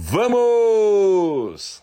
Vamos! 0.00 1.82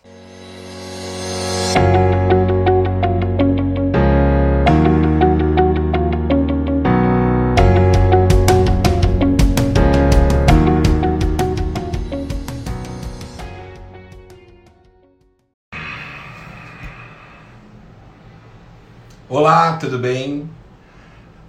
Olá, 19.28 19.76
tudo 19.76 20.00
bem? 20.00 20.50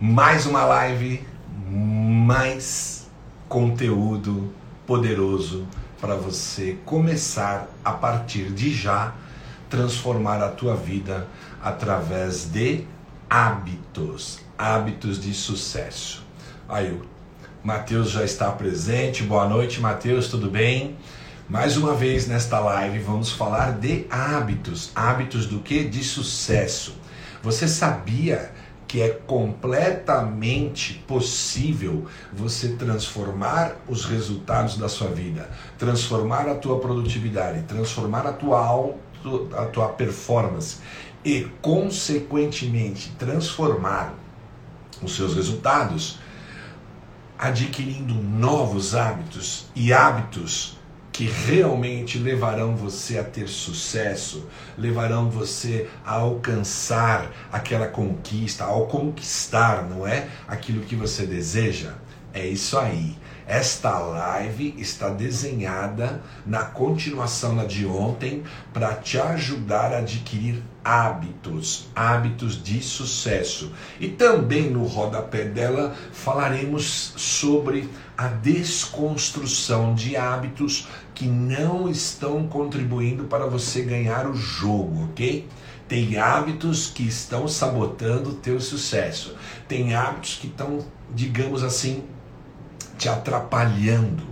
Mais 0.01 0.47
uma 0.47 0.65
live, 0.65 1.25
mais 1.71 3.09
conteúdo 3.49 4.53
poderoso 4.85 5.65
para 6.01 6.15
você 6.15 6.77
começar 6.85 7.69
a 7.85 7.93
partir 7.93 8.51
de 8.53 8.73
já 8.73 9.15
transformar 9.69 10.43
a 10.43 10.49
tua 10.49 10.77
vida 10.77 11.27
através 11.63 12.51
de 12.51 12.85
hábitos, 13.29 14.41
hábitos 14.57 15.21
de 15.21 15.33
sucesso. 15.35 16.25
Aí 16.69 16.91
o 16.93 17.03
Mateus 17.65 18.11
já 18.11 18.25
está 18.25 18.51
presente. 18.53 19.23
Boa 19.23 19.49
noite, 19.49 19.81
Mateus, 19.81 20.29
tudo 20.29 20.51
bem? 20.51 20.97
Mais 21.49 21.77
uma 21.77 21.95
vez 21.95 22.27
nesta 22.27 22.59
live 22.59 22.99
vamos 22.99 23.31
falar 23.31 23.73
de 23.79 24.07
hábitos, 24.11 24.91
hábitos 24.95 25.47
do 25.47 25.61
que? 25.61 25.85
De 25.85 26.03
sucesso. 26.03 26.97
Você 27.43 27.69
sabia 27.69 28.53
que 28.97 29.03
é 29.03 29.11
completamente 29.11 30.95
possível 31.07 32.07
você 32.33 32.69
transformar 32.77 33.77
os 33.87 34.07
resultados 34.07 34.79
da 34.79 34.89
sua 34.89 35.09
vida, 35.09 35.51
transformar 35.77 36.49
a 36.49 36.55
tua 36.55 36.81
produtividade, 36.81 37.65
transformar 37.65 38.27
a 38.27 38.33
tua 38.33 38.59
auto, 38.59 39.51
a 39.55 39.67
tua 39.67 39.89
performance 39.89 40.79
e 41.23 41.47
consequentemente 41.61 43.13
transformar 43.19 44.15
os 45.03 45.15
seus 45.15 45.35
resultados 45.35 46.19
adquirindo 47.39 48.15
novos 48.15 48.95
hábitos 48.95 49.67
e 49.75 49.93
hábitos 49.93 50.76
que 51.17 51.25
realmente 51.25 52.19
levarão 52.19 52.77
você 52.77 53.17
a 53.19 53.25
ter 53.25 53.49
sucesso, 53.49 54.45
levarão 54.77 55.31
você 55.31 55.89
a 56.05 56.13
alcançar 56.13 57.33
aquela 57.51 57.87
conquista, 57.87 58.65
ao 58.65 58.87
conquistar, 58.87 59.89
não 59.89 60.07
é? 60.07 60.29
Aquilo 60.47 60.83
que 60.83 60.95
você 60.95 61.25
deseja. 61.25 61.95
É 62.35 62.47
isso 62.47 62.79
aí. 62.79 63.17
Esta 63.47 63.97
live 63.97 64.75
está 64.77 65.09
desenhada 65.09 66.21
na 66.45 66.65
continuação 66.65 67.55
da 67.55 67.65
de 67.65 67.87
ontem 67.87 68.43
para 68.75 68.93
te 68.95 69.21
ajudar 69.21 69.93
a 69.93 69.99
adquirir 69.99 70.61
hábitos, 70.83 71.87
hábitos 71.95 72.61
de 72.61 72.83
sucesso. 72.83 73.73
E 74.01 74.09
também 74.09 74.69
no 74.69 74.85
rodapé 74.85 75.45
dela 75.45 75.95
falaremos 76.13 77.13
sobre 77.17 77.89
a 78.19 78.27
desconstrução 78.27 79.95
de 79.95 80.17
hábitos 80.17 80.89
que 81.15 81.27
não 81.27 81.89
estão 81.89 82.49
contribuindo 82.49 83.25
para 83.25 83.47
você 83.47 83.83
ganhar 83.83 84.29
o 84.29 84.35
jogo, 84.35 85.05
ok? 85.05 85.47
Tem 85.87 86.19
hábitos 86.19 86.89
que 86.89 87.07
estão 87.07 87.47
sabotando 87.47 88.31
o 88.31 88.35
teu 88.35 88.61
sucesso. 88.61 89.37
Tem 89.69 89.95
hábitos 89.95 90.35
que 90.35 90.49
estão, 90.49 90.81
digamos 91.15 91.63
assim, 91.63 92.03
te 92.99 93.09
atrapalhando, 93.09 94.25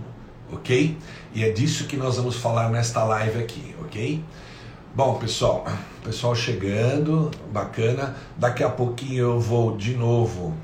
ok? 0.51 0.97
E 1.33 1.43
é 1.43 1.51
disso 1.51 1.85
que 1.85 1.97
nós 1.97 2.17
vamos 2.17 2.35
falar 2.35 2.69
nesta 2.69 3.03
live 3.03 3.39
aqui, 3.39 3.75
ok? 3.81 4.23
Bom, 4.95 5.15
pessoal, 5.15 5.65
pessoal 6.03 6.33
chegando, 6.33 7.29
bacana. 7.51 8.15
Daqui 8.37 8.63
a 8.63 8.69
pouquinho 8.69 9.19
eu 9.19 9.39
vou 9.39 9.75
de 9.75 9.95
novo 9.95 10.55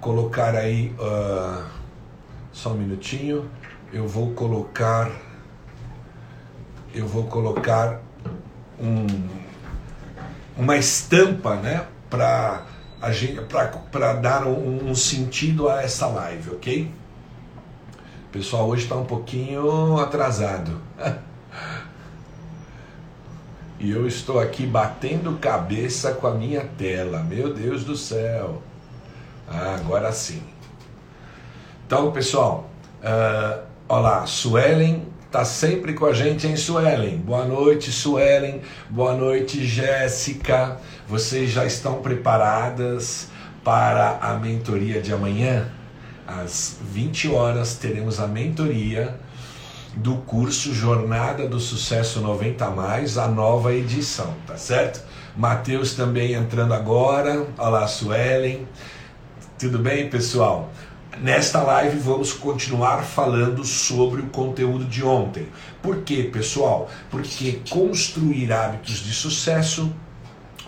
colocar 0.00 0.54
aí, 0.54 0.94
uh, 0.98 1.62
só 2.52 2.70
um 2.70 2.74
minutinho. 2.74 3.50
Eu 3.92 4.08
vou 4.08 4.32
colocar, 4.32 5.10
eu 6.94 7.06
vou 7.06 7.24
colocar 7.24 8.00
um, 8.80 9.06
uma 10.56 10.76
estampa, 10.76 11.56
né, 11.56 11.86
para 12.08 12.64
dar 14.14 14.46
um, 14.46 14.90
um 14.90 14.94
sentido 14.94 15.68
a 15.68 15.82
essa 15.82 16.06
live, 16.06 16.50
ok? 16.50 16.90
Pessoal 18.36 18.68
hoje 18.68 18.82
está 18.82 18.94
um 18.94 19.06
pouquinho 19.06 19.98
atrasado. 19.98 20.78
e 23.80 23.90
eu 23.90 24.06
estou 24.06 24.38
aqui 24.38 24.66
batendo 24.66 25.38
cabeça 25.38 26.12
com 26.12 26.26
a 26.26 26.34
minha 26.34 26.60
tela. 26.76 27.22
Meu 27.22 27.54
Deus 27.54 27.82
do 27.82 27.96
céu. 27.96 28.60
Ah, 29.48 29.76
agora 29.80 30.12
sim. 30.12 30.42
Então, 31.86 32.12
pessoal, 32.12 32.68
uh, 33.02 33.62
olá, 33.88 34.26
Suelen 34.26 35.06
está 35.24 35.42
sempre 35.42 35.94
com 35.94 36.04
a 36.04 36.12
gente, 36.12 36.46
em 36.46 36.56
Suelen? 36.56 37.16
Boa 37.16 37.46
noite, 37.46 37.90
Suelen. 37.90 38.60
Boa 38.90 39.14
noite, 39.14 39.64
Jéssica. 39.64 40.76
Vocês 41.08 41.50
já 41.50 41.64
estão 41.64 42.02
preparadas 42.02 43.28
para 43.64 44.18
a 44.20 44.34
mentoria 44.34 45.00
de 45.00 45.10
amanhã? 45.10 45.72
Às 46.26 46.76
20 46.80 47.28
horas, 47.28 47.76
teremos 47.76 48.18
a 48.18 48.26
mentoria 48.26 49.18
do 49.94 50.16
curso 50.16 50.74
Jornada 50.74 51.48
do 51.48 51.58
Sucesso 51.58 52.20
90 52.20 52.68
Mais, 52.70 53.16
a 53.16 53.28
nova 53.28 53.72
edição, 53.72 54.34
tá 54.46 54.56
certo? 54.56 55.02
Mateus 55.36 55.94
também 55.94 56.34
entrando 56.34 56.74
agora. 56.74 57.46
Olá, 57.56 57.86
Suelen. 57.86 58.66
Tudo 59.58 59.78
bem, 59.78 60.10
pessoal? 60.10 60.70
Nesta 61.20 61.62
live 61.62 61.98
vamos 61.98 62.32
continuar 62.32 63.02
falando 63.02 63.64
sobre 63.64 64.20
o 64.20 64.26
conteúdo 64.26 64.84
de 64.84 65.02
ontem. 65.02 65.48
Por 65.80 66.02
quê, 66.02 66.24
pessoal? 66.24 66.90
Porque 67.10 67.60
construir 67.70 68.52
hábitos 68.52 68.96
de 68.96 69.14
sucesso 69.14 69.90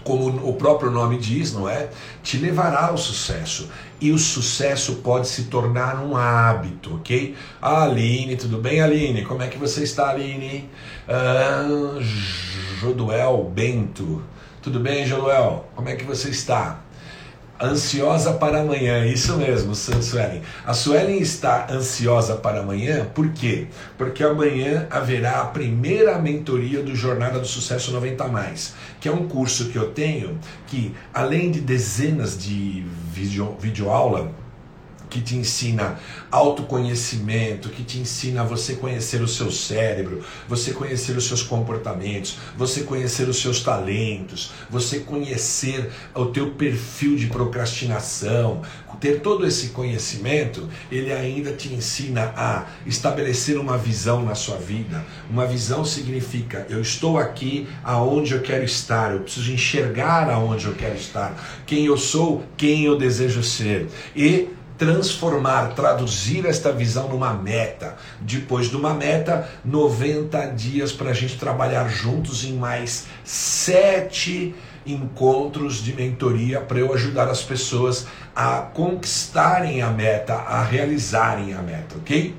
como 0.03 0.49
o 0.49 0.55
próprio 0.55 0.91
nome 0.91 1.19
diz, 1.19 1.53
não 1.53 1.69
é? 1.69 1.91
Te 2.23 2.39
levará 2.39 2.87
ao 2.87 2.97
sucesso. 2.97 3.69
E 4.01 4.13
o 4.13 4.19
sucesso 4.19 4.97
pode 4.97 5.27
se 5.27 5.45
tornar 5.45 6.01
um 6.05 6.17
hábito, 6.17 6.95
ok? 6.95 7.35
Ah, 7.61 7.83
Aline, 7.83 8.37
tudo 8.37 8.59
bem, 8.59 8.81
Aline? 8.81 9.25
Como 9.25 9.43
é 9.43 9.49
que 9.49 9.59
você 9.59 9.83
está, 9.83 10.11
Aline? 10.11 10.71
Ah, 11.09 11.99
Joduel 12.81 13.51
Bento. 13.53 14.23
Tudo 14.63 14.79
bem, 14.79 15.05
Joduel? 15.05 15.69
Como 15.75 15.89
é 15.89 15.97
que 15.97 16.05
você 16.05 16.29
está? 16.31 16.81
Ansiosa 17.61 18.35
para 18.35 18.61
amanhã, 18.61 19.05
isso 19.05 19.37
mesmo, 19.37 19.75
Suelen. 19.75 20.43
A 20.65 20.73
Suelen 20.73 21.19
está 21.19 21.67
ansiosa 21.69 22.37
para 22.37 22.61
amanhã, 22.61 23.05
por 23.13 23.31
quê? 23.31 23.67
Porque 23.97 24.23
amanhã 24.23 24.87
haverá 24.89 25.41
a 25.41 25.47
primeira 25.47 26.17
mentoria 26.21 26.81
do 26.85 26.95
Jornada 26.95 27.41
do 27.41 27.47
Sucesso 27.49 27.91
90 27.91 28.29
Mais, 28.29 28.75
que 29.01 29.09
é 29.09 29.13
um 29.13 29.27
curso 29.27 29.71
que 29.71 29.77
eu 29.77 29.91
tenho 29.91 30.39
que, 30.69 30.95
além 31.13 31.51
de 31.51 31.61
dezenas 31.61 32.39
de 32.39 32.87
vídeo, 33.13 33.57
vídeo 33.59 33.91
aula, 33.91 34.31
que 35.09 35.21
te 35.21 35.37
ensina 35.37 35.99
autoconhecimento, 36.31 37.69
que 37.69 37.83
te 37.83 37.99
ensina 37.99 38.45
você 38.45 38.75
conhecer 38.75 39.23
o 39.23 39.29
seu 39.29 39.51
cérebro, 39.51 40.23
você 40.49 40.73
conhecer 40.73 41.17
os 41.17 41.27
seus 41.27 41.43
comportamentos, 41.43 42.39
você 42.57 42.83
conhecer 42.83 43.29
os 43.29 43.41
seus 43.41 43.63
talentos, 43.63 44.53
você 44.71 45.01
conhecer 45.01 45.91
o 46.15 46.27
teu 46.27 46.51
perfil 46.51 47.17
de 47.17 47.27
procrastinação, 47.27 48.63
ter 49.01 49.21
todo 49.21 49.47
esse 49.47 49.69
conhecimento, 49.69 50.69
ele 50.91 51.13
ainda 51.13 51.53
te 51.53 51.73
ensina 51.73 52.33
a 52.37 52.67
estabelecer 52.87 53.59
uma 53.59 53.79
visão 53.79 54.25
na 54.25 54.35
sua 54.35 54.57
vida. 54.57 55.05
Uma 55.31 55.47
visão 55.47 55.85
significa 55.85 56.67
eu 56.69 56.81
estou 56.81 57.19
aqui 57.19 57.69
aonde 57.85 58.35
eu 58.35 58.43
quero 58.43 58.65
estar, 58.65 59.13
eu 59.13 59.21
preciso 59.21 59.53
enxergar 59.53 60.29
aonde 60.31 60.67
eu 60.67 60.75
quero 60.75 60.97
estar, 60.97 61.63
quem 61.67 61.87
eu 61.87 61.97
sou, 61.97 62.43
quem 62.57 62.85
eu 62.85 62.99
desejo 62.99 63.43
ser. 63.43 63.89
E 64.15 64.49
transformar, 64.79 65.75
traduzir 65.75 66.47
esta 66.47 66.73
visão 66.73 67.09
numa 67.09 67.35
meta. 67.35 67.97
Depois 68.21 68.71
de 68.71 68.77
uma 68.77 68.95
meta, 68.95 69.49
90 69.65 70.47
dias 70.53 70.93
para 70.93 71.11
a 71.11 71.15
gente 71.15 71.37
trabalhar 71.37 71.89
juntos 71.89 72.45
em 72.45 72.53
mais 72.53 73.07
sete 73.25 74.55
encontros 74.87 75.83
de 75.83 75.93
mentoria 75.93 76.61
para 76.61 76.79
eu 76.79 76.95
ajudar 76.95 77.29
as 77.29 77.43
pessoas 77.43 78.07
a 78.35 78.61
conquistarem 78.61 79.83
a 79.83 79.91
meta, 79.91 80.35
a 80.35 80.63
realizarem 80.63 81.53
a 81.53 81.61
meta, 81.61 81.97
ok? 81.97 82.35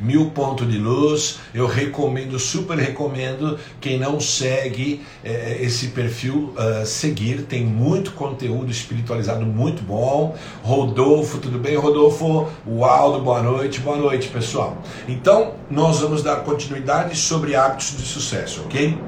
Mil 0.00 0.30
Ponto 0.30 0.64
de 0.64 0.78
Luz. 0.78 1.38
Eu 1.54 1.66
recomendo, 1.66 2.38
super 2.38 2.76
recomendo. 2.78 3.58
Quem 3.80 3.98
não 3.98 4.20
segue 4.20 5.02
é, 5.24 5.58
esse 5.60 5.88
perfil, 5.88 6.54
uh, 6.56 6.86
seguir. 6.86 7.42
Tem 7.42 7.64
muito 7.64 8.12
conteúdo 8.12 8.70
espiritualizado 8.70 9.44
muito 9.44 9.82
bom. 9.82 10.36
Rodolfo, 10.62 11.38
tudo 11.38 11.58
bem, 11.58 11.76
Rodolfo? 11.76 12.48
O 12.66 12.84
Aldo, 12.84 13.20
boa 13.20 13.42
noite. 13.42 13.80
Boa 13.80 13.96
noite, 13.96 14.28
pessoal. 14.28 14.82
Então, 15.08 15.54
nós 15.70 16.00
vamos 16.00 16.22
dar 16.22 16.36
continuidade 16.36 17.16
sobre 17.16 17.54
hábitos 17.54 17.96
de 17.96 18.02
sucesso, 18.02 18.62
ok? 18.64 18.98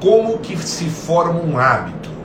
Como 0.00 0.38
que 0.38 0.56
se 0.56 0.84
forma 0.84 1.40
um 1.40 1.58
hábito? 1.58 2.18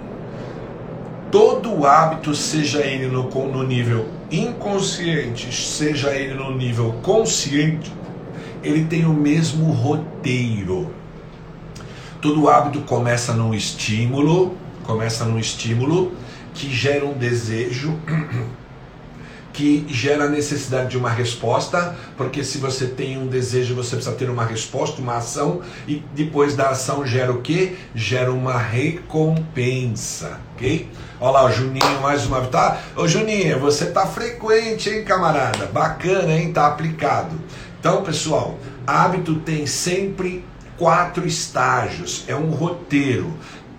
todo 1.34 1.84
hábito, 1.84 2.36
seja 2.36 2.82
ele 2.82 3.08
no, 3.08 3.24
no 3.28 3.64
nível 3.64 4.06
inconsciente, 4.34 5.54
seja 5.54 6.16
ele 6.16 6.34
no 6.34 6.56
nível 6.56 6.94
consciente, 7.04 7.94
ele 8.64 8.86
tem 8.86 9.06
o 9.06 9.14
mesmo 9.14 9.72
roteiro. 9.72 10.94
Todo 12.20 12.50
hábito 12.50 12.82
começa 12.82 13.34
num 13.34 13.54
estímulo, 13.54 14.58
começa 14.84 15.24
num 15.26 15.38
estímulo 15.38 16.14
que 16.54 16.70
gera 16.74 17.06
um 17.06 17.14
desejo 17.14 18.00
que 19.54 19.86
gera 19.88 20.26
a 20.26 20.30
necessidade 20.30 20.90
de 20.90 20.98
uma 20.98 21.12
resposta, 21.12 21.96
porque 22.18 22.44
se 22.44 22.58
você 22.58 22.88
tem 22.88 23.18
um 23.20 23.28
desejo, 23.28 23.76
você 23.76 23.96
precisa 23.96 24.16
ter 24.16 24.30
uma 24.30 24.44
resposta, 24.44 25.00
uma 25.00 25.18
ação, 25.18 25.62
e 25.88 26.04
depois 26.16 26.56
da 26.56 26.70
ação 26.70 27.06
gera 27.06 27.32
o 27.32 27.42
que? 27.42 27.78
Gera 27.94 28.32
uma 28.32 28.58
recompensa, 28.58 30.40
ok? 30.56 30.90
Olha 31.22 31.32
lá 31.32 31.46
o 31.46 31.52
Juninho 31.52 32.02
mais 32.02 32.26
uma 32.26 32.40
vez, 32.40 32.52
tá? 32.52 32.82
Ô 32.96 33.08
Juninho, 33.08 33.60
você 33.60 33.86
tá 33.86 34.08
frequente, 34.08 34.90
hein, 34.90 35.06
camarada? 35.06 35.68
Bacana, 35.68 36.34
hein? 36.34 36.52
Tá 36.52 36.68
aplicado. 36.68 37.36
Então, 37.80 38.04
pessoal, 38.04 38.58
hábito 38.88 39.36
tem 39.36 39.68
sempre 39.68 40.44
quatro 40.78 41.28
estágios, 41.28 42.24
é 42.28 42.36
um 42.36 42.50
roteiro 42.50 43.32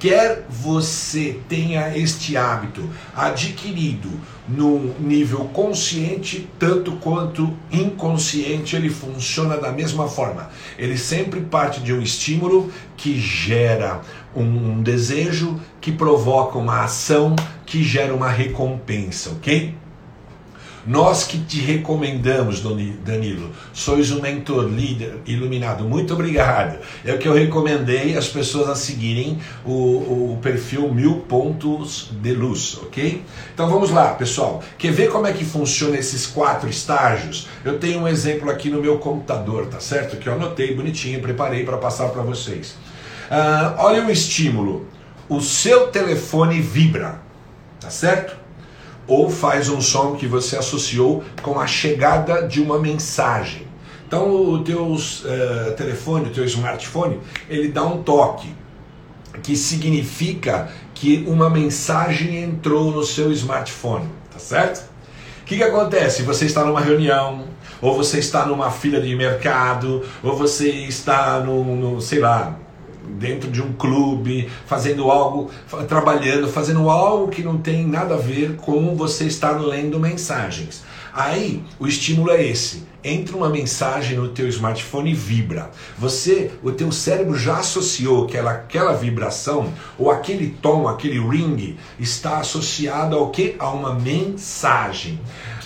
quer 0.05 0.45
você 0.51 1.41
tenha 1.49 1.97
este 1.97 2.37
hábito 2.37 2.87
adquirido 3.17 4.11
no 4.47 4.95
nível 5.01 5.47
consciente, 5.47 6.47
tanto 6.59 6.93
quanto 6.97 7.57
inconsciente, 7.73 8.77
ele 8.77 8.91
funciona 8.91 9.57
da 9.57 9.73
mesma 9.73 10.07
forma. 10.07 10.51
Ele 10.79 10.99
sempre 10.99 11.41
parte 11.41 11.81
de 11.81 11.91
um 11.91 12.03
estímulo 12.03 12.71
que 12.99 13.19
gera 13.19 14.03
um 14.37 14.83
desejo, 14.83 15.59
que 15.81 15.91
provoca 15.91 16.59
uma 16.59 16.85
ação, 16.85 17.35
que 17.65 17.83
gera 17.83 18.15
uma 18.15 18.29
recompensa, 18.29 19.31
ok? 19.31 19.75
Nós 20.87 21.25
que 21.25 21.39
te 21.39 21.61
recomendamos, 21.61 22.61
Danilo, 22.61 23.51
sois 23.73 24.11
um 24.11 24.21
mentor 24.21 24.69
líder 24.69 25.19
iluminado. 25.27 25.85
Muito 25.85 26.13
obrigado. 26.13 26.79
É 27.05 27.15
o 27.15 27.19
que 27.19 27.27
eu 27.27 27.33
recomendei 27.33 28.17
as 28.17 28.29
pessoas 28.29 28.69
a 28.69 28.75
seguirem 28.75 29.39
o, 29.65 30.33
o 30.33 30.39
perfil 30.43 30.93
Mil 30.93 31.21
Pontos 31.21 32.11
de 32.21 32.35
Luz, 32.35 32.79
ok? 32.83 33.23
Então 33.55 33.69
vamos 33.69 33.91
lá, 33.91 34.13
pessoal. 34.13 34.63
Quer 34.77 34.93
ver 34.93 35.11
como 35.11 35.27
é 35.27 35.33
que 35.33 35.45
funciona 35.45 35.97
esses 35.97 36.27
quatro 36.27 36.69
estágios? 36.69 37.49
Eu 37.65 37.79
tenho 37.79 38.01
um 38.01 38.09
exemplo 38.09 38.51
aqui 38.51 38.69
no 38.69 38.81
meu 38.81 38.99
computador, 38.99 39.67
tá 39.67 39.81
certo? 39.81 40.19
Que 40.19 40.29
eu 40.29 40.35
anotei 40.35 40.75
bonitinho, 40.75 41.21
preparei 41.21 41.65
para 41.65 41.79
passar 41.79 42.11
para 42.11 42.23
vocês. 42.23 42.77
Uh, 43.31 43.75
olha 43.79 44.05
o 44.05 44.11
estímulo. 44.11 44.87
O 45.29 45.41
seu 45.41 45.87
telefone 45.87 46.61
vibra, 46.61 47.19
tá 47.81 47.89
certo? 47.89 48.44
Ou 49.07 49.31
faz 49.31 49.69
um 49.69 49.81
som 49.81 50.15
que 50.15 50.27
você 50.27 50.57
associou 50.57 51.23
com 51.43 51.59
a 51.59 51.67
chegada 51.67 52.47
de 52.47 52.61
uma 52.61 52.79
mensagem. 52.79 53.67
Então 54.07 54.31
o 54.31 54.63
teu 54.63 54.93
uh, 54.93 55.73
telefone, 55.77 56.29
o 56.29 56.33
teu 56.33 56.45
smartphone, 56.45 57.21
ele 57.49 57.69
dá 57.69 57.85
um 57.85 58.03
toque, 58.03 58.49
que 59.43 59.57
significa 59.57 60.69
que 60.95 61.25
uma 61.27 61.51
mensagem 61.51 62.43
entrou 62.43 62.91
no 62.93 63.03
seu 63.03 63.33
smartphone, 63.33 64.09
tá 64.33 64.39
certo? 64.39 64.89
O 65.43 65.45
que, 65.45 65.57
que 65.57 65.63
acontece? 65.63 66.23
Você 66.23 66.47
está 66.47 66.65
numa 66.65 66.81
reunião, 66.81 67.45
ou 67.83 67.95
você 67.95 68.19
está 68.19 68.47
numa 68.47 68.71
fila 68.71 69.01
de 69.01 69.15
mercado, 69.15 70.03
ou 70.23 70.35
você 70.37 70.71
está 70.71 71.41
no, 71.41 71.63
no 71.77 72.01
sei 72.01 72.21
lá, 72.21 72.57
dentro 73.09 73.51
de 73.51 73.63
um 73.63 73.73
clube, 73.73 74.49
fazendo 74.67 75.11
algo, 75.11 75.51
trabalhando, 75.89 76.49
fazendo 76.49 76.89
algo 76.91 77.29
que 77.29 77.43
não 77.43 77.59
tem 77.59 77.87
nada 77.87 78.15
a 78.15 78.19
ver 78.19 78.57
com 78.57 78.97
você 78.97 79.25
estar 79.25 79.61
lendo 79.61 80.01
mensagens. 80.01 80.83
Aí 81.13 81.63
o 81.79 81.87
estímulo 81.87 82.31
é 82.33 82.45
esse. 82.45 82.83
Entra 83.05 83.37
uma 83.37 83.49
mensagem 83.49 84.17
no 84.17 84.31
teu 84.31 84.49
smartphone 84.49 85.13
e 85.13 85.15
vibra. 85.15 85.71
Você, 85.97 86.51
o 86.63 86.73
teu 86.73 86.91
cérebro 86.91 87.39
já 87.39 87.59
associou 87.59 88.25
aquela, 88.25 88.51
aquela 88.51 88.95
vibração 88.95 89.73
ou 89.97 90.11
aquele 90.11 90.57
tom, 90.61 90.89
aquele 90.89 91.21
ring 91.21 91.77
está 92.01 92.39
associado 92.39 93.15
ao 93.15 93.31
que? 93.31 93.55
A 93.61 93.71
uma 93.71 93.95
mensagem. 93.95 95.21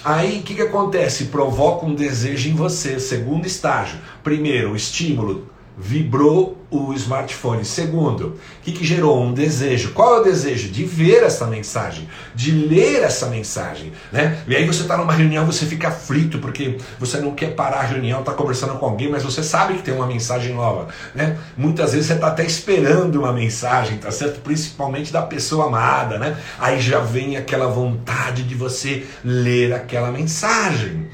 Aí 0.05 0.41
o 0.41 0.43
que, 0.43 0.55
que 0.55 0.63
acontece? 0.63 1.27
Provoca 1.27 1.87
um 1.87 1.95
desejo 1.95 2.51
em 2.51 2.55
você. 2.55 3.01
Segundo 3.01 3.47
estágio. 3.47 3.99
Primeiro, 4.23 4.73
o 4.73 4.77
estímulo 4.77 5.47
vibrou 5.79 6.59
o 6.71 6.93
smartphone. 6.93 7.65
Segundo, 7.65 8.27
o 8.27 8.63
que, 8.63 8.73
que, 8.73 8.85
gerou? 8.85 9.23
Um 9.23 9.33
desejo. 9.33 9.93
Qual 9.93 10.17
é 10.17 10.21
o 10.21 10.25
desejo? 10.25 10.71
De 10.71 10.85
ver 10.85 11.23
essa 11.23 11.47
mensagem, 11.47 12.09
de 12.35 12.51
ler 12.51 13.03
essa 13.03 13.27
mensagem. 13.27 13.93
Né? 14.13 14.43
E 14.49 14.57
aí 14.57 14.67
você 14.67 14.83
está 14.83 14.97
numa 14.97 15.13
reunião, 15.13 15.47
você 15.47 15.65
fica 15.65 15.89
aflito, 15.89 16.39
porque 16.41 16.79
você 16.99 17.19
não 17.21 17.35
quer 17.35 17.55
parar 17.55 17.79
a 17.79 17.85
reunião, 17.85 18.21
está 18.21 18.33
conversando 18.33 18.75
com 18.75 18.87
alguém, 18.87 19.09
mas 19.09 19.23
você 19.23 19.43
sabe 19.43 19.75
que 19.75 19.83
tem 19.83 19.95
uma 19.95 20.07
mensagem 20.07 20.55
nova. 20.55 20.89
Né? 21.15 21.39
Muitas 21.57 21.93
vezes 21.93 22.09
você 22.09 22.15
está 22.15 22.27
até 22.27 22.45
esperando 22.45 23.21
uma 23.21 23.33
mensagem, 23.33 23.99
tá 23.99 24.11
certo? 24.11 24.41
Principalmente 24.41 25.13
da 25.13 25.23
pessoa 25.23 25.67
amada. 25.67 26.19
Né? 26.19 26.37
Aí 26.59 26.81
já 26.81 26.99
vem 26.99 27.37
aquela 27.37 27.69
vontade 27.69 28.43
de 28.43 28.55
você 28.57 29.07
ler 29.25 29.73
aquela 29.73 30.11
mensagem. 30.11 31.09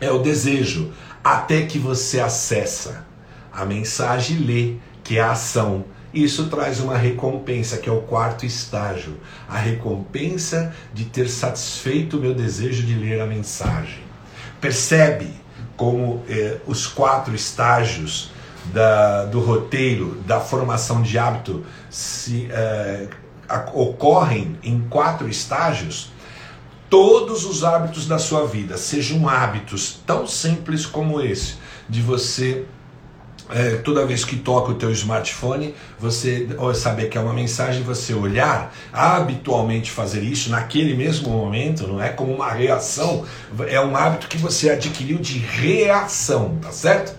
É 0.00 0.10
o 0.10 0.18
desejo. 0.18 0.92
Até 1.22 1.62
que 1.62 1.78
você 1.78 2.18
acessa 2.18 3.11
a 3.52 3.64
mensagem 3.64 4.38
lê, 4.38 4.76
que 5.04 5.18
é 5.18 5.20
a 5.20 5.32
ação. 5.32 5.84
Isso 6.12 6.48
traz 6.48 6.80
uma 6.80 6.96
recompensa, 6.96 7.78
que 7.78 7.88
é 7.88 7.92
o 7.92 8.02
quarto 8.02 8.44
estágio. 8.44 9.18
A 9.48 9.56
recompensa 9.56 10.74
de 10.92 11.04
ter 11.06 11.28
satisfeito 11.28 12.18
o 12.18 12.20
meu 12.20 12.34
desejo 12.34 12.82
de 12.82 12.94
ler 12.94 13.20
a 13.20 13.26
mensagem. 13.26 14.00
Percebe 14.60 15.30
como 15.76 16.22
eh, 16.28 16.58
os 16.66 16.86
quatro 16.86 17.34
estágios 17.34 18.30
da, 18.72 19.24
do 19.24 19.40
roteiro 19.40 20.22
da 20.26 20.38
formação 20.38 21.02
de 21.02 21.18
hábito 21.18 21.64
se, 21.90 22.46
eh, 22.50 23.08
ocorrem 23.72 24.58
em 24.62 24.80
quatro 24.88 25.28
estágios? 25.28 26.12
Todos 26.90 27.46
os 27.46 27.64
hábitos 27.64 28.06
da 28.06 28.18
sua 28.18 28.46
vida, 28.46 28.76
sejam 28.76 29.26
hábitos 29.26 29.98
tão 30.06 30.26
simples 30.26 30.84
como 30.84 31.22
esse, 31.22 31.54
de 31.88 32.02
você 32.02 32.66
é, 33.54 33.76
toda 33.76 34.06
vez 34.06 34.24
que 34.24 34.36
toca 34.36 34.72
o 34.72 34.74
teu 34.74 34.90
smartphone, 34.92 35.74
você 35.98 36.48
saber 36.74 37.08
que 37.08 37.18
é 37.18 37.20
uma 37.20 37.32
mensagem, 37.32 37.82
você 37.82 38.14
olhar, 38.14 38.74
habitualmente 38.92 39.90
fazer 39.90 40.22
isso 40.22 40.50
naquele 40.50 40.94
mesmo 40.94 41.30
momento, 41.30 41.86
não 41.86 42.02
é 42.02 42.08
como 42.08 42.32
uma 42.32 42.50
reação, 42.50 43.24
é 43.68 43.80
um 43.80 43.96
hábito 43.96 44.28
que 44.28 44.38
você 44.38 44.70
adquiriu 44.70 45.18
de 45.18 45.38
reação, 45.38 46.58
tá 46.60 46.72
certo? 46.72 47.14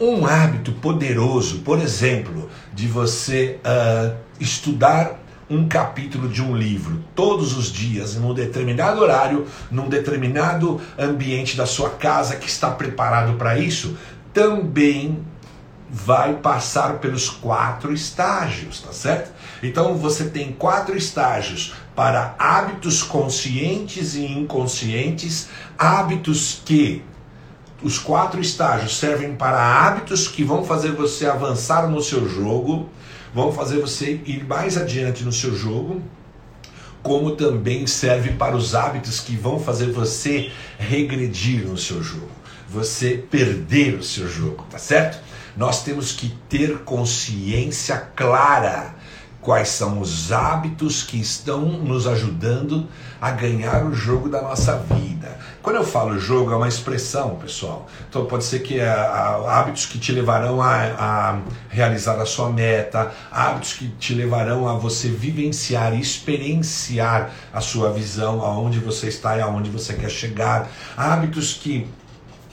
Um 0.00 0.26
hábito 0.26 0.72
poderoso, 0.72 1.60
por 1.60 1.78
exemplo, 1.78 2.48
de 2.72 2.86
você 2.86 3.58
uh, 3.64 4.16
estudar 4.38 5.18
um 5.50 5.66
capítulo 5.66 6.28
de 6.28 6.42
um 6.42 6.54
livro 6.54 7.02
todos 7.14 7.56
os 7.56 7.72
dias, 7.72 8.16
em 8.16 8.20
um 8.20 8.34
determinado 8.34 9.00
horário, 9.00 9.46
num 9.70 9.88
determinado 9.88 10.80
ambiente 10.98 11.56
da 11.56 11.64
sua 11.64 11.90
casa 11.90 12.36
que 12.36 12.48
está 12.48 12.70
preparado 12.70 13.34
para 13.38 13.58
isso, 13.58 13.96
também 14.32 15.24
vai 15.90 16.34
passar 16.34 16.98
pelos 16.98 17.30
quatro 17.30 17.92
estágios, 17.92 18.80
tá 18.80 18.92
certo? 18.92 19.32
Então 19.62 19.96
você 19.96 20.24
tem 20.24 20.52
quatro 20.52 20.96
estágios 20.96 21.74
para 21.96 22.34
hábitos 22.38 23.02
conscientes 23.02 24.14
e 24.14 24.24
inconscientes, 24.24 25.48
hábitos 25.78 26.60
que 26.64 27.02
os 27.82 27.98
quatro 27.98 28.40
estágios 28.40 28.98
servem 28.98 29.34
para 29.34 29.58
hábitos 29.58 30.28
que 30.28 30.44
vão 30.44 30.64
fazer 30.64 30.92
você 30.92 31.26
avançar 31.26 31.88
no 31.88 32.02
seu 32.02 32.28
jogo, 32.28 32.88
vão 33.34 33.52
fazer 33.52 33.80
você 33.80 34.20
ir 34.26 34.44
mais 34.44 34.76
adiante 34.76 35.24
no 35.24 35.32
seu 35.32 35.56
jogo, 35.56 36.02
como 37.02 37.36
também 37.36 37.86
serve 37.86 38.32
para 38.32 38.56
os 38.56 38.74
hábitos 38.74 39.20
que 39.20 39.36
vão 39.36 39.58
fazer 39.58 39.90
você 39.92 40.50
regredir 40.78 41.66
no 41.66 41.78
seu 41.78 42.02
jogo 42.02 42.37
você 42.68 43.16
perder 43.30 43.94
o 43.94 44.02
seu 44.02 44.28
jogo, 44.28 44.64
tá 44.70 44.78
certo? 44.78 45.18
Nós 45.56 45.82
temos 45.82 46.12
que 46.12 46.28
ter 46.48 46.78
consciência 46.80 47.96
clara 48.14 48.94
quais 49.40 49.68
são 49.68 50.00
os 50.00 50.30
hábitos 50.30 51.02
que 51.02 51.18
estão 51.18 51.62
nos 51.62 52.06
ajudando 52.06 52.86
a 53.20 53.30
ganhar 53.30 53.86
o 53.86 53.94
jogo 53.94 54.28
da 54.28 54.42
nossa 54.42 54.76
vida. 54.76 55.38
Quando 55.62 55.76
eu 55.76 55.84
falo 55.84 56.18
jogo, 56.18 56.52
é 56.52 56.56
uma 56.56 56.68
expressão, 56.68 57.36
pessoal. 57.36 57.86
Então 58.08 58.26
pode 58.26 58.44
ser 58.44 58.60
que 58.60 58.78
é, 58.78 58.88
hábitos 58.88 59.86
que 59.86 59.98
te 59.98 60.12
levarão 60.12 60.60
a, 60.60 60.74
a, 60.98 61.38
realizar 61.68 62.20
a 62.20 62.26
sua 62.26 62.50
meta, 62.50 63.10
hábitos 63.30 63.72
que 63.74 63.88
te 63.88 64.14
levarão 64.14 64.68
a 64.68 64.74
você 64.74 65.08
vivenciar, 65.08 65.98
experienciar 65.98 67.30
a 67.52 67.60
sua 67.60 67.90
visão, 67.92 68.42
aonde 68.42 68.78
você 68.78 69.08
está 69.08 69.36
e 69.36 69.40
aonde 69.40 69.70
você 69.70 69.94
quer 69.94 70.10
chegar, 70.10 70.68
hábitos 70.96 71.54
que 71.54 71.86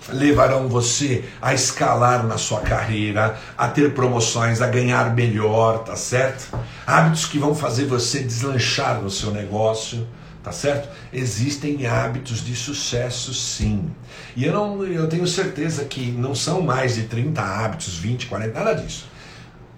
levarão 0.09 0.67
você 0.67 1.25
a 1.41 1.53
escalar 1.53 2.25
na 2.25 2.38
sua 2.38 2.62
carreira, 2.62 3.38
a 3.57 3.67
ter 3.67 3.93
promoções, 3.93 4.62
a 4.62 4.67
ganhar 4.67 5.13
melhor, 5.15 5.79
tá 5.79 5.95
certo? 5.95 6.57
Hábitos 6.85 7.25
que 7.25 7.39
vão 7.39 7.55
fazer 7.55 7.85
você 7.85 8.19
deslanchar 8.19 9.01
no 9.01 9.09
seu 9.09 9.31
negócio, 9.31 10.07
tá 10.43 10.51
certo? 10.51 10.89
Existem 11.12 11.88
hábitos 11.88 12.45
de 12.45 12.55
sucesso 12.55 13.33
sim. 13.33 13.89
E 14.35 14.45
eu 14.45 14.53
não 14.53 14.83
eu 14.83 15.09
tenho 15.09 15.25
certeza 15.25 15.85
que 15.85 16.12
não 16.12 16.35
são 16.35 16.62
mais 16.62 16.95
de 16.95 17.03
30 17.03 17.41
hábitos, 17.41 17.97
20, 17.97 18.27
40, 18.27 18.53
nada 18.53 18.74
disso. 18.74 19.07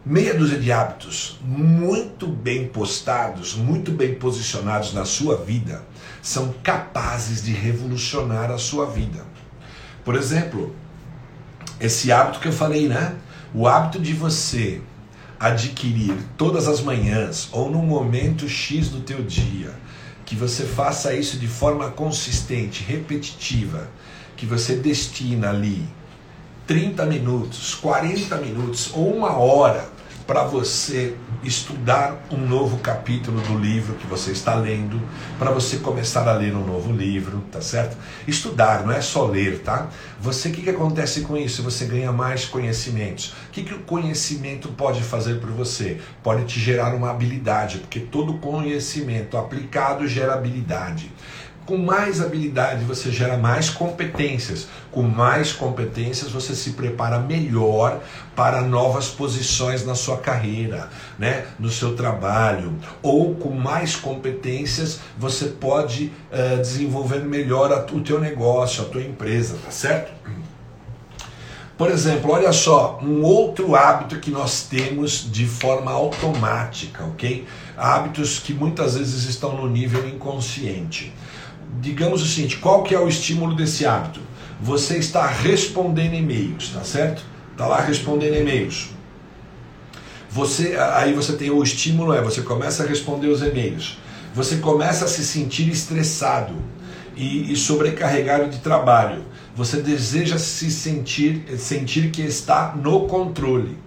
Meia 0.06 0.34
dúzia 0.34 0.58
de 0.58 0.72
hábitos 0.72 1.38
muito 1.42 2.28
bem 2.28 2.68
postados, 2.68 3.56
muito 3.56 3.92
bem 3.92 4.16
posicionados 4.16 4.94
na 4.94 5.04
sua 5.04 5.36
vida, 5.36 5.84
são 6.22 6.54
capazes 6.64 7.44
de 7.44 7.52
revolucionar 7.52 8.50
a 8.50 8.58
sua 8.58 8.86
vida. 8.86 9.26
Por 10.08 10.16
exemplo, 10.16 10.74
esse 11.82 12.14
hábito 12.14 12.40
que 12.40 12.48
eu 12.48 12.54
falei, 12.54 12.88
né? 12.88 13.18
O 13.54 13.68
hábito 13.68 14.00
de 14.00 14.14
você 14.14 14.80
adquirir 15.38 16.16
todas 16.38 16.66
as 16.66 16.80
manhãs 16.80 17.50
ou 17.52 17.70
num 17.70 17.86
momento 17.86 18.48
X 18.48 18.88
do 18.88 19.02
teu 19.02 19.22
dia, 19.22 19.70
que 20.26 20.34
você 20.34 20.64
faça 20.64 21.14
isso 21.14 21.38
de 21.38 21.46
forma 21.46 21.92
consistente, 21.92 22.86
repetitiva, 22.86 23.90
que 24.38 24.46
você 24.46 24.78
destina 24.78 25.50
ali 25.50 25.86
30 26.66 27.06
minutos, 27.06 27.76
40 27.76 28.38
minutos 28.38 28.92
ou 28.94 29.14
uma 29.14 29.38
hora 29.38 29.90
para 30.28 30.44
você 30.44 31.16
estudar 31.42 32.28
um 32.30 32.38
novo 32.38 32.80
capítulo 32.80 33.40
do 33.40 33.58
livro 33.58 33.96
que 33.96 34.06
você 34.06 34.32
está 34.32 34.54
lendo, 34.56 35.02
para 35.40 35.52
você 35.52 35.78
começar 35.78 36.28
a 36.28 36.34
ler 36.34 36.54
um 36.54 36.66
novo 36.66 36.92
livro, 36.92 37.42
tá 37.50 37.62
certo? 37.62 37.96
Estudar 38.28 38.86
não 38.86 38.92
é 38.92 39.00
só 39.00 39.26
ler, 39.26 39.60
tá? 39.60 39.88
Você, 40.20 40.50
o 40.50 40.52
que, 40.52 40.64
que 40.64 40.70
acontece 40.70 41.22
com 41.22 41.38
isso? 41.38 41.64
Você 41.64 41.86
ganha 41.86 42.12
mais 42.12 42.44
conhecimentos. 42.44 43.34
O 43.48 43.52
que, 43.52 43.64
que 43.64 43.74
o 43.74 43.80
conhecimento 43.80 44.68
pode 44.70 45.02
fazer 45.02 45.40
por 45.40 45.50
você? 45.52 46.02
Pode 46.22 46.44
te 46.44 46.60
gerar 46.60 46.94
uma 46.94 47.10
habilidade, 47.10 47.78
porque 47.78 48.02
todo 48.02 48.34
conhecimento 48.40 49.38
aplicado 49.38 50.06
gera 50.06 50.34
habilidade. 50.34 51.10
Com 51.66 51.78
mais 51.78 52.22
habilidade 52.22 52.86
você 52.86 53.12
gera 53.12 53.38
mais 53.38 53.70
competências. 53.70 54.68
Com 54.98 55.04
mais 55.04 55.54
competências 55.54 56.32
você 56.32 56.56
se 56.56 56.72
prepara 56.72 57.20
melhor 57.20 58.02
para 58.36 58.64
novas 58.64 59.08
posições 59.08 59.86
na 59.86 59.94
sua 59.94 60.18
carreira, 60.18 60.90
né? 61.20 61.46
no 61.60 61.70
seu 61.70 61.96
trabalho. 61.96 62.74
Ou 63.04 63.36
com 63.36 63.52
mais 63.52 63.96
competências 63.96 65.00
você 65.16 65.50
pode 65.50 66.12
uh, 66.32 66.60
desenvolver 66.60 67.20
melhor 67.20 67.86
o 67.94 68.02
teu 68.02 68.20
negócio, 68.20 68.82
a 68.82 68.86
tua 68.88 69.04
empresa, 69.04 69.60
tá 69.64 69.70
certo? 69.70 70.12
Por 71.78 71.92
exemplo, 71.92 72.32
olha 72.32 72.52
só, 72.52 73.00
um 73.04 73.22
outro 73.22 73.76
hábito 73.76 74.20
que 74.20 74.32
nós 74.32 74.64
temos 74.64 75.32
de 75.32 75.46
forma 75.46 75.92
automática, 75.92 77.04
ok? 77.04 77.46
Hábitos 77.78 78.40
que 78.40 78.52
muitas 78.52 78.96
vezes 78.96 79.26
estão 79.26 79.56
no 79.56 79.70
nível 79.70 80.10
inconsciente 80.10 81.14
digamos 81.80 82.24
o 82.24 82.26
seguinte, 82.26 82.58
qual 82.58 82.82
que 82.82 82.96
é 82.96 83.00
o 83.00 83.08
estímulo 83.08 83.56
desse 83.56 83.86
hábito? 83.86 84.20
Você 84.60 84.98
está 84.98 85.28
respondendo 85.28 86.16
e-mails, 86.16 86.70
tá 86.70 86.84
certo? 86.84 87.24
Está 87.52 87.68
lá 87.68 87.80
respondendo 87.82 88.36
e-mails. 88.36 88.90
Você, 90.30 90.76
aí 90.76 91.14
você 91.14 91.34
tem 91.34 91.50
o 91.50 91.64
estímulo 91.64 92.14
é 92.14 92.22
você 92.22 92.42
começa 92.42 92.84
a 92.84 92.88
responder 92.88 93.28
os 93.28 93.42
e-mails. 93.42 93.98
Você 94.34 94.58
começa 94.58 95.06
a 95.06 95.08
se 95.08 95.26
sentir 95.26 95.70
estressado 95.70 96.56
e, 97.16 97.52
e 97.52 97.56
sobrecarregado 97.56 98.50
de 98.50 98.60
trabalho. 98.60 99.24
Você 99.56 99.82
deseja 99.82 100.38
se 100.38 100.70
sentir 100.70 101.44
sentir 101.58 102.12
que 102.12 102.22
está 102.22 102.76
no 102.76 103.08
controle. 103.08 103.78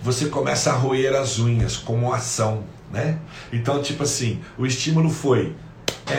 Você 0.00 0.26
começa 0.26 0.70
a 0.70 0.74
roer 0.74 1.16
as 1.16 1.40
unhas 1.40 1.76
como 1.76 2.12
ação, 2.12 2.62
né? 2.92 3.18
Então, 3.52 3.82
tipo 3.82 4.04
assim, 4.04 4.40
o 4.56 4.64
estímulo 4.64 5.10
foi 5.10 5.56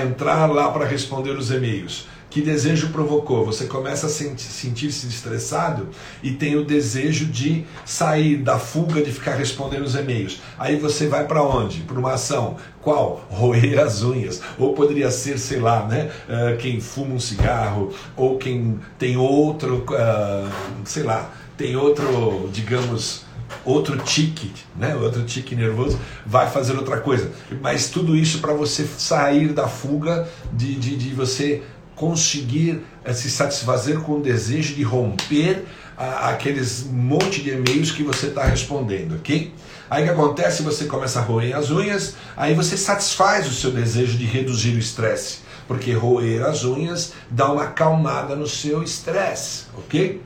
entrar 0.03 0.46
lá 0.48 0.70
para 0.72 0.86
responder 0.86 1.32
os 1.32 1.50
e-mails. 1.50 2.08
Que 2.29 2.41
desejo 2.41 2.89
provocou? 2.89 3.43
Você 3.45 3.65
começa 3.65 4.05
a 4.05 4.09
sentir-se 4.09 5.07
estressado 5.07 5.89
e 6.21 6.31
tem 6.31 6.55
o 6.55 6.63
desejo 6.63 7.25
de 7.25 7.65
sair 7.83 8.38
da 8.38 8.59
fuga 8.59 9.01
de 9.01 9.12
ficar 9.12 9.33
respondendo 9.33 9.83
os 9.83 9.95
e-mails. 9.95 10.39
Aí 10.57 10.77
você 10.77 11.07
vai 11.07 11.25
para 11.25 11.41
onde? 11.41 11.79
Para 11.81 11.98
uma 11.98 12.13
ação. 12.13 12.57
Qual? 12.81 13.25
Roer 13.29 13.79
as 13.79 14.03
unhas. 14.03 14.41
Ou 14.59 14.74
poderia 14.74 15.09
ser, 15.09 15.39
sei 15.39 15.59
lá, 15.59 15.88
né? 15.88 16.12
Uh, 16.29 16.57
quem 16.57 16.79
fuma 16.79 17.15
um 17.15 17.19
cigarro, 17.19 17.91
ou 18.15 18.38
quem 18.38 18.79
tem 19.00 19.17
outro, 19.17 19.83
uh, 19.89 20.50
sei 20.86 21.03
lá, 21.03 21.31
tem 21.57 21.75
outro, 21.75 22.48
digamos, 22.53 23.25
outro 23.65 23.98
tique, 23.98 24.51
né? 24.77 24.95
outro 24.95 25.24
tique 25.24 25.55
nervoso, 25.55 26.00
vai 26.25 26.50
fazer 26.50 26.77
outra 26.77 27.00
coisa. 27.00 27.31
Mas 27.62 27.89
tudo 27.89 28.15
isso 28.15 28.39
para 28.39 28.53
você 28.53 28.86
sair 28.86 29.50
da 29.50 29.67
fuga, 29.67 30.27
de, 30.53 30.75
de, 30.75 30.95
de 30.95 31.09
você 31.09 31.63
conseguir 32.00 32.82
é, 33.03 33.13
se 33.13 33.29
satisfazer 33.29 34.00
com 34.00 34.13
o 34.13 34.22
desejo 34.22 34.74
de 34.74 34.84
romper 34.84 35.65
a, 35.98 36.29
aqueles 36.29 36.86
monte 36.86 37.41
de 37.41 37.50
e-mails 37.50 37.91
que 37.91 38.03
você 38.03 38.27
está 38.27 38.46
respondendo, 38.46 39.15
ok? 39.15 39.53
Aí 39.89 40.03
o 40.03 40.06
que 40.06 40.12
acontece? 40.12 40.63
Você 40.63 40.86
começa 40.86 41.20
a 41.20 41.22
roer 41.22 41.56
as 41.56 41.70
unhas, 41.70 42.15
aí 42.38 42.53
você 42.53 42.77
satisfaz 42.77 43.48
o 43.48 43.53
seu 43.53 43.72
desejo 43.72 44.18
de 44.18 44.25
reduzir 44.25 44.75
o 44.75 44.79
estresse, 44.79 45.39
porque 45.68 45.91
roer 45.91 46.46
as 46.46 46.63
unhas 46.63 47.12
dá 47.29 47.51
uma 47.51 47.63
acalmada 47.65 48.36
no 48.36 48.48
seu 48.48 48.82
estresse, 48.82 49.65
ok? 49.77 50.22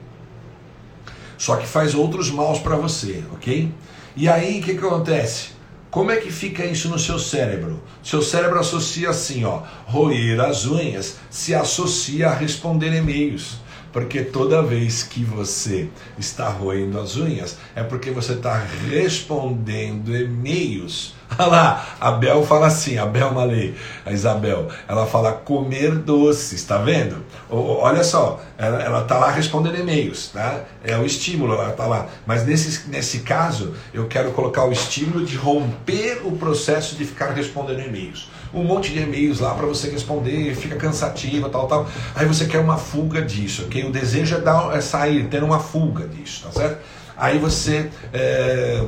só 1.43 1.57
que 1.57 1.67
faz 1.67 1.93
outros 1.93 2.31
maus 2.31 2.59
para 2.59 2.77
você, 2.77 3.21
ok? 3.33 3.69
E 4.15 4.29
aí 4.29 4.61
o 4.61 4.63
que, 4.63 4.77
que 4.77 4.85
acontece? 4.85 5.49
Como 5.93 6.09
é 6.09 6.17
que 6.17 6.31
fica 6.31 6.65
isso 6.65 6.89
no 6.89 6.97
seu 6.97 7.19
cérebro? 7.19 7.79
Seu 8.01 8.19
cérebro 8.19 8.59
associa 8.59 9.11
assim, 9.11 9.43
ó, 9.43 9.61
roer 9.85 10.41
as 10.41 10.65
unhas 10.65 11.17
se 11.29 11.53
associa 11.53 12.29
a 12.29 12.33
responder 12.33 12.91
e-mails. 12.95 13.57
Porque 13.91 14.23
toda 14.23 14.63
vez 14.63 15.03
que 15.03 15.23
você 15.23 15.87
está 16.17 16.49
roendo 16.49 16.99
as 16.99 17.15
unhas, 17.15 17.59
é 17.75 17.83
porque 17.83 18.09
você 18.09 18.33
está 18.33 18.57
respondendo 18.89 20.17
e-mails 20.17 21.13
Olha 21.37 21.47
lá, 21.47 21.87
a 21.99 22.11
Bel 22.11 22.43
fala 22.45 22.67
assim, 22.67 22.97
a 22.97 23.05
Bel 23.05 23.33
Malê, 23.33 23.73
a 24.05 24.11
Isabel, 24.11 24.67
ela 24.87 25.05
fala 25.05 25.31
comer 25.31 25.95
doces, 25.95 26.63
tá 26.63 26.77
vendo? 26.77 27.23
Olha 27.49 28.03
só, 28.03 28.41
ela, 28.57 28.81
ela 28.81 29.03
tá 29.03 29.17
lá 29.17 29.31
respondendo 29.31 29.79
e-mails, 29.79 30.29
tá? 30.33 30.61
É 30.83 30.97
o 30.97 31.05
estímulo, 31.05 31.53
ela 31.53 31.71
tá 31.71 31.85
lá. 31.85 32.07
Mas 32.25 32.45
nesse, 32.45 32.89
nesse 32.89 33.19
caso, 33.19 33.73
eu 33.93 34.07
quero 34.07 34.31
colocar 34.31 34.65
o 34.65 34.71
estímulo 34.71 35.25
de 35.25 35.35
romper 35.35 36.21
o 36.23 36.33
processo 36.37 36.95
de 36.95 37.05
ficar 37.05 37.31
respondendo 37.31 37.81
e-mails. 37.81 38.29
Um 38.53 38.63
monte 38.63 38.91
de 38.91 38.99
e-mails 38.99 39.39
lá 39.39 39.53
para 39.55 39.65
você 39.65 39.89
responder, 39.89 40.55
fica 40.55 40.75
cansativo, 40.75 41.49
tal, 41.49 41.67
tal. 41.67 41.87
Aí 42.15 42.25
você 42.27 42.45
quer 42.45 42.59
uma 42.59 42.77
fuga 42.77 43.21
disso, 43.21 43.63
ok? 43.65 43.83
O 43.85 43.91
desejo 43.91 44.35
é, 44.35 44.39
dar, 44.39 44.75
é 44.75 44.81
sair, 44.81 45.27
ter 45.27 45.43
uma 45.43 45.59
fuga 45.59 46.07
disso, 46.07 46.43
tá 46.43 46.51
certo? 46.51 46.77
Aí 47.17 47.39
você. 47.39 47.89
É 48.11 48.83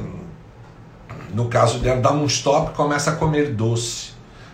no 1.36 1.50
caso 1.50 1.80
dela, 1.80 2.00
dá 2.00 2.14
um 2.14 2.26
stop 2.28 2.72
e 2.72 2.74
começa 2.74 3.12
a 3.12 3.16
comer 3.16 3.52
doce. 3.52 4.12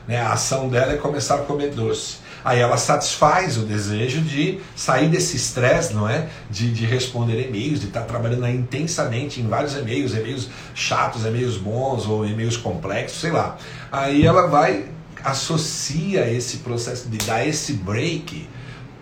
Né? 0.08 0.20
A 0.20 0.34
ação 0.34 0.68
dela 0.68 0.94
é 0.94 0.98
começar 0.98 1.36
a 1.36 1.40
comer 1.40 1.70
doce. 1.70 2.16
Aí 2.44 2.60
ela 2.60 2.76
satisfaz 2.76 3.56
o 3.56 3.62
desejo 3.62 4.20
de 4.22 4.60
sair 4.76 5.08
desse 5.08 5.38
estresse, 5.38 5.94
não 5.94 6.10
é? 6.10 6.28
De, 6.50 6.74
de 6.74 6.88
responder 6.88 7.48
e-mails, 7.48 7.80
de 7.80 7.86
estar 7.86 8.02
trabalhando 8.02 8.48
intensamente 8.48 9.40
em 9.40 9.48
vários 9.48 9.76
e-mails, 9.76 10.16
e-mails 10.16 10.50
chatos, 10.74 11.24
e-mails 11.24 11.58
bons 11.58 12.08
ou 12.08 12.26
e-mails 12.26 12.58
complexos, 12.58 13.22
sei 13.22 13.30
lá. 13.30 13.58
Aí 13.92 14.26
ela 14.26 14.48
vai, 14.48 14.86
associa 15.24 16.28
esse 16.32 16.58
processo 16.58 17.08
de 17.10 17.20
dar 17.20 17.46
esse 17.48 17.74
break 17.74 18.50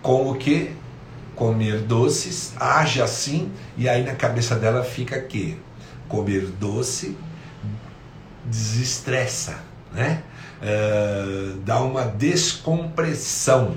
com 0.02 0.30
o 0.30 0.34
que? 0.34 0.72
Comer 1.34 1.78
doces, 1.78 2.52
age 2.60 3.00
assim, 3.00 3.50
e 3.78 3.88
aí 3.88 4.04
na 4.04 4.14
cabeça 4.14 4.56
dela 4.56 4.84
fica 4.84 5.18
que? 5.18 5.56
Comer 6.10 6.42
doce 6.60 7.16
desestressa, 8.50 9.56
né? 9.92 10.22
Uh, 10.60 11.56
dá 11.60 11.80
uma 11.80 12.04
descompressão 12.04 13.76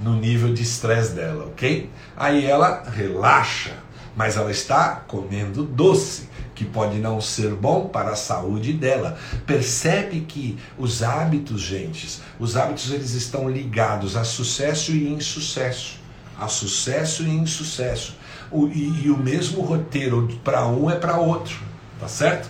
no 0.00 0.14
nível 0.14 0.54
de 0.54 0.62
estresse 0.62 1.12
dela, 1.12 1.46
ok? 1.46 1.90
Aí 2.16 2.46
ela 2.46 2.84
relaxa, 2.88 3.74
mas 4.16 4.36
ela 4.36 4.50
está 4.50 4.96
comendo 5.06 5.62
doce, 5.62 6.30
que 6.54 6.64
pode 6.64 6.98
não 6.98 7.20
ser 7.20 7.54
bom 7.54 7.88
para 7.88 8.10
a 8.10 8.16
saúde 8.16 8.72
dela. 8.72 9.18
Percebe 9.46 10.20
que 10.20 10.58
os 10.78 11.02
hábitos, 11.02 11.60
gente, 11.60 12.20
os 12.38 12.56
hábitos 12.56 12.90
eles 12.90 13.12
estão 13.12 13.48
ligados 13.48 14.16
a 14.16 14.24
sucesso 14.24 14.92
e 14.92 15.08
insucesso, 15.08 15.98
a 16.38 16.48
sucesso 16.48 17.22
e 17.24 17.30
insucesso. 17.30 18.16
O, 18.50 18.68
e, 18.68 19.06
e 19.06 19.10
o 19.10 19.16
mesmo 19.16 19.62
roteiro 19.62 20.28
para 20.44 20.66
um 20.66 20.90
é 20.90 20.96
para 20.96 21.18
outro, 21.18 21.58
tá 21.98 22.08
certo? 22.08 22.48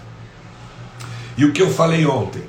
E 1.42 1.44
o 1.44 1.52
que 1.52 1.61
eu 1.61 1.68
falei 1.68 2.06
ontem? 2.06 2.40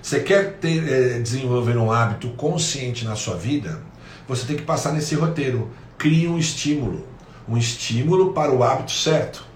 Você 0.00 0.20
quer 0.20 0.54
ter, 0.54 0.90
é, 0.90 1.18
desenvolver 1.18 1.76
um 1.76 1.92
hábito 1.92 2.30
consciente 2.30 3.04
na 3.04 3.14
sua 3.14 3.36
vida? 3.36 3.82
Você 4.26 4.46
tem 4.46 4.56
que 4.56 4.62
passar 4.62 4.94
nesse 4.94 5.14
roteiro. 5.14 5.70
Crie 5.98 6.26
um 6.26 6.38
estímulo, 6.38 7.06
um 7.46 7.58
estímulo 7.58 8.32
para 8.32 8.50
o 8.50 8.64
hábito 8.64 8.92
certo, 8.92 9.46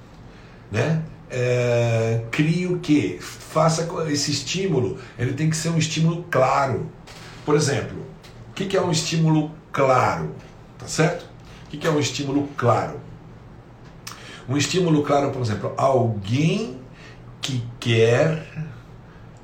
né? 0.71 1.02
É, 1.31 2.23
crie 2.31 2.67
o 2.67 2.79
que? 2.81 3.19
Faça 3.19 3.88
esse 4.11 4.31
estímulo. 4.31 4.99
Ele 5.19 5.33
tem 5.33 5.49
que 5.49 5.57
ser 5.57 5.71
um 5.71 5.79
estímulo 5.79 6.26
claro. 6.31 6.87
Por 7.47 7.57
exemplo, 7.57 7.97
o 8.50 8.52
que 8.52 8.76
é 8.76 8.83
um 8.83 8.90
estímulo 8.90 9.52
claro? 9.73 10.35
Tá 10.76 10.87
certo? 10.87 11.25
O 11.64 11.71
que 11.71 11.87
é 11.87 11.90
um 11.90 11.99
estímulo 11.99 12.47
claro? 12.59 13.00
Um 14.47 14.59
estímulo 14.59 15.02
claro, 15.02 15.31
por 15.31 15.40
exemplo, 15.40 15.73
alguém 15.79 16.80
que 17.40 17.62
quer 17.78 18.47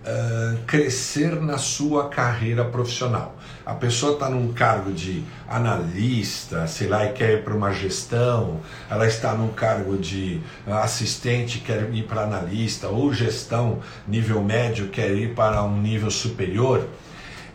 uh, 0.06 0.58
crescer 0.66 1.40
na 1.40 1.58
sua 1.58 2.08
carreira 2.08 2.64
profissional. 2.64 3.36
A 3.64 3.74
pessoa 3.74 4.12
está 4.12 4.30
num 4.30 4.52
cargo 4.52 4.92
de 4.92 5.24
analista, 5.48 6.66
sei 6.68 6.86
lá, 6.86 7.04
e 7.04 7.12
quer 7.12 7.32
ir 7.32 7.42
para 7.42 7.52
uma 7.52 7.72
gestão, 7.72 8.60
ela 8.88 9.06
está 9.08 9.34
num 9.34 9.48
cargo 9.48 9.96
de 9.96 10.40
assistente, 10.66 11.58
quer 11.58 11.92
ir 11.92 12.04
para 12.04 12.22
analista, 12.22 12.86
ou 12.88 13.12
gestão 13.12 13.80
nível 14.06 14.40
médio, 14.40 14.88
quer 14.88 15.10
ir 15.10 15.34
para 15.34 15.64
um 15.64 15.80
nível 15.80 16.12
superior. 16.12 16.86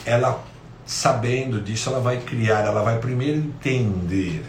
Ela, 0.06 0.44
sabendo 0.86 1.62
disso, 1.62 1.90
ela 1.90 2.02
vai 2.02 2.18
criar, 2.18 2.66
ela 2.66 2.84
vai 2.84 3.00
primeiro 3.00 3.38
entender. 3.38 4.44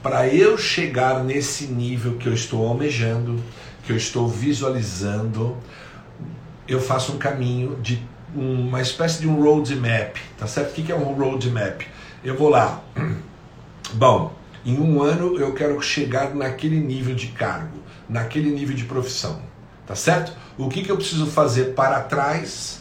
Para 0.00 0.28
eu 0.28 0.56
chegar 0.56 1.24
nesse 1.24 1.66
nível 1.66 2.16
que 2.18 2.26
eu 2.28 2.34
estou 2.34 2.66
almejando, 2.66 3.42
que 3.90 3.94
eu 3.94 3.96
estou 3.96 4.28
visualizando, 4.28 5.56
eu 6.68 6.80
faço 6.80 7.12
um 7.12 7.18
caminho 7.18 7.76
de 7.82 8.00
uma 8.32 8.80
espécie 8.80 9.20
de 9.20 9.26
um 9.26 9.42
roadmap, 9.42 10.16
tá 10.38 10.46
certo? 10.46 10.70
O 10.70 10.74
que 10.74 10.92
é 10.92 10.94
um 10.94 11.12
roadmap? 11.12 11.82
Eu 12.22 12.36
vou 12.36 12.48
lá, 12.48 12.80
bom, 13.94 14.32
em 14.64 14.78
um 14.78 15.02
ano 15.02 15.36
eu 15.36 15.52
quero 15.54 15.80
chegar 15.82 16.32
naquele 16.36 16.78
nível 16.78 17.16
de 17.16 17.28
cargo, 17.28 17.78
naquele 18.08 18.50
nível 18.50 18.76
de 18.76 18.84
profissão, 18.84 19.42
tá 19.84 19.96
certo? 19.96 20.32
O 20.56 20.68
que, 20.68 20.84
que 20.84 20.92
eu 20.92 20.96
preciso 20.96 21.26
fazer 21.26 21.74
para 21.74 21.98
trás, 22.00 22.80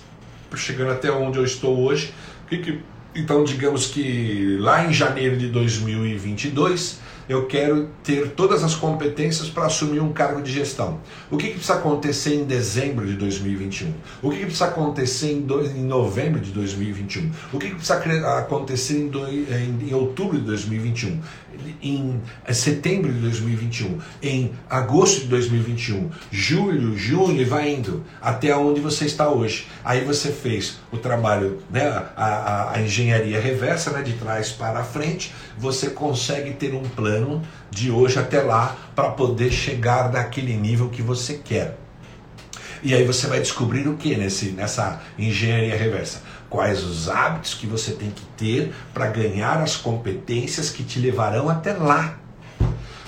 chegando 0.55 0.91
até 0.91 1.11
onde 1.11 1.39
eu 1.39 1.43
estou 1.43 1.79
hoje? 1.79 2.13
O 2.43 2.49
que, 2.49 2.57
que 2.59 2.83
então, 3.15 3.43
digamos 3.43 3.87
que 3.87 4.57
lá 4.59 4.85
em 4.85 4.93
janeiro 4.93 5.35
de 5.35 5.47
2022, 5.47 6.99
eu 7.29 7.45
quero 7.45 7.89
ter 8.03 8.31
todas 8.31 8.63
as 8.63 8.73
competências 8.73 9.47
para 9.47 9.67
assumir 9.67 10.01
um 10.01 10.11
cargo 10.11 10.41
de 10.41 10.51
gestão. 10.51 10.99
O 11.29 11.37
que, 11.37 11.49
que, 11.49 11.53
precisa 11.53 11.75
acontecer 11.75 12.33
em 12.33 12.43
dezembro 12.43 13.05
de 13.05 13.13
2021? 13.13 13.93
O 14.19 14.31
que, 14.31 14.37
que 14.37 14.45
precisa 14.45 14.65
acontecer 14.65 15.33
em, 15.33 15.41
do, 15.41 15.63
em, 15.63 15.83
novembro 15.83 16.39
de 16.39 16.51
2021? 16.51 17.29
O 17.53 17.59
que, 17.59 17.67
que 17.67 17.75
precisa 17.75 18.39
acontecer 18.39 18.97
em, 18.97 19.07
do, 19.09 19.27
em, 19.27 19.89
em 19.89 19.93
outubro 19.93 20.39
de 20.39 20.43
2021? 20.45 21.19
Em 21.81 22.19
setembro 22.51 23.11
de 23.13 23.19
2021? 23.19 23.99
Em 24.21 24.51
agosto 24.69 25.21
de 25.21 25.27
2021? 25.27 26.09
Julho, 26.31 26.97
junho 26.97 27.39
e 27.41 27.45
vai 27.45 27.73
indo 27.73 28.03
até 28.21 28.55
onde 28.55 28.81
você 28.81 29.05
está 29.05 29.29
hoje. 29.29 29.67
Aí 29.83 30.03
você 30.03 30.31
fez 30.31 30.79
o 30.91 30.97
trabalho, 30.97 31.61
né, 31.69 31.87
a, 32.15 32.23
a, 32.23 32.75
a 32.75 32.81
engenharia 32.81 33.39
reversa, 33.39 33.91
né, 33.91 34.01
de 34.01 34.13
trás 34.13 34.51
para 34.51 34.83
frente, 34.83 35.33
você 35.57 35.89
consegue 35.89 36.53
ter 36.53 36.73
um 36.73 36.83
plano 36.83 37.19
ano, 37.19 37.41
de 37.69 37.91
hoje 37.91 38.17
até 38.17 38.41
lá, 38.41 38.75
para 38.95 39.09
poder 39.09 39.51
chegar 39.51 40.11
naquele 40.11 40.55
nível 40.55 40.89
que 40.89 41.01
você 41.01 41.35
quer. 41.35 41.77
E 42.81 42.93
aí 42.93 43.03
você 43.03 43.27
vai 43.27 43.39
descobrir 43.39 43.87
o 43.87 43.97
que 43.97 44.15
nesse, 44.15 44.51
nessa 44.51 45.01
engenharia 45.17 45.75
reversa? 45.75 46.21
Quais 46.49 46.83
os 46.83 47.09
hábitos 47.09 47.53
que 47.53 47.67
você 47.67 47.91
tem 47.91 48.09
que 48.09 48.23
ter 48.39 48.73
para 48.93 49.07
ganhar 49.07 49.61
as 49.61 49.75
competências 49.75 50.69
que 50.69 50.83
te 50.83 50.97
levarão 50.97 51.49
até 51.49 51.73
lá. 51.73 52.17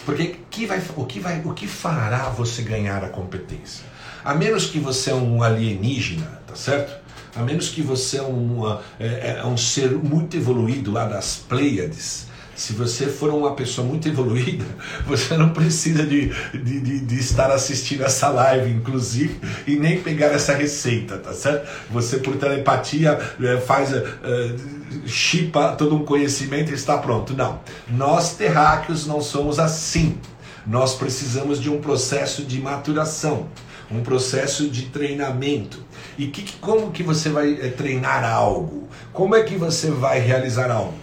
Porque 0.05 0.35
que 0.49 0.65
vai, 0.65 0.81
o, 0.95 1.05
que 1.05 1.19
vai, 1.19 1.41
o 1.45 1.53
que 1.53 1.67
fará 1.67 2.29
você 2.29 2.61
ganhar 2.61 3.03
a 3.03 3.09
competência? 3.09 3.85
A 4.23 4.35
menos 4.35 4.65
que 4.65 4.77
você 4.77 5.11
é 5.11 5.15
um 5.15 5.41
alienígena, 5.41 6.41
tá 6.45 6.55
certo? 6.55 6.99
A 7.35 7.41
menos 7.41 7.69
que 7.69 7.81
você 7.81 8.17
é, 8.17 8.21
uma, 8.21 8.81
é, 8.99 9.39
é 9.39 9.45
um 9.45 9.55
ser 9.55 9.91
muito 9.91 10.35
evoluído 10.35 10.91
lá 10.91 11.05
das 11.05 11.37
Pleiades, 11.37 12.27
se 12.61 12.73
você 12.73 13.07
for 13.07 13.31
uma 13.31 13.55
pessoa 13.55 13.87
muito 13.87 14.07
evoluída, 14.07 14.63
você 15.07 15.35
não 15.35 15.49
precisa 15.49 16.05
de, 16.05 16.27
de, 16.53 16.79
de, 16.79 16.99
de, 16.99 17.19
estar 17.19 17.49
assistindo 17.49 18.03
essa 18.03 18.29
live, 18.29 18.69
inclusive, 18.69 19.39
e 19.65 19.77
nem 19.77 19.99
pegar 19.99 20.27
essa 20.27 20.53
receita, 20.53 21.17
tá 21.17 21.33
certo? 21.33 21.67
Você, 21.89 22.19
por 22.19 22.35
telepatia, 22.35 23.19
eh, 23.41 23.57
faz, 23.57 23.91
uh, 23.91 25.07
chipa 25.07 25.69
todo 25.75 25.95
um 25.95 26.05
conhecimento 26.05 26.69
e 26.69 26.75
está 26.75 26.99
pronto. 26.99 27.35
Não. 27.35 27.59
Nós, 27.89 28.35
terráqueos, 28.35 29.07
não 29.07 29.21
somos 29.21 29.57
assim. 29.57 30.19
Nós 30.67 30.93
precisamos 30.93 31.59
de 31.59 31.67
um 31.67 31.81
processo 31.81 32.43
de 32.43 32.61
maturação, 32.61 33.47
um 33.89 34.03
processo 34.03 34.69
de 34.69 34.83
treinamento. 34.83 35.83
E 36.15 36.27
que, 36.27 36.57
como 36.57 36.91
que 36.91 37.01
você 37.01 37.29
vai 37.29 37.55
treinar 37.71 38.23
algo? 38.23 38.87
Como 39.11 39.35
é 39.35 39.41
que 39.41 39.55
você 39.55 39.89
vai 39.89 40.19
realizar 40.19 40.69
algo? 40.69 41.00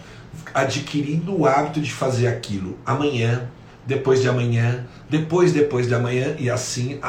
Adquirindo 0.59 1.38
o 1.38 1.47
hábito 1.47 1.81
de 1.81 1.92
fazer 1.92 2.27
aquilo 2.27 2.79
amanhã, 2.85 3.49
depois 3.87 4.21
de 4.21 4.29
amanhã, 4.29 4.87
depois 5.09 5.53
depois 5.53 5.87
de 5.87 5.94
amanhã 5.94 6.35
e 6.38 6.51
assim 6.51 7.01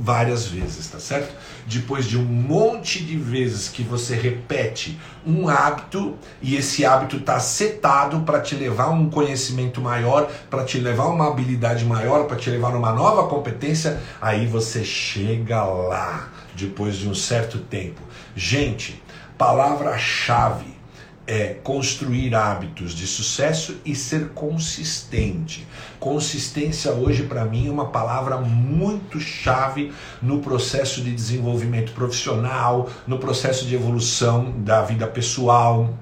várias 0.00 0.46
vezes, 0.46 0.86
tá 0.88 1.00
certo? 1.00 1.34
Depois 1.66 2.06
de 2.06 2.16
um 2.16 2.24
monte 2.24 3.02
de 3.02 3.16
vezes 3.16 3.68
que 3.68 3.82
você 3.82 4.14
repete 4.14 4.98
um 5.26 5.48
hábito 5.48 6.16
e 6.40 6.56
esse 6.56 6.84
hábito 6.84 7.16
está 7.16 7.40
setado 7.40 8.20
para 8.20 8.40
te 8.40 8.54
levar 8.54 8.84
a 8.84 8.90
um 8.90 9.10
conhecimento 9.10 9.80
maior, 9.80 10.30
para 10.48 10.64
te 10.64 10.78
levar 10.78 11.04
a 11.04 11.08
uma 11.08 11.28
habilidade 11.28 11.84
maior, 11.84 12.26
para 12.26 12.36
te 12.36 12.48
levar 12.48 12.74
a 12.74 12.78
uma 12.78 12.92
nova 12.92 13.28
competência, 13.28 14.00
aí 14.20 14.46
você 14.46 14.84
chega 14.84 15.64
lá 15.64 16.28
depois 16.54 16.96
de 16.96 17.08
um 17.08 17.14
certo 17.14 17.58
tempo. 17.58 18.00
Gente, 18.36 19.02
palavra-chave 19.36 20.77
é 21.28 21.58
construir 21.62 22.34
hábitos 22.34 22.94
de 22.94 23.06
sucesso 23.06 23.76
e 23.84 23.94
ser 23.94 24.30
consistente. 24.30 25.68
Consistência 26.00 26.90
hoje 26.90 27.24
para 27.24 27.44
mim 27.44 27.68
é 27.68 27.70
uma 27.70 27.88
palavra 27.88 28.38
muito 28.38 29.20
chave 29.20 29.92
no 30.22 30.40
processo 30.40 31.02
de 31.02 31.12
desenvolvimento 31.12 31.92
profissional, 31.92 32.88
no 33.06 33.18
processo 33.18 33.66
de 33.66 33.74
evolução 33.74 34.54
da 34.60 34.80
vida 34.80 35.06
pessoal, 35.06 35.92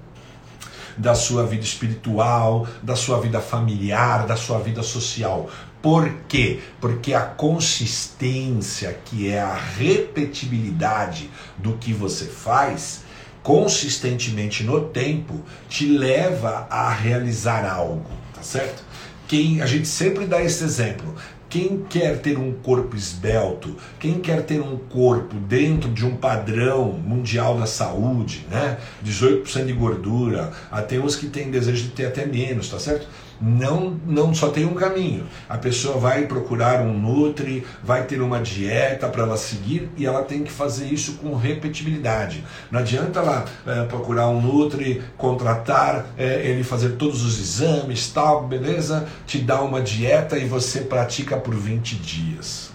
da 0.97 1.17
sua 1.17 1.45
vida 1.45 1.65
espiritual, 1.65 2.65
da 2.81 2.95
sua 2.95 3.21
vida 3.21 3.41
familiar, 3.41 4.29
da 4.29 4.37
sua 4.37 4.61
vida 4.61 4.85
social. 4.85 5.51
Por 5.83 6.09
quê? 6.29 6.61
Porque 6.81 7.13
a 7.13 7.23
consistência, 7.23 8.97
que 9.05 9.29
é 9.29 9.41
a 9.41 9.55
repetibilidade 9.55 11.29
do 11.59 11.73
que 11.75 11.93
você 11.93 12.27
faz, 12.27 13.06
consistentemente 13.47 14.65
no 14.65 14.89
tempo 14.89 15.41
te 15.69 15.87
leva 15.87 16.67
a 16.69 16.91
realizar 16.91 17.65
algo, 17.65 18.11
tá 18.35 18.43
certo? 18.43 18.83
Quem 19.29 19.63
a 19.63 19.67
gente 19.67 19.87
sempre 19.87 20.27
dá 20.27 20.43
esse 20.43 20.65
exemplo. 20.65 21.15
Quem 21.49 21.85
quer 21.89 22.19
ter 22.19 22.37
um 22.37 22.53
corpo 22.55 22.97
esbelto, 22.97 23.77
quem 24.01 24.19
quer 24.19 24.43
ter 24.43 24.61
um 24.61 24.77
corpo 24.77 25.37
dentro 25.37 25.89
de 25.93 26.05
um 26.05 26.17
padrão 26.17 26.93
mundial 26.95 27.57
da 27.57 27.67
saúde, 27.67 28.45
né? 28.51 28.79
18% 29.05 29.65
de 29.65 29.73
gordura, 29.73 30.53
até 30.69 30.99
uns 30.99 31.15
que 31.15 31.29
têm 31.29 31.49
desejo 31.49 31.85
de 31.85 31.91
ter 31.91 32.07
até 32.07 32.27
menos, 32.27 32.69
tá 32.69 32.81
certo? 32.81 33.07
Não, 33.41 33.99
não 34.07 34.35
só 34.35 34.49
tem 34.49 34.65
um 34.65 34.75
caminho. 34.75 35.27
A 35.49 35.59
pessoa 35.59 35.99
vai 35.99 36.27
procurar 36.27 36.81
um 36.81 36.99
Nutri, 36.99 37.67
vai 37.83 38.05
ter 38.05 38.21
uma 38.21 38.41
dieta 38.41 39.09
para 39.09 39.23
ela 39.23 39.37
seguir 39.37 39.91
e 39.97 40.07
ela 40.07 40.23
tem 40.23 40.43
que 40.43 40.51
fazer 40.51 40.87
isso 40.87 41.15
com 41.15 41.35
repetibilidade. 41.35 42.45
Não 42.71 42.81
adianta 42.81 43.21
ela 43.21 43.45
é, 43.67 43.85
procurar 43.85 44.29
um 44.29 44.41
Nutri, 44.41 45.03
contratar 45.17 46.07
é, 46.17 46.47
ele 46.47 46.65
fazer 46.65 46.91
todos 46.91 47.25
os 47.25 47.39
exames, 47.39 48.09
tal, 48.09 48.47
beleza? 48.47 49.07
Te 49.27 49.39
dá 49.39 49.61
uma 49.63 49.81
dieta 49.81 50.39
e 50.39 50.47
você 50.47 50.81
pratica 50.81 51.37
por 51.37 51.55
20 51.55 51.97
dias. 51.97 52.71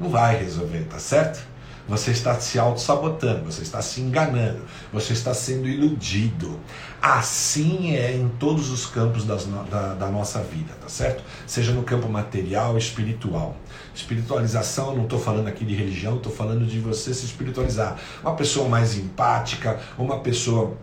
Não 0.00 0.08
vai 0.08 0.36
resolver, 0.36 0.86
tá 0.90 0.98
certo? 0.98 1.54
você 1.86 2.12
está 2.12 2.38
se 2.40 2.58
auto-sabotando, 2.58 3.44
você 3.44 3.62
está 3.62 3.82
se 3.82 4.00
enganando, 4.00 4.60
você 4.92 5.12
está 5.12 5.34
sendo 5.34 5.68
iludido. 5.68 6.58
Assim 7.04 7.94
é 7.94 8.16
em 8.16 8.30
todos 8.40 8.70
os 8.70 8.86
campos 8.86 9.26
das, 9.26 9.44
da, 9.44 9.92
da 9.92 10.08
nossa 10.08 10.40
vida, 10.40 10.72
tá 10.80 10.88
certo? 10.88 11.22
Seja 11.46 11.70
no 11.70 11.82
campo 11.82 12.08
material, 12.08 12.78
espiritual. 12.78 13.58
Espiritualização, 13.94 14.96
não 14.96 15.02
estou 15.04 15.18
falando 15.18 15.46
aqui 15.46 15.66
de 15.66 15.74
religião, 15.74 16.16
estou 16.16 16.32
falando 16.32 16.64
de 16.64 16.80
você 16.80 17.12
se 17.12 17.26
espiritualizar. 17.26 17.98
Uma 18.22 18.34
pessoa 18.34 18.70
mais 18.70 18.96
empática, 18.96 19.78
uma 19.98 20.20
pessoa 20.20 20.78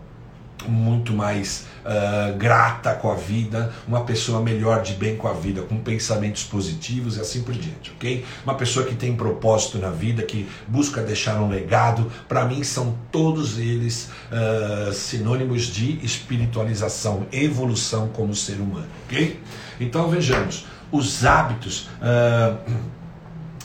muito 0.69 1.13
mais 1.13 1.67
uh, 1.85 2.37
grata 2.37 2.93
com 2.93 3.11
a 3.11 3.15
vida, 3.15 3.73
uma 3.87 4.03
pessoa 4.03 4.41
melhor 4.41 4.81
de 4.81 4.93
bem 4.93 5.15
com 5.15 5.27
a 5.27 5.33
vida, 5.33 5.61
com 5.61 5.77
pensamentos 5.77 6.43
positivos 6.43 7.17
e 7.17 7.21
assim 7.21 7.43
por 7.43 7.53
diante, 7.53 7.91
ok? 7.91 8.25
Uma 8.43 8.55
pessoa 8.55 8.85
que 8.85 8.95
tem 8.95 9.15
propósito 9.15 9.77
na 9.77 9.89
vida, 9.89 10.23
que 10.23 10.47
busca 10.67 11.01
deixar 11.01 11.41
um 11.41 11.49
legado, 11.49 12.11
para 12.27 12.45
mim 12.45 12.63
são 12.63 12.97
todos 13.11 13.57
eles 13.57 14.09
uh, 14.31 14.93
sinônimos 14.93 15.63
de 15.63 16.03
espiritualização, 16.05 17.27
evolução 17.31 18.09
como 18.09 18.35
ser 18.35 18.55
humano, 18.55 18.87
ok? 19.05 19.39
Então 19.79 20.09
vejamos, 20.09 20.65
os 20.91 21.25
hábitos. 21.25 21.89
Uh, 22.01 23.00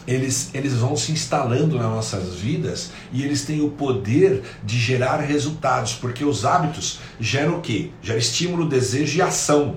eles, 0.07 0.51
eles 0.55 0.75
vão 0.75 0.97
se 0.97 1.12
instalando 1.12 1.77
nas 1.77 1.87
nossas 1.87 2.35
vidas 2.35 2.92
e 3.12 3.25
eles 3.25 3.45
têm 3.45 3.61
o 3.61 3.71
poder 3.71 4.42
de 4.62 4.79
gerar 4.79 5.16
resultados, 5.16 5.95
porque 5.95 6.25
os 6.25 6.45
hábitos 6.45 7.01
geram 7.19 7.59
o 7.59 7.61
quê? 7.61 7.90
Gera 8.01 8.19
estímulo, 8.19 8.69
desejo 8.69 9.19
e 9.19 9.23
ação. 9.23 9.77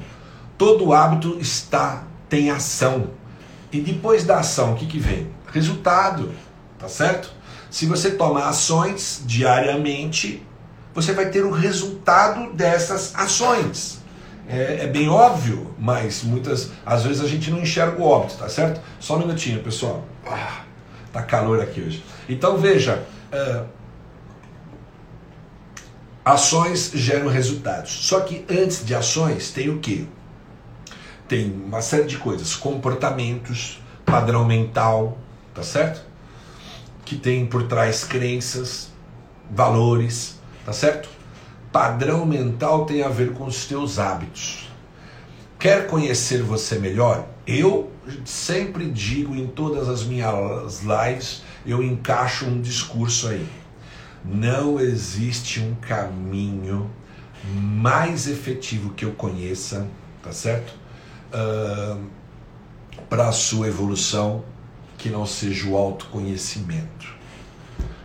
Todo 0.57 0.93
hábito 0.93 1.37
está 1.39 2.03
tem 2.27 2.51
ação. 2.51 3.09
E 3.71 3.81
depois 3.81 4.23
da 4.23 4.39
ação, 4.39 4.73
o 4.73 4.75
que, 4.75 4.85
que 4.85 4.99
vem? 4.99 5.27
Resultado, 5.51 6.31
tá 6.77 6.87
certo? 6.87 7.31
Se 7.71 7.85
você 7.87 8.11
toma 8.11 8.45
ações 8.45 9.23
diariamente, 9.25 10.45
você 10.93 11.13
vai 11.13 11.29
ter 11.29 11.43
o 11.43 11.51
resultado 11.51 12.53
dessas 12.53 13.13
ações 13.15 13.98
é, 14.49 14.85
é, 14.85 14.87
bem 14.87 15.07
óbvio, 15.07 15.75
mas 15.77 16.23
muitas 16.23 16.71
às 16.83 17.03
vezes 17.03 17.21
a 17.21 17.27
gente 17.27 17.51
não 17.51 17.59
enxerga 17.59 18.01
o 18.01 18.03
óbito, 18.03 18.35
tá 18.35 18.49
certo? 18.49 18.81
Só 18.99 19.15
um 19.15 19.19
minutinho, 19.19 19.61
pessoal. 19.61 20.03
Ah, 20.25 20.63
tá 21.13 21.21
calor 21.21 21.61
aqui 21.61 21.81
hoje. 21.81 22.03
Então 22.27 22.57
veja, 22.57 23.03
é, 23.31 23.63
ações 26.25 26.91
geram 26.95 27.27
resultados. 27.27 27.91
Só 27.91 28.21
que 28.21 28.43
antes 28.49 28.83
de 28.83 28.95
ações 28.95 29.51
tem 29.51 29.69
o 29.69 29.77
que? 29.77 30.09
Tem 31.27 31.51
uma 31.51 31.83
série 31.83 32.07
de 32.07 32.17
coisas, 32.17 32.55
comportamentos, 32.55 33.79
padrão 34.03 34.45
mental, 34.45 35.15
tá 35.53 35.61
certo? 35.61 36.01
Que 37.05 37.15
tem 37.15 37.45
por 37.45 37.67
trás 37.67 38.03
crenças, 38.03 38.89
valores, 39.51 40.39
tá 40.65 40.73
certo? 40.73 41.18
Padrão 41.71 42.25
mental 42.25 42.85
tem 42.85 43.03
a 43.03 43.09
ver 43.09 43.33
com 43.33 43.45
os 43.45 43.65
teus 43.65 43.99
hábitos. 43.99 44.67
Quer 45.59 45.85
conhecer 45.85 46.41
você 46.41 46.79
melhor? 46.79 47.27
Eu 47.45 47.91
sempre 48.25 48.89
digo 48.89 49.35
em 49.35 49.45
todas 49.45 49.87
as 49.87 50.03
minhas 50.03 50.81
lives, 50.81 51.43
eu 51.65 51.83
encaixo 51.83 52.45
um 52.45 52.59
discurso 52.59 53.27
aí. 53.27 53.47
Não 54.25 54.79
existe 54.79 55.59
um 55.59 55.75
caminho 55.75 56.89
mais 57.53 58.27
efetivo 58.27 58.93
que 58.93 59.05
eu 59.05 59.11
conheça, 59.11 59.87
tá 60.23 60.31
certo? 60.31 60.73
Uh, 61.31 62.03
Para 63.07 63.29
a 63.29 63.31
sua 63.31 63.67
evolução 63.67 64.43
que 64.97 65.09
não 65.09 65.25
seja 65.25 65.69
o 65.69 65.77
autoconhecimento, 65.77 67.13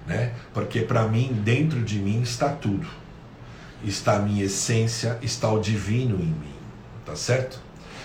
né? 0.07 0.35
Porque 0.53 0.81
para 0.81 1.09
mim, 1.09 1.33
dentro 1.43 1.83
de 1.83 1.99
mim 1.99 2.21
está 2.21 2.51
tudo 2.51 3.04
está 3.83 4.17
a 4.17 4.19
minha 4.19 4.45
essência, 4.45 5.19
está 5.23 5.51
o 5.51 5.59
divino 5.59 6.17
em 6.17 6.27
mim, 6.27 6.55
tá 7.05 7.17
certo? 7.17 7.61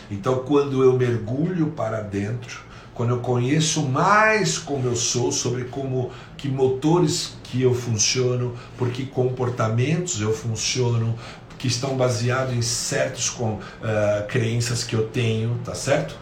Então, 0.09 0.39
quando 0.39 0.83
eu 0.83 0.97
mergulho 0.97 1.67
para 1.67 2.01
dentro, 2.01 2.61
quando 2.93 3.11
eu 3.11 3.19
conheço 3.19 3.83
mais 3.83 4.57
como 4.57 4.85
eu 4.85 4.95
sou, 4.95 5.31
sobre 5.31 5.65
como 5.65 6.11
que 6.35 6.49
motores 6.49 7.37
que 7.43 7.61
eu 7.61 7.73
funciono, 7.73 8.55
por 8.77 8.89
que 8.89 9.05
comportamentos 9.05 10.19
eu 10.19 10.33
funciono, 10.33 11.15
que 11.57 11.67
estão 11.67 11.95
baseados 11.95 12.53
em 12.53 12.61
certas 12.61 13.29
uh, 13.29 13.59
crenças 14.27 14.83
que 14.83 14.95
eu 14.95 15.07
tenho, 15.07 15.59
tá 15.63 15.75
certo? 15.75 16.17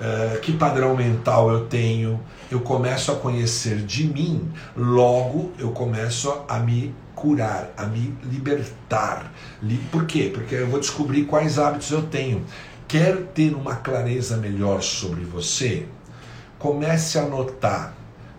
Uh, 0.00 0.40
que 0.40 0.52
padrão 0.52 0.96
mental 0.96 1.50
eu 1.50 1.66
tenho, 1.66 2.20
eu 2.50 2.60
começo 2.60 3.12
a 3.12 3.14
conhecer 3.14 3.76
de 3.76 4.06
mim, 4.06 4.50
logo 4.76 5.52
eu 5.58 5.70
começo 5.70 6.34
a 6.48 6.58
me 6.58 6.94
curar, 7.14 7.72
a 7.76 7.86
me 7.86 8.16
libertar. 8.24 9.32
Por 9.90 10.06
quê? 10.06 10.30
Porque 10.32 10.54
eu 10.54 10.68
vou 10.68 10.80
descobrir 10.80 11.24
quais 11.24 11.58
hábitos 11.58 11.90
eu 11.90 12.02
tenho. 12.02 12.44
Quer 12.86 13.16
ter 13.34 13.54
uma 13.54 13.76
clareza 13.76 14.36
melhor 14.36 14.82
sobre 14.82 15.24
você? 15.24 15.86
Comece 16.58 17.18
a 17.18 17.22
anotar. 17.22 17.94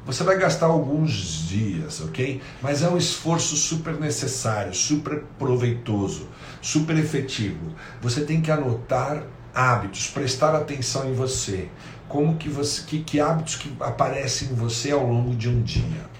Você 0.06 0.24
vai 0.24 0.38
gastar 0.38 0.68
alguns 0.68 1.48
dias, 1.48 2.00
ok? 2.00 2.40
Mas 2.62 2.84
é 2.84 2.90
um 2.90 2.96
esforço 2.96 3.56
super 3.56 4.00
necessário, 4.00 4.72
super 4.72 5.24
proveitoso, 5.40 6.28
super 6.62 6.96
efetivo. 6.96 7.74
Você 8.02 8.22
tem 8.22 8.40
que 8.40 8.52
anotar 8.52 9.24
hábitos, 9.54 10.08
prestar 10.08 10.54
atenção 10.54 11.10
em 11.10 11.14
você. 11.14 11.70
Como 12.08 12.38
que 12.38 12.50
você, 12.50 12.84
que, 12.84 13.00
que 13.04 13.20
hábitos 13.20 13.56
que 13.56 13.76
aparecem 13.80 14.50
em 14.50 14.54
você 14.54 14.92
ao 14.92 15.08
longo 15.08 15.36
de 15.36 15.50
um 15.50 15.64
dia? 15.64 16.15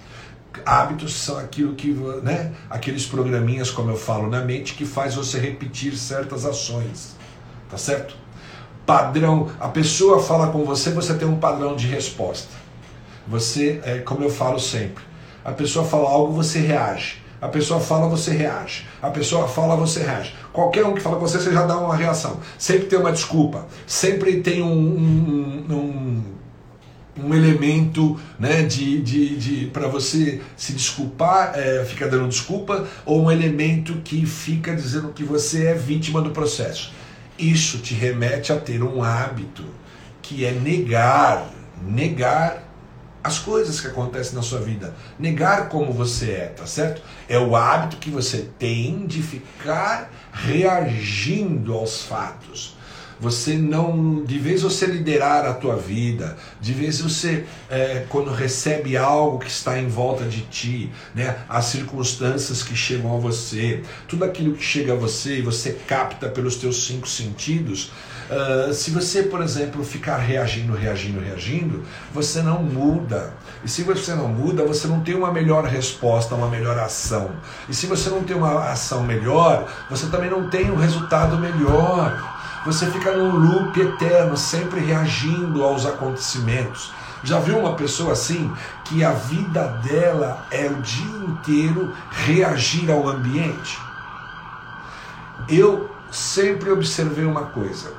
Hábitos 0.66 1.14
são 1.14 1.38
aquilo 1.38 1.76
que, 1.76 1.92
né, 2.24 2.52
aqueles 2.70 3.06
programinhas, 3.06 3.70
como 3.70 3.92
eu 3.92 3.98
falo, 3.98 4.30
na 4.30 4.42
mente 4.42 4.74
que 4.74 4.86
faz 4.86 5.16
você 5.16 5.40
repetir 5.40 5.96
certas 5.98 6.46
ações. 6.46 7.16
Tá 7.70 7.78
certo? 7.78 8.16
Padrão, 8.86 9.50
a 9.60 9.68
pessoa 9.68 10.22
fala 10.22 10.52
com 10.52 10.64
você, 10.64 10.92
você 10.92 11.14
tem 11.14 11.28
um 11.28 11.38
padrão 11.38 11.76
de 11.76 11.88
resposta. 11.88 12.50
Você, 13.28 13.82
é 13.84 14.00
como 14.00 14.24
eu 14.24 14.30
falo 14.30 14.60
sempre, 14.60 15.04
a 15.44 15.52
pessoa 15.52 15.86
fala 15.86 16.10
algo, 16.10 16.34
você 16.34 16.60
reage. 16.60 17.24
A 17.42 17.48
pessoa 17.48 17.80
fala, 17.80 18.08
você 18.08 18.32
reage. 18.32 18.88
A 19.02 19.10
pessoa 19.10 19.48
fala, 19.48 19.76
você 19.76 20.02
reage. 20.02 20.34
Qualquer 20.52 20.86
um 20.86 20.94
que 20.94 21.02
fala 21.02 21.18
com 21.18 21.28
você, 21.28 21.38
você 21.38 21.54
já 21.54 21.66
dá 21.66 21.78
uma 21.78 21.96
reação. 21.96 22.40
Sempre 22.58 22.88
tem 22.88 22.98
uma 22.98 23.12
desculpa. 23.12 23.68
Sempre 23.86 24.42
tem 24.42 24.64
um, 24.64 24.68
um, 24.68 25.66
um 25.70 26.35
um 27.18 27.34
elemento 27.34 28.20
né, 28.38 28.64
de, 28.64 29.02
de, 29.02 29.38
de 29.38 29.66
para 29.68 29.88
você 29.88 30.42
se 30.58 30.74
desculpar, 30.74 31.54
é, 31.56 31.86
fica 31.86 32.08
dando 32.08 32.28
desculpa, 32.28 32.88
ou 33.06 33.24
um 33.24 33.32
elemento 33.32 33.94
que 34.04 34.26
fica 34.26 34.76
dizendo 34.76 35.10
que 35.10 35.24
você 35.24 35.68
é 35.68 35.74
vítima 35.74 36.22
do 36.22 36.32
processo. 36.32 36.94
Isso 37.38 37.78
te 37.80 37.94
remete 37.94 38.52
a 38.52 38.58
ter 38.58 38.84
um 38.84 39.02
hábito 39.04 39.64
que 40.22 40.46
é 40.46 40.52
negar, 40.52 41.50
negar 41.82 42.64
as 43.24 43.40
coisas 43.40 43.82
que 43.82 43.88
acontecem 43.88 44.36
na 44.36 44.42
sua 44.42 44.60
vida, 44.60 44.94
negar 45.18 45.68
como 45.70 45.92
você 45.92 46.32
é, 46.32 46.46
tá 46.56 46.68
certo? 46.68 47.02
É 47.28 47.40
o 47.40 47.56
hábito 47.56 47.98
que 47.98 48.10
você 48.10 48.50
tem 48.60 49.08
de 49.08 49.22
ficar 49.22 50.12
reagindo 50.32 51.74
aos 51.74 52.04
fatos 52.04 52.76
você 53.20 53.54
não, 53.54 54.24
de 54.24 54.38
vez 54.38 54.62
você 54.62 54.86
liderar 54.86 55.46
a 55.46 55.54
tua 55.54 55.76
vida, 55.76 56.36
de 56.60 56.74
vez 56.74 57.00
você, 57.02 57.46
é, 57.70 58.06
quando 58.10 58.32
recebe 58.32 58.98
algo 58.98 59.40
que 59.40 59.50
está 59.50 59.80
em 59.80 59.88
volta 59.88 60.26
de 60.26 60.42
ti, 60.42 60.92
né, 61.14 61.38
as 61.48 61.66
circunstâncias 61.66 62.62
que 62.62 62.76
chegam 62.76 63.16
a 63.16 63.20
você, 63.20 63.82
tudo 64.08 64.26
aquilo 64.26 64.56
que 64.56 64.64
chega 64.64 64.94
a 64.94 64.96
você 64.96 65.40
e 65.40 65.42
você 65.42 65.72
capta 65.88 66.28
pelos 66.30 66.56
teus 66.56 66.86
cinco 66.86 67.08
sentidos, 67.08 67.92
uh, 68.30 68.74
se 68.74 68.92
você, 68.92 69.24
por 69.24 69.42
exemplo, 69.42 69.84
ficar 69.84 70.18
reagindo, 70.18 70.74
reagindo, 70.74 71.20
reagindo, 71.20 71.84
você 72.14 72.42
não 72.42 72.62
muda. 72.62 73.34
E 73.64 73.70
se 73.70 73.84
você 73.84 74.14
não 74.14 74.28
muda, 74.28 74.66
você 74.66 74.88
não 74.88 75.02
tem 75.02 75.16
uma 75.16 75.32
melhor 75.32 75.66
resposta, 75.66 76.36
uma 76.36 76.48
melhor 76.48 76.78
ação. 76.78 77.32
E 77.70 77.74
se 77.74 77.88
você 77.88 78.10
não 78.10 78.24
tem 78.24 78.36
uma 78.36 78.70
ação 78.70 79.04
melhor, 79.04 79.72
você 79.90 80.08
também 80.08 80.30
não 80.30 80.50
tem 80.50 80.70
um 80.70 80.76
resultado 80.76 81.38
melhor. 81.38 82.35
Você 82.66 82.90
fica 82.90 83.16
num 83.16 83.38
loop 83.38 83.80
eterno, 83.80 84.36
sempre 84.36 84.80
reagindo 84.80 85.64
aos 85.64 85.86
acontecimentos. 85.86 86.92
Já 87.24 87.40
viu 87.40 87.60
uma 87.60 87.76
pessoa 87.76 88.14
assim 88.14 88.52
que 88.86 89.04
a 89.04 89.12
vida 89.12 89.68
dela 89.84 90.48
é 90.50 90.68
o 90.68 90.82
dia 90.82 91.28
inteiro 91.28 91.94
reagir 92.10 92.90
ao 92.90 93.08
ambiente? 93.08 93.78
Eu 95.48 95.92
sempre 96.12 96.72
observei 96.72 97.26
uma 97.26 97.46
coisa. 97.46 97.94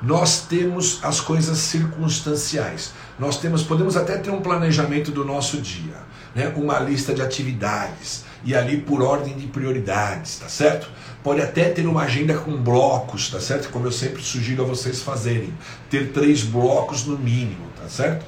Nós 0.00 0.42
temos 0.42 1.00
as 1.02 1.20
coisas 1.20 1.58
circunstanciais. 1.58 2.92
Nós 3.18 3.38
temos, 3.38 3.62
podemos 3.62 3.96
até 3.96 4.18
ter 4.18 4.30
um 4.30 4.42
planejamento 4.42 5.10
do 5.10 5.24
nosso 5.24 5.60
dia, 5.60 5.96
né? 6.34 6.52
uma 6.56 6.78
lista 6.78 7.14
de 7.14 7.22
atividades 7.22 8.24
e 8.44 8.54
ali 8.54 8.78
por 8.78 9.02
ordem 9.02 9.34
de 9.34 9.46
prioridades, 9.46 10.38
tá 10.38 10.48
certo? 10.48 10.88
Pode 11.22 11.40
até 11.40 11.70
ter 11.70 11.86
uma 11.86 12.02
agenda 12.02 12.34
com 12.34 12.56
blocos, 12.56 13.30
tá 13.30 13.40
certo? 13.40 13.70
Como 13.70 13.86
eu 13.86 13.92
sempre 13.92 14.22
sugiro 14.22 14.62
a 14.62 14.66
vocês 14.66 15.02
fazerem, 15.02 15.52
ter 15.88 16.12
três 16.12 16.42
blocos 16.42 17.04
no 17.04 17.18
mínimo, 17.18 17.66
tá 17.80 17.88
certo? 17.88 18.24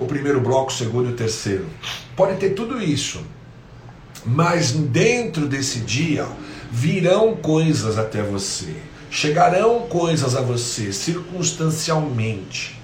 o 0.00 0.06
primeiro 0.06 0.40
bloco, 0.40 0.72
o 0.72 0.74
segundo 0.74 1.10
e 1.10 1.12
o 1.12 1.16
terceiro. 1.16 1.66
Pode 2.16 2.38
ter 2.38 2.50
tudo 2.50 2.82
isso. 2.82 3.20
Mas 4.24 4.72
dentro 4.72 5.46
desse 5.46 5.80
dia 5.80 6.26
virão 6.70 7.36
coisas 7.36 7.98
até 7.98 8.22
você. 8.22 8.74
Chegarão 9.10 9.80
coisas 9.88 10.34
a 10.34 10.40
você 10.40 10.92
circunstancialmente 10.92 12.80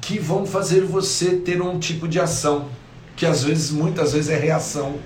que 0.00 0.18
vão 0.18 0.46
fazer 0.46 0.84
você 0.84 1.36
ter 1.36 1.62
um 1.62 1.78
tipo 1.78 2.06
de 2.06 2.20
ação, 2.20 2.68
que 3.16 3.24
às 3.24 3.42
vezes, 3.42 3.70
muitas 3.70 4.12
vezes 4.12 4.30
é 4.30 4.38
reação. 4.38 4.96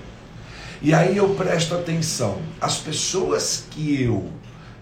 E 0.81 0.93
aí 0.93 1.17
eu 1.17 1.35
presto 1.35 1.75
atenção. 1.75 2.41
As 2.61 2.77
pessoas 2.77 3.65
que 3.69 4.03
eu 4.03 4.31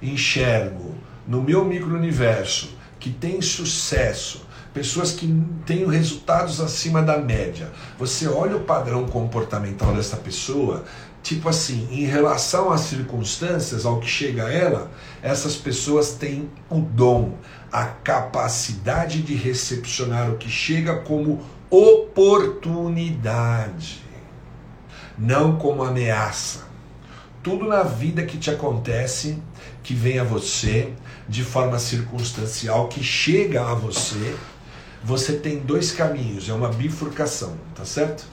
enxergo 0.02 0.96
no 1.28 1.42
meu 1.42 1.66
micro-universo, 1.66 2.78
que 3.00 3.10
têm 3.10 3.42
sucesso, 3.42 4.46
pessoas 4.74 5.12
que 5.12 5.28
têm 5.66 5.90
resultados 5.90 6.62
acima 6.62 7.02
da 7.02 7.18
média. 7.18 7.72
Você 7.98 8.28
olha 8.28 8.58
o 8.58 8.64
padrão 8.64 9.08
comportamental 9.08 9.96
dessa 9.96 10.18
pessoa, 10.18 10.86
tipo 11.24 11.50
assim, 11.50 11.88
em 11.92 12.06
relação 12.06 12.72
às 12.72 12.82
circunstâncias, 12.82 13.84
ao 13.84 14.00
que 14.00 14.08
chega 14.08 14.46
a 14.46 14.54
ela, 14.54 14.92
essas 15.24 15.56
pessoas 15.56 16.12
têm 16.12 16.48
o 16.70 16.80
dom, 16.80 17.34
a 17.72 17.86
capacidade 17.86 19.24
de 19.24 19.34
recepcionar 19.34 20.30
o 20.30 20.38
que 20.38 20.50
chega 20.50 20.98
como 20.98 21.42
oportunidade, 21.72 24.06
não 25.18 25.58
como 25.58 25.84
ameaça. 25.84 26.68
Tudo 27.42 27.68
na 27.68 27.84
vida 27.84 28.24
que 28.24 28.38
te 28.38 28.52
acontece, 28.52 29.42
que 29.82 29.94
vem 29.94 30.20
a 30.20 30.24
você 30.24 30.94
de 31.28 31.44
forma 31.44 31.80
circunstancial, 31.80 32.88
que 32.88 33.04
chega 33.04 33.70
a 33.70 33.74
você, 33.74 34.36
você 35.04 35.34
tem 35.34 35.60
dois 35.60 35.92
caminhos, 35.92 36.50
é 36.50 36.54
uma 36.54 36.70
bifurcação, 36.70 37.56
tá 37.76 37.86
certo? 37.86 38.26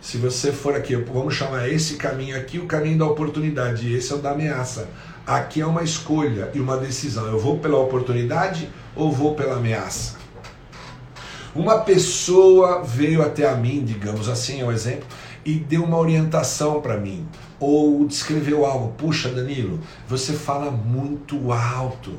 Se 0.00 0.18
você 0.18 0.50
for 0.52 0.74
aqui, 0.74 0.96
vamos 0.96 1.34
chamar 1.34 1.68
esse 1.68 1.94
caminho 1.94 2.36
aqui 2.36 2.58
o 2.58 2.66
caminho 2.66 2.98
da 2.98 3.06
oportunidade, 3.06 3.88
e 3.88 3.94
esse 3.94 4.12
é 4.12 4.16
o 4.16 4.18
da 4.18 4.32
ameaça. 4.32 4.88
Aqui 5.24 5.60
é 5.60 5.66
uma 5.66 5.84
escolha 5.84 6.50
e 6.52 6.58
uma 6.58 6.76
decisão. 6.76 7.26
Eu 7.26 7.38
vou 7.38 7.60
pela 7.60 7.78
oportunidade 7.78 8.68
ou 8.96 9.12
vou 9.12 9.36
pela 9.36 9.56
ameaça? 9.56 10.16
Uma 11.54 11.80
pessoa 11.80 12.82
veio 12.82 13.22
até 13.22 13.48
a 13.48 13.54
mim, 13.54 13.84
digamos 13.84 14.28
assim, 14.28 14.60
é 14.60 14.64
um 14.64 14.72
exemplo, 14.72 15.06
e 15.44 15.54
deu 15.54 15.84
uma 15.84 15.98
orientação 15.98 16.80
para 16.80 16.96
mim, 16.96 17.26
ou 17.58 18.04
descreveu 18.06 18.64
algo. 18.64 18.94
Puxa, 18.96 19.28
Danilo, 19.28 19.80
você 20.08 20.32
fala 20.32 20.70
muito 20.70 21.52
alto 21.52 22.12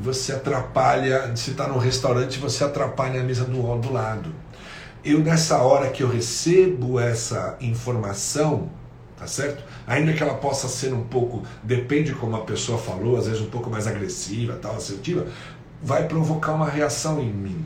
você 0.00 0.32
atrapalha, 0.32 1.34
se 1.36 1.50
está 1.50 1.68
no 1.68 1.78
restaurante, 1.78 2.38
você 2.38 2.64
atrapalha 2.64 3.20
a 3.20 3.24
mesa 3.24 3.44
do, 3.44 3.76
do 3.78 3.92
lado. 3.92 4.32
Eu, 5.04 5.20
nessa 5.20 5.58
hora 5.58 5.90
que 5.90 6.02
eu 6.02 6.08
recebo 6.08 6.98
essa 6.98 7.56
informação, 7.60 8.70
tá 9.16 9.26
certo? 9.26 9.62
Ainda 9.86 10.12
que 10.12 10.22
ela 10.22 10.34
possa 10.34 10.68
ser 10.68 10.92
um 10.92 11.02
pouco, 11.04 11.42
depende 11.62 12.14
como 12.14 12.36
a 12.36 12.40
pessoa 12.40 12.78
falou, 12.78 13.16
às 13.16 13.26
vezes 13.26 13.40
um 13.40 13.50
pouco 13.50 13.70
mais 13.70 13.86
agressiva, 13.86 14.58
tal, 14.60 14.76
assertiva, 14.76 15.26
vai 15.82 16.06
provocar 16.06 16.52
uma 16.52 16.68
reação 16.68 17.20
em 17.20 17.32
mim. 17.32 17.64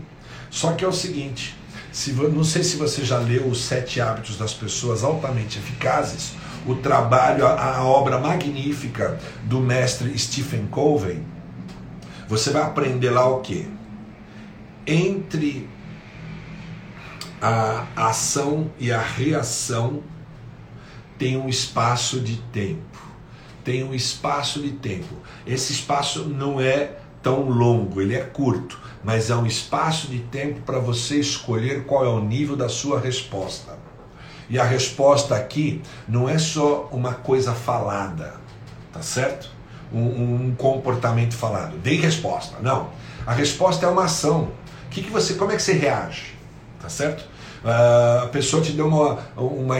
Só 0.50 0.72
que 0.72 0.84
é 0.84 0.88
o 0.88 0.92
seguinte, 0.92 1.56
se, 1.94 2.12
não 2.12 2.42
sei 2.42 2.64
se 2.64 2.76
você 2.76 3.04
já 3.04 3.18
leu 3.18 3.46
Os 3.46 3.66
Sete 3.66 4.00
Hábitos 4.00 4.36
das 4.36 4.52
Pessoas 4.52 5.04
Altamente 5.04 5.60
Eficazes, 5.60 6.32
o 6.66 6.74
trabalho, 6.74 7.46
a, 7.46 7.76
a 7.76 7.84
obra 7.84 8.18
magnífica 8.18 9.16
do 9.44 9.60
mestre 9.60 10.18
Stephen 10.18 10.66
Covey, 10.66 11.22
você 12.28 12.50
vai 12.50 12.62
aprender 12.62 13.10
lá 13.10 13.28
o 13.28 13.40
que? 13.42 13.70
Entre 14.84 15.68
a 17.40 17.86
ação 17.94 18.72
e 18.76 18.90
a 18.90 19.00
reação 19.00 20.02
tem 21.16 21.36
um 21.36 21.48
espaço 21.48 22.18
de 22.18 22.38
tempo. 22.52 22.98
Tem 23.62 23.84
um 23.84 23.94
espaço 23.94 24.60
de 24.60 24.72
tempo. 24.72 25.14
Esse 25.46 25.72
espaço 25.72 26.24
não 26.24 26.60
é 26.60 26.96
tão 27.22 27.48
longo, 27.48 28.00
ele 28.00 28.16
é 28.16 28.20
curto, 28.22 28.80
mas 29.04 29.30
é 29.30 29.36
um 29.36 29.46
espaço 29.46 30.08
de 30.08 30.18
tempo 30.18 30.60
para 30.62 30.78
você 30.78 31.20
escolher 31.20 31.84
qual 31.84 32.04
é 32.04 32.08
o 32.08 32.20
nível 32.20 32.56
da 32.56 32.68
sua 32.68 32.98
resposta. 32.98 33.78
E 34.48 34.58
a 34.58 34.64
resposta 34.64 35.34
aqui 35.36 35.82
não 36.08 36.28
é 36.28 36.38
só 36.38 36.88
uma 36.90 37.14
coisa 37.14 37.52
falada, 37.54 38.34
tá 38.92 39.02
certo? 39.02 39.54
um, 39.94 40.46
um 40.46 40.54
comportamento 40.56 41.34
falado. 41.34 41.78
Dei 41.78 42.00
resposta. 42.00 42.56
Não. 42.60 42.90
A 43.26 43.32
resposta 43.32 43.86
é 43.86 43.88
uma 43.88 44.04
ação. 44.04 44.50
Que, 44.90 45.02
que 45.02 45.10
você, 45.10 45.34
como 45.34 45.52
é 45.52 45.56
que 45.56 45.62
você 45.62 45.72
reage? 45.72 46.34
Tá 46.80 46.88
certo? 46.88 47.22
Uh, 47.64 48.24
a 48.24 48.28
pessoa 48.30 48.62
te 48.62 48.72
deu 48.72 48.86
uma, 48.86 49.18
uma, 49.36 49.76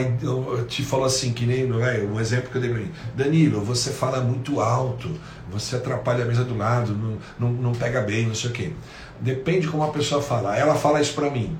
te 0.67 0.81
falou 0.81 1.05
assim 1.05 1.31
que 1.33 1.45
nem 1.45 1.69
é, 1.83 2.01
um 2.01 2.19
exemplo 2.19 2.49
que 2.49 2.57
eu 2.57 2.61
dei 2.61 2.71
para 2.71 2.79
mim 2.79 2.91
Danilo 3.15 3.61
você 3.61 3.91
fala 3.91 4.21
muito 4.21 4.59
alto 4.59 5.07
você 5.51 5.75
atrapalha 5.75 6.23
a 6.23 6.27
mesa 6.27 6.43
do 6.43 6.57
lado 6.57 6.97
não, 6.97 7.17
não, 7.37 7.53
não 7.61 7.71
pega 7.73 8.01
bem 8.01 8.25
não 8.25 8.33
sei 8.33 8.49
o 8.49 8.53
que 8.53 8.75
depende 9.19 9.67
como 9.67 9.83
a 9.83 9.89
pessoa 9.89 10.21
fala. 10.21 10.57
Ela 10.57 10.75
fala 10.75 11.01
isso 11.01 11.13
para 11.13 11.29
mim. 11.29 11.57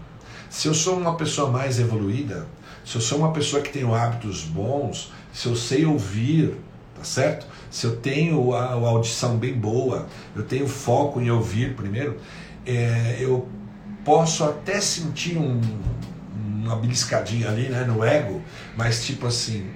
Se 0.50 0.68
eu 0.68 0.74
sou 0.74 0.98
uma 0.98 1.16
pessoa 1.16 1.50
mais 1.50 1.80
evoluída 1.80 2.48
se 2.86 2.96
eu 2.96 3.02
sou 3.02 3.18
uma 3.18 3.34
pessoa 3.34 3.64
que 3.64 3.72
tem 3.72 3.84
hábitos 3.84 4.44
bons 4.44 5.12
se 5.34 5.48
eu 5.48 5.56
sei 5.56 5.88
ouvir 5.88 6.56
tá 6.96 7.04
certo? 7.04 7.46
Se 7.70 7.86
eu 7.86 7.98
tenho 7.98 8.54
a, 8.54 8.68
a 8.68 8.74
audição 8.74 9.38
bem 9.38 9.54
boa, 9.54 10.08
eu 10.36 10.44
tenho 10.44 10.68
foco 10.68 11.20
em 11.20 11.30
ouvir 11.30 11.76
primeiro, 11.76 12.18
é, 12.66 13.18
eu 13.20 13.48
posso 14.04 14.44
até 14.44 14.80
sentir 14.80 15.38
um, 15.38 15.60
uma 16.34 16.78
beliscadinha 16.78 17.50
ali 17.50 17.68
né, 17.68 17.84
no 17.84 18.04
ego, 18.04 18.42
mas 18.78 19.06
tipo 19.06 19.28
assim, 19.28 19.70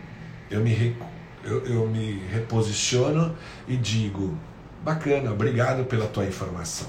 eu 0.49 0.61
me, 0.61 0.95
eu, 1.43 1.65
eu 1.65 1.87
me 1.87 2.21
reposiciono 2.31 3.35
e 3.67 3.75
digo, 3.75 4.37
bacana, 4.81 5.31
obrigado 5.31 5.83
pela 5.83 6.07
tua 6.07 6.25
informação. 6.25 6.87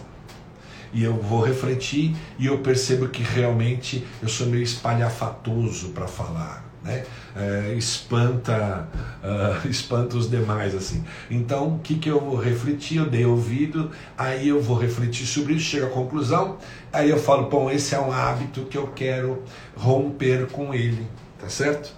E 0.92 1.04
eu 1.04 1.14
vou 1.14 1.42
refletir 1.42 2.16
e 2.38 2.46
eu 2.46 2.58
percebo 2.58 3.08
que 3.08 3.22
realmente 3.22 4.06
eu 4.22 4.28
sou 4.28 4.46
meio 4.46 4.62
espalhafatoso 4.62 5.90
para 5.90 6.08
falar 6.08 6.70
né? 6.82 7.04
É, 7.36 7.74
espanta, 7.74 8.88
uh, 9.22 9.66
espanta 9.68 10.16
os 10.16 10.28
demais 10.28 10.74
assim. 10.74 11.04
Então, 11.30 11.76
o 11.76 11.78
que, 11.78 11.96
que 11.96 12.10
eu 12.10 12.20
vou 12.20 12.36
refletir? 12.36 12.98
Eu 12.98 13.08
dei 13.08 13.24
ouvido, 13.24 13.90
aí 14.16 14.48
eu 14.48 14.60
vou 14.60 14.76
refletir 14.76 15.26
sobre 15.26 15.54
isso, 15.54 15.66
chego 15.66 15.86
à 15.86 15.90
conclusão, 15.90 16.58
aí 16.92 17.10
eu 17.10 17.18
falo, 17.18 17.48
bom, 17.48 17.70
esse 17.70 17.94
é 17.94 18.00
um 18.00 18.10
hábito 18.10 18.62
que 18.62 18.76
eu 18.76 18.88
quero 18.88 19.42
romper 19.76 20.46
com 20.46 20.74
ele, 20.74 21.06
tá 21.38 21.48
certo? 21.48 21.92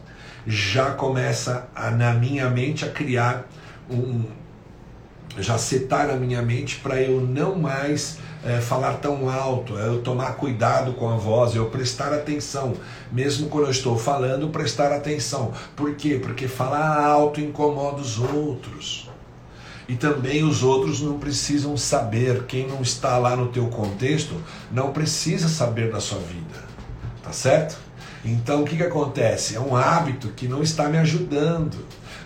Já 0.46 0.90
começa 0.90 1.68
a, 1.74 1.90
na 1.90 2.12
minha 2.12 2.50
mente 2.50 2.85
a 2.85 2.90
criar 2.90 3.48
um, 3.88 4.24
já 5.38 5.57
setar 5.57 6.11
a 6.11 6.16
minha 6.16 6.42
mente 6.42 6.76
para 6.81 7.00
eu 7.00 7.20
não 7.20 7.55
mais 7.55 8.18
é, 8.44 8.61
falar 8.61 8.94
tão 8.94 9.28
alto, 9.31 9.78
é 9.78 9.87
eu 9.87 10.02
tomar 10.02 10.33
cuidado 10.35 10.92
com 10.94 11.09
a 11.09 11.16
voz, 11.16 11.55
eu 11.55 11.66
prestar 11.66 12.12
atenção, 12.12 12.74
mesmo 13.11 13.48
quando 13.48 13.66
eu 13.66 13.70
estou 13.70 13.96
falando, 13.96 14.48
prestar 14.48 14.92
atenção. 14.92 15.52
Por 15.76 15.94
quê? 15.94 16.18
Porque 16.20 16.48
falar 16.48 17.05
alto 17.05 17.40
incomoda 17.40 18.00
os 18.00 18.18
outros. 18.18 19.09
E 19.88 19.96
também 19.96 20.44
os 20.44 20.62
outros 20.62 21.00
não 21.00 21.18
precisam 21.18 21.76
saber, 21.76 22.44
quem 22.44 22.66
não 22.66 22.83
está 22.83 23.18
lá 23.18 23.37
no 23.37 23.48
teu 23.48 23.66
contexto 23.66 24.35
não 24.70 24.92
precisa 24.92 25.48
saber 25.48 25.90
da 25.90 26.00
sua 26.00 26.18
vida. 26.18 26.72
Tá 27.22 27.33
certo? 27.33 27.76
Então 28.24 28.62
o 28.62 28.64
que, 28.64 28.76
que 28.76 28.83
acontece? 28.83 29.57
É 29.57 29.61
um 29.61 29.76
hábito 29.76 30.28
que 30.28 30.46
não 30.46 30.62
está 30.62 30.88
me 30.88 30.98
ajudando 30.98 31.76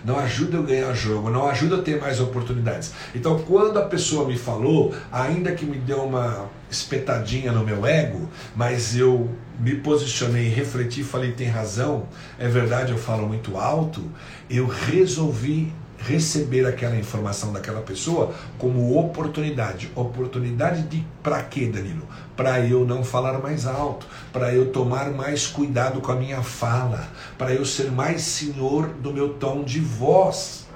não 0.03 0.17
ajuda 0.19 0.57
eu 0.57 0.63
ganhar 0.63 0.93
jogo, 0.93 1.29
não 1.29 1.47
ajuda 1.47 1.75
eu 1.75 1.83
ter 1.83 1.99
mais 1.99 2.19
oportunidades. 2.19 2.93
Então, 3.13 3.39
quando 3.39 3.77
a 3.77 3.85
pessoa 3.85 4.27
me 4.27 4.37
falou, 4.37 4.93
ainda 5.11 5.51
que 5.51 5.65
me 5.65 5.77
deu 5.77 6.03
uma 6.03 6.49
espetadinha 6.69 7.51
no 7.51 7.63
meu 7.63 7.85
ego, 7.85 8.29
mas 8.55 8.95
eu 8.97 9.29
me 9.59 9.75
posicionei, 9.75 10.49
refleti, 10.49 11.03
falei 11.03 11.31
tem 11.31 11.47
razão, 11.47 12.07
é 12.37 12.47
verdade, 12.47 12.91
eu 12.91 12.97
falo 12.97 13.27
muito 13.27 13.57
alto, 13.57 14.03
eu 14.49 14.67
resolvi 14.67 15.73
receber 15.97 16.65
aquela 16.65 16.95
informação 16.95 17.51
daquela 17.51 17.81
pessoa 17.81 18.33
como 18.57 18.97
oportunidade. 18.97 19.91
Oportunidade 19.95 20.83
de 20.83 21.05
para 21.23 21.41
quê, 21.43 21.67
Danilo? 21.67 22.07
Para 22.35 22.59
eu 22.59 22.85
não 22.85 23.03
falar 23.03 23.39
mais 23.39 23.65
alto, 23.65 24.07
para 24.31 24.53
eu 24.53 24.71
tomar 24.71 25.09
mais 25.09 25.47
cuidado 25.47 25.99
com 25.99 26.11
a 26.11 26.15
minha 26.15 26.41
fala, 26.43 27.07
para 27.37 27.53
eu 27.53 27.65
ser 27.65 27.91
mais 27.91 28.21
senhor 28.21 28.87
do 28.87 29.11
meu 29.11 29.33
tom 29.33 29.63
de 29.63 29.79
voz. 29.79 30.67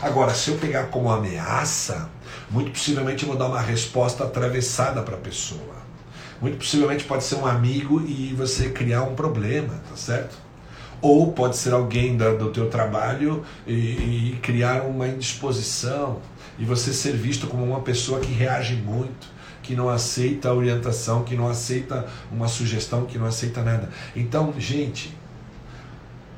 Agora, 0.00 0.32
se 0.32 0.50
eu 0.50 0.58
pegar 0.58 0.84
como 0.84 1.10
ameaça, 1.10 2.08
muito 2.50 2.70
possivelmente 2.70 3.24
eu 3.24 3.28
vou 3.28 3.36
dar 3.36 3.46
uma 3.46 3.60
resposta 3.60 4.24
atravessada 4.24 5.02
para 5.02 5.16
a 5.16 5.20
pessoa. 5.20 5.76
Muito 6.40 6.56
possivelmente 6.56 7.02
pode 7.02 7.24
ser 7.24 7.34
um 7.34 7.46
amigo 7.46 8.00
e 8.06 8.32
você 8.32 8.70
criar 8.70 9.02
um 9.02 9.16
problema, 9.16 9.74
tá 9.88 9.96
certo? 9.96 10.36
Ou 11.00 11.32
pode 11.32 11.56
ser 11.56 11.72
alguém 11.72 12.16
da, 12.16 12.34
do 12.34 12.50
teu 12.50 12.68
trabalho 12.68 13.44
e, 13.66 13.72
e, 13.72 14.38
criar 14.42 14.82
uma 14.82 15.06
indisposição 15.06 16.20
e 16.58 16.64
você 16.64 16.92
ser 16.92 17.12
visto 17.12 17.46
como 17.46 17.64
uma 17.64 17.80
pessoa 17.80 18.20
que 18.20 18.32
reage 18.32 18.74
muito, 18.74 19.28
que 19.62 19.76
não 19.76 19.88
aceita 19.88 20.52
orientação, 20.52 21.22
que 21.22 21.36
não 21.36 21.48
aceita 21.48 22.06
uma 22.32 22.48
sugestão, 22.48 23.04
que 23.04 23.18
não 23.18 23.26
aceita 23.26 23.62
nada. 23.62 23.88
Então, 24.16 24.52
gente, 24.58 25.16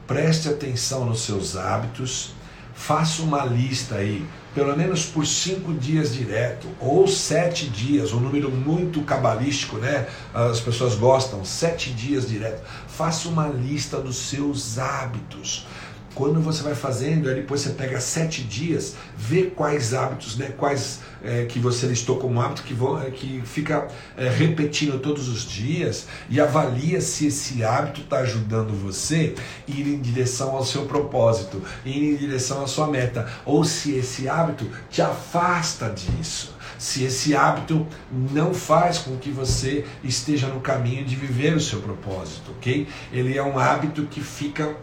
preste 0.07 0.49
atenção 0.49 1.05
nos 1.07 1.23
seus 1.23 1.57
hábitos, 1.57 2.35
faça 2.81 3.21
uma 3.23 3.45
lista 3.45 3.97
aí, 3.97 4.27
pelo 4.55 4.75
menos 4.75 5.05
por 5.05 5.27
cinco 5.27 5.75
dias 5.75 6.15
direto, 6.15 6.67
ou 6.81 7.07
sete 7.07 7.69
dias, 7.69 8.11
um 8.13 8.19
número 8.19 8.51
muito 8.51 9.03
cabalístico, 9.03 9.77
né? 9.77 10.09
As 10.33 10.61
pessoas 10.61 10.95
gostam, 10.95 11.45
sete 11.45 11.93
dias 11.93 12.27
direto. 12.27 12.63
Faça 12.89 13.29
uma 13.29 13.47
lista 13.49 14.01
dos 14.01 14.17
seus 14.17 14.79
hábitos. 14.79 15.67
Quando 16.15 16.41
você 16.41 16.63
vai 16.63 16.75
fazendo, 16.75 17.29
aí 17.29 17.37
depois 17.37 17.61
você 17.61 17.71
pega 17.71 18.01
sete 18.01 18.43
dias, 18.43 18.97
vê 19.17 19.45
quais 19.45 19.95
hábitos, 19.95 20.37
né, 20.37 20.53
quais 20.57 21.01
é, 21.23 21.45
que 21.45 21.59
você 21.59 21.87
listou 21.87 22.19
como 22.19 22.41
hábito, 22.41 22.63
que, 22.63 22.75
vão, 22.75 23.01
é, 23.01 23.11
que 23.11 23.41
fica 23.45 23.87
é, 24.17 24.29
repetindo 24.29 24.99
todos 24.99 25.29
os 25.29 25.43
dias 25.43 26.07
e 26.29 26.41
avalia 26.41 27.01
se 27.01 27.27
esse 27.27 27.63
hábito 27.63 28.01
está 28.01 28.19
ajudando 28.19 28.73
você 28.73 29.35
a 29.69 29.71
ir 29.71 29.87
em 29.87 30.01
direção 30.01 30.51
ao 30.51 30.65
seu 30.65 30.85
propósito, 30.87 31.63
ir 31.85 32.15
em 32.15 32.17
direção 32.17 32.63
à 32.65 32.67
sua 32.67 32.89
meta, 32.89 33.29
ou 33.45 33.65
se 33.65 33.95
esse 33.95 34.29
hábito 34.29 34.69
te 34.91 35.01
afasta 35.01 35.89
disso 35.91 36.61
se 36.81 37.05
esse 37.05 37.37
hábito 37.37 37.87
não 38.11 38.55
faz 38.55 38.97
com 38.97 39.15
que 39.19 39.31
você 39.31 39.85
esteja 40.03 40.47
no 40.47 40.61
caminho 40.61 41.05
de 41.05 41.15
viver 41.15 41.55
o 41.55 41.61
seu 41.61 41.79
propósito, 41.81 42.53
ok? 42.53 42.89
Ele 43.13 43.37
é 43.37 43.43
um 43.43 43.59
hábito 43.59 44.07
que 44.07 44.23
fica 44.23 44.75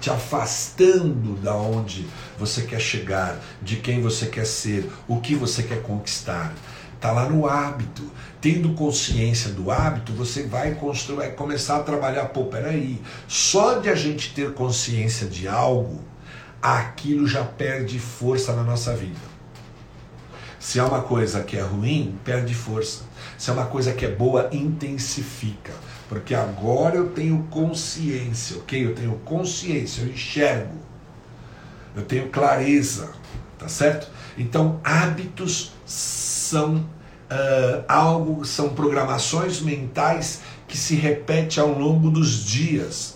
te 0.00 0.10
afastando 0.10 1.34
da 1.36 1.54
onde 1.54 2.06
você 2.38 2.62
quer 2.62 2.80
chegar, 2.80 3.38
de 3.62 3.76
quem 3.76 4.00
você 4.00 4.26
quer 4.26 4.46
ser, 4.46 4.90
o 5.08 5.20
que 5.20 5.34
você 5.34 5.62
quer 5.62 5.82
conquistar. 5.82 6.54
Está 6.94 7.12
lá 7.12 7.28
no 7.28 7.46
hábito. 7.46 8.02
Tendo 8.42 8.74
consciência 8.74 9.50
do 9.50 9.70
hábito, 9.70 10.12
você 10.12 10.42
vai 10.42 10.74
construir, 10.74 11.16
vai 11.16 11.30
começar 11.30 11.76
a 11.76 11.82
trabalhar. 11.82 12.26
Pô, 12.26 12.44
peraí, 12.44 13.00
só 13.26 13.78
de 13.78 13.88
a 13.88 13.94
gente 13.94 14.34
ter 14.34 14.52
consciência 14.52 15.26
de 15.26 15.48
algo, 15.48 16.00
aquilo 16.60 17.26
já 17.26 17.42
perde 17.42 17.98
força 17.98 18.54
na 18.54 18.62
nossa 18.62 18.94
vida. 18.94 19.30
Se 20.58 20.78
é 20.78 20.82
uma 20.82 21.00
coisa 21.00 21.42
que 21.42 21.56
é 21.56 21.62
ruim, 21.62 22.18
perde 22.22 22.54
força. 22.54 23.04
Se 23.38 23.48
é 23.48 23.52
uma 23.54 23.64
coisa 23.64 23.94
que 23.94 24.04
é 24.04 24.10
boa, 24.10 24.50
intensifica. 24.52 25.72
Porque 26.10 26.34
agora 26.34 26.96
eu 26.96 27.10
tenho 27.10 27.46
consciência, 27.52 28.56
ok? 28.56 28.84
Eu 28.84 28.96
tenho 28.96 29.12
consciência, 29.24 30.02
eu 30.02 30.08
enxergo, 30.08 30.74
eu 31.94 32.02
tenho 32.02 32.28
clareza, 32.30 33.12
tá 33.56 33.68
certo? 33.68 34.08
Então, 34.36 34.80
hábitos 34.82 35.70
são 35.86 36.78
uh, 36.78 37.84
algo, 37.86 38.44
são 38.44 38.70
programações 38.70 39.60
mentais 39.60 40.40
que 40.66 40.76
se 40.76 40.96
repetem 40.96 41.62
ao 41.62 41.78
longo 41.78 42.10
dos 42.10 42.44
dias. 42.44 43.14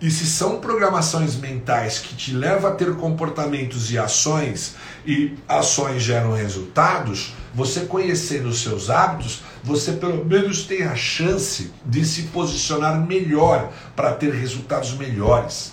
E 0.00 0.10
se 0.10 0.26
são 0.26 0.58
programações 0.58 1.36
mentais 1.36 2.00
que 2.00 2.16
te 2.16 2.32
levam 2.32 2.72
a 2.72 2.74
ter 2.74 2.92
comportamentos 2.96 3.92
e 3.92 3.98
ações, 3.98 4.74
e 5.06 5.36
ações 5.48 6.02
geram 6.02 6.32
resultados, 6.32 7.32
você 7.54 7.82
conhecendo 7.82 8.48
os 8.48 8.60
seus 8.60 8.90
hábitos, 8.90 9.42
você 9.64 9.92
pelo 9.92 10.22
menos 10.26 10.64
tem 10.64 10.82
a 10.82 10.94
chance 10.94 11.72
de 11.86 12.04
se 12.04 12.24
posicionar 12.24 13.00
melhor 13.00 13.72
para 13.96 14.12
ter 14.12 14.32
resultados 14.32 14.92
melhores. 14.92 15.72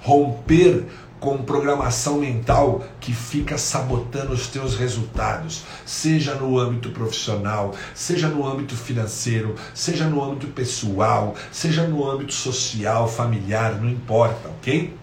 Romper 0.00 0.86
com 1.18 1.38
programação 1.38 2.18
mental 2.18 2.84
que 3.00 3.12
fica 3.12 3.58
sabotando 3.58 4.32
os 4.32 4.48
teus 4.48 4.76
resultados, 4.76 5.62
seja 5.86 6.34
no 6.34 6.58
âmbito 6.58 6.90
profissional, 6.90 7.74
seja 7.94 8.28
no 8.28 8.44
âmbito 8.46 8.76
financeiro, 8.76 9.54
seja 9.72 10.08
no 10.08 10.22
âmbito 10.22 10.48
pessoal, 10.48 11.36
seja 11.52 11.86
no 11.86 12.08
âmbito 12.08 12.34
social, 12.34 13.08
familiar, 13.08 13.80
não 13.80 13.88
importa, 13.88 14.48
ok? 14.48 14.96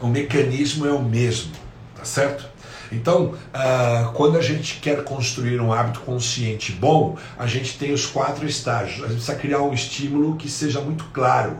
O 0.00 0.08
mecanismo 0.08 0.86
é 0.86 0.92
o 0.92 1.02
mesmo, 1.02 1.52
tá 1.96 2.04
certo? 2.04 2.53
Então, 2.94 3.34
uh, 3.34 4.12
quando 4.12 4.38
a 4.38 4.42
gente 4.42 4.80
quer 4.80 5.04
construir 5.04 5.60
um 5.60 5.72
hábito 5.72 6.00
consciente 6.00 6.72
bom, 6.72 7.16
a 7.38 7.46
gente 7.46 7.76
tem 7.78 7.92
os 7.92 8.06
quatro 8.06 8.46
estágios. 8.46 9.04
A 9.04 9.08
gente 9.08 9.16
precisa 9.16 9.34
criar 9.36 9.62
um 9.62 9.72
estímulo 9.72 10.36
que 10.36 10.48
seja 10.48 10.80
muito 10.80 11.04
claro 11.12 11.58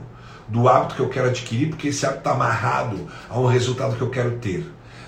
do 0.49 0.69
hábito 0.69 0.95
que 0.95 1.01
eu 1.01 1.09
quero 1.09 1.29
adquirir, 1.29 1.69
porque 1.71 1.89
esse 1.89 2.05
hábito 2.05 2.21
está 2.21 2.33
amarrado 2.33 3.07
a 3.29 3.39
um 3.39 3.47
resultado 3.47 3.97
que 3.97 4.03
eu 4.03 4.11
quero 4.11 4.39
ter. 4.39 4.65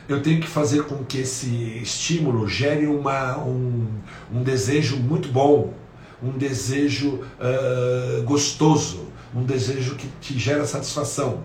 Eu 0.09 0.23
tenho 0.23 0.41
que 0.41 0.47
fazer 0.47 0.85
com 0.85 1.05
que 1.05 1.19
esse 1.19 1.81
estímulo 1.83 2.49
gere 2.49 2.87
uma, 2.87 3.39
um, 3.39 3.87
um 4.33 4.43
desejo 4.43 4.97
muito 4.97 5.29
bom, 5.29 5.75
um 6.23 6.31
desejo 6.31 7.25
uh, 7.39 8.23
gostoso, 8.23 9.07
um 9.35 9.43
desejo 9.43 9.97
que 9.97 10.09
te 10.21 10.39
gera 10.39 10.65
satisfação. 10.65 11.41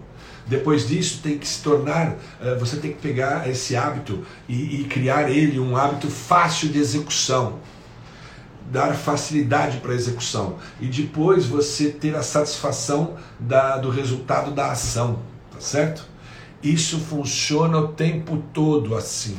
Depois 0.51 0.85
disso, 0.85 1.21
tem 1.23 1.37
que 1.37 1.47
se 1.47 1.63
tornar, 1.63 2.09
uh, 2.11 2.59
você 2.59 2.75
tem 2.75 2.91
que 2.91 2.99
pegar 2.99 3.49
esse 3.49 3.73
hábito 3.73 4.25
e, 4.49 4.81
e 4.81 4.83
criar 4.83 5.31
ele 5.31 5.57
um 5.57 5.77
hábito 5.77 6.09
fácil 6.09 6.67
de 6.67 6.77
execução 6.77 7.59
dar 8.69 8.93
facilidade 8.93 9.77
para 9.77 9.93
a 9.93 9.95
execução 9.95 10.57
e 10.79 10.87
depois 10.87 11.45
você 11.45 11.89
ter 11.89 12.15
a 12.15 12.21
satisfação 12.21 13.15
da, 13.39 13.77
do 13.77 13.89
resultado 13.89 14.51
da 14.51 14.71
ação, 14.71 15.19
tá 15.51 15.59
certo? 15.61 16.05
Isso 16.61 16.99
funciona 16.99 17.77
o 17.77 17.87
tempo 17.89 18.43
todo 18.53 18.95
assim. 18.95 19.37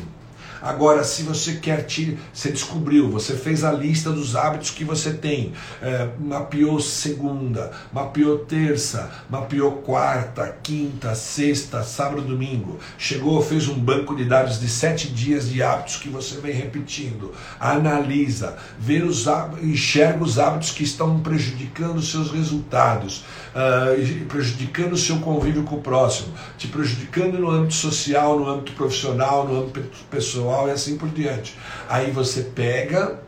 Agora, 0.62 1.02
se 1.02 1.24
você 1.24 1.54
quer 1.54 1.82
te, 1.82 2.16
você 2.32 2.50
descobriu, 2.50 3.10
você 3.10 3.34
fez 3.34 3.64
a 3.64 3.72
lista 3.72 4.12
dos 4.12 4.36
hábitos 4.36 4.70
que 4.70 4.84
você 4.84 5.12
tem, 5.12 5.52
é, 5.82 6.08
mapeou 6.20 6.80
segunda, 6.80 7.72
mapeou 7.92 8.38
terça, 8.38 9.10
mapeou 9.28 9.72
quarta, 9.78 10.56
quinta, 10.62 11.16
sexta, 11.16 11.82
sábado, 11.82 12.22
domingo, 12.22 12.78
chegou, 12.96 13.42
fez 13.42 13.68
um 13.68 13.74
banco 13.74 14.14
de 14.14 14.24
dados 14.24 14.60
de 14.60 14.68
sete 14.68 15.08
dias 15.08 15.48
de 15.48 15.62
hábitos 15.62 15.96
que 15.96 16.08
você 16.08 16.40
vem 16.40 16.52
repetindo, 16.52 17.32
analisa, 17.58 18.56
vê 18.78 19.02
os 19.02 19.26
enxerga 19.60 20.22
os 20.22 20.38
hábitos 20.38 20.70
que 20.70 20.84
estão 20.84 21.18
prejudicando 21.20 21.96
os 21.96 22.10
seus 22.10 22.30
resultados, 22.30 23.24
uh, 23.54 24.24
prejudicando 24.26 24.92
o 24.92 24.98
seu 24.98 25.18
convívio 25.18 25.62
com 25.62 25.76
o 25.76 25.80
próximo, 25.80 26.32
te 26.56 26.68
prejudicando 26.68 27.38
no 27.38 27.50
âmbito 27.50 27.74
social, 27.74 28.38
no 28.38 28.48
âmbito 28.48 28.72
profissional, 28.72 29.46
no 29.46 29.62
âmbito 29.62 29.88
pessoal 30.10 30.68
e 30.68 30.70
assim 30.70 30.96
por 30.96 31.08
diante. 31.08 31.56
Aí 31.88 32.10
você 32.10 32.42
pega, 32.42 33.20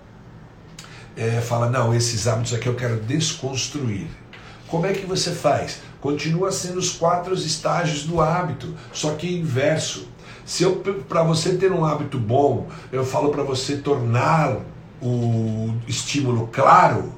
é, 1.17 1.41
fala, 1.41 1.71
não, 1.71 1.95
esses 1.95 2.27
hábitos 2.27 2.55
aqui 2.55 2.67
eu 2.67 2.75
quero 2.75 2.97
desconstruir. 3.01 4.07
Como 4.69 4.87
é 4.87 4.93
que 4.93 5.07
você 5.07 5.31
faz? 5.31 5.81
Continua 6.01 6.51
sendo 6.51 6.79
os 6.79 6.91
quatro 6.91 7.35
estágios 7.35 8.05
do 8.05 8.21
hábito, 8.21 8.75
só 8.93 9.15
que 9.15 9.33
inverso. 9.33 10.09
Se 10.45 10.63
eu 10.63 10.77
para 11.09 11.23
você 11.23 11.55
ter 11.55 11.73
um 11.73 11.85
hábito 11.85 12.19
bom, 12.19 12.69
eu 12.93 13.05
falo 13.05 13.31
para 13.31 13.43
você 13.43 13.77
tornar 13.77 14.59
o 15.01 15.75
estímulo 15.87 16.49
claro, 16.53 17.13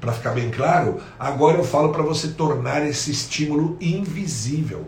para 0.00 0.12
ficar 0.12 0.30
bem 0.30 0.50
claro, 0.50 1.00
agora 1.18 1.58
eu 1.58 1.64
falo 1.64 1.90
para 1.90 2.02
você 2.02 2.28
tornar 2.28 2.86
esse 2.86 3.10
estímulo 3.10 3.76
invisível. 3.80 4.86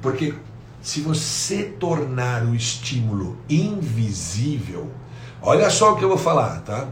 Porque 0.00 0.34
se 0.80 1.00
você 1.00 1.64
tornar 1.64 2.44
o 2.44 2.54
estímulo 2.54 3.36
invisível, 3.48 4.90
olha 5.42 5.68
só 5.68 5.92
o 5.92 5.96
que 5.96 6.04
eu 6.04 6.08
vou 6.08 6.18
falar, 6.18 6.60
tá? 6.60 6.88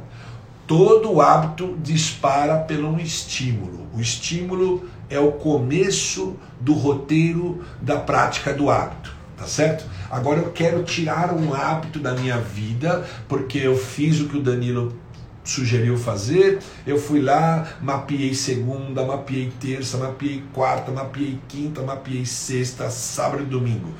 Todo 0.66 1.20
hábito 1.22 1.79
dispara 1.83 2.59
pelo 2.59 2.88
um 2.88 2.98
estímulo. 2.98 3.87
O 3.94 4.01
estímulo 4.01 4.87
é 5.09 5.18
o 5.18 5.33
começo 5.33 6.37
do 6.61 6.74
roteiro 6.74 7.64
da 7.81 7.96
prática 7.96 8.53
do 8.53 8.68
hábito, 8.68 9.11
tá 9.37 9.46
certo? 9.46 9.87
Agora 10.11 10.40
eu 10.40 10.53
quero 10.53 10.83
tirar 10.83 11.33
um 11.33 11.55
hábito 11.55 11.98
da 11.98 12.12
minha 12.12 12.38
vida 12.38 13.07
porque 13.27 13.59
eu 13.59 13.77
fiz 13.77 14.20
o 14.20 14.29
que 14.29 14.37
o 14.37 14.42
Danilo 14.42 14.94
sugeriu 15.48 15.96
fazer, 15.96 16.58
eu 16.87 16.98
fui 16.98 17.20
lá, 17.20 17.66
mapeei 17.80 18.34
segunda, 18.34 19.04
mapeei 19.04 19.50
terça, 19.58 19.96
mapeei 19.96 20.42
quarta, 20.52 20.92
mapeei 20.92 21.38
quinta, 21.48 21.80
mapeei 21.82 22.26
sexta, 22.26 22.90
sábado 22.90 23.42
e 23.42 23.46
domingo. 23.46 23.92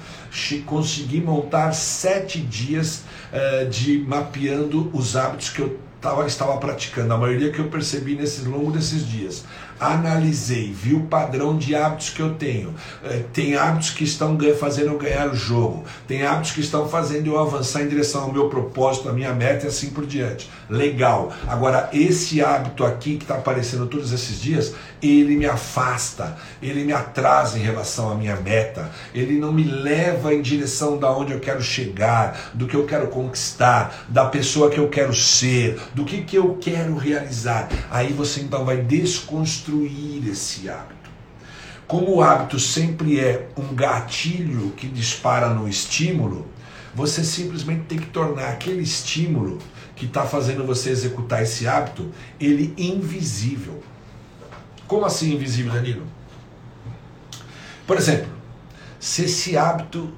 Consegui 0.67 1.21
montar 1.21 1.73
sete 1.73 2.39
dias 2.41 3.05
uh, 3.33 3.69
de 3.69 3.99
mapeando 4.07 4.91
os 4.93 5.17
hábitos 5.17 5.49
que 5.49 5.61
eu 5.61 5.79
tava, 6.01 6.27
estava 6.27 6.57
praticando, 6.59 7.13
a 7.13 7.19
maioria 7.19 7.51
que 7.51 7.59
eu 7.59 7.69
percebi 7.69 8.15
nesse 8.15 8.43
longo 8.43 8.71
desses 8.71 9.07
dias, 9.07 9.45
analisei, 9.81 10.73
vi 10.73 10.95
o 10.95 11.03
padrão 11.07 11.57
de 11.57 11.75
hábitos 11.75 12.11
que 12.11 12.21
eu 12.21 12.35
tenho. 12.35 12.75
É, 13.05 13.25
tem 13.33 13.57
hábitos 13.57 13.91
que 13.91 14.05
estão 14.05 14.39
fazendo 14.59 14.93
eu 14.93 14.99
ganhar 14.99 15.29
o 15.29 15.35
jogo, 15.35 15.85
tem 16.07 16.25
hábitos 16.25 16.53
que 16.53 16.61
estão 16.61 16.89
fazendo 16.89 17.29
eu 17.29 17.39
avançar 17.39 17.83
em 17.83 17.89
direção 17.89 18.23
ao 18.23 18.33
meu 18.33 18.49
propósito, 18.49 19.09
à 19.09 19.13
minha 19.13 19.33
meta 19.33 19.67
e 19.67 19.69
assim 19.69 19.91
por 19.91 20.07
diante. 20.07 20.51
Legal. 20.69 21.33
Agora, 21.47 21.89
esse 21.93 22.43
hábito 22.43 22.85
aqui 22.85 23.17
que 23.17 23.25
está 23.25 23.37
aparecendo 23.37 23.87
todos 23.87 24.13
esses 24.13 24.41
dias, 24.41 24.75
ele 25.01 25.37
me 25.37 25.47
afasta, 25.47 26.37
ele 26.61 26.85
me 26.85 26.93
atrasa 26.93 27.59
em 27.59 27.63
relação 27.63 28.11
à 28.11 28.15
minha 28.15 28.37
meta, 28.37 28.91
ele 29.15 29.39
não 29.39 29.53
me 29.53 29.65
leva 29.65 30.35
em 30.35 30.43
direção 30.43 30.99
da 30.99 31.11
onde 31.11 31.33
eu 31.33 31.41
quero 31.41 31.63
chegar, 31.63 32.51
do 32.53 32.67
que 32.67 32.75
eu 32.75 32.85
quero 32.85 33.09
conquistar, 33.09 34.07
da 34.09 34.27
pessoa 34.27 34.69
que 34.69 34.79
eu 34.79 34.89
quero 34.89 35.15
ser, 35.15 35.81
do 35.95 36.05
que, 36.05 36.23
que 36.23 36.37
eu 36.37 36.59
quero 36.61 36.97
realizar. 36.97 37.69
Aí 37.91 38.13
você 38.13 38.41
então 38.41 38.65
vai 38.65 38.77
desconstruir 38.79 39.59
construir 39.69 40.29
esse 40.29 40.69
hábito. 40.69 41.11
Como 41.87 42.17
o 42.17 42.23
hábito 42.23 42.59
sempre 42.59 43.19
é 43.19 43.49
um 43.57 43.75
gatilho 43.75 44.73
que 44.73 44.87
dispara 44.87 45.49
no 45.49 45.69
estímulo, 45.69 46.47
você 46.95 47.25
simplesmente 47.25 47.85
tem 47.85 47.99
que 47.99 48.07
tornar 48.07 48.49
aquele 48.49 48.83
estímulo 48.83 49.59
que 49.99 50.07
está 50.07 50.25
fazendo 50.25 50.65
você 50.65 50.91
executar 50.91 51.43
esse 51.43 51.67
hábito, 51.67 52.11
ele 52.41 52.73
invisível. 52.79 53.83
Como 54.87 55.05
assim 55.05 55.35
invisível, 55.35 55.73
Danilo? 55.73 56.07
Por 57.87 57.97
exemplo, 57.97 58.29
se 59.01 59.25
esse 59.25 59.57
hábito 59.57 60.13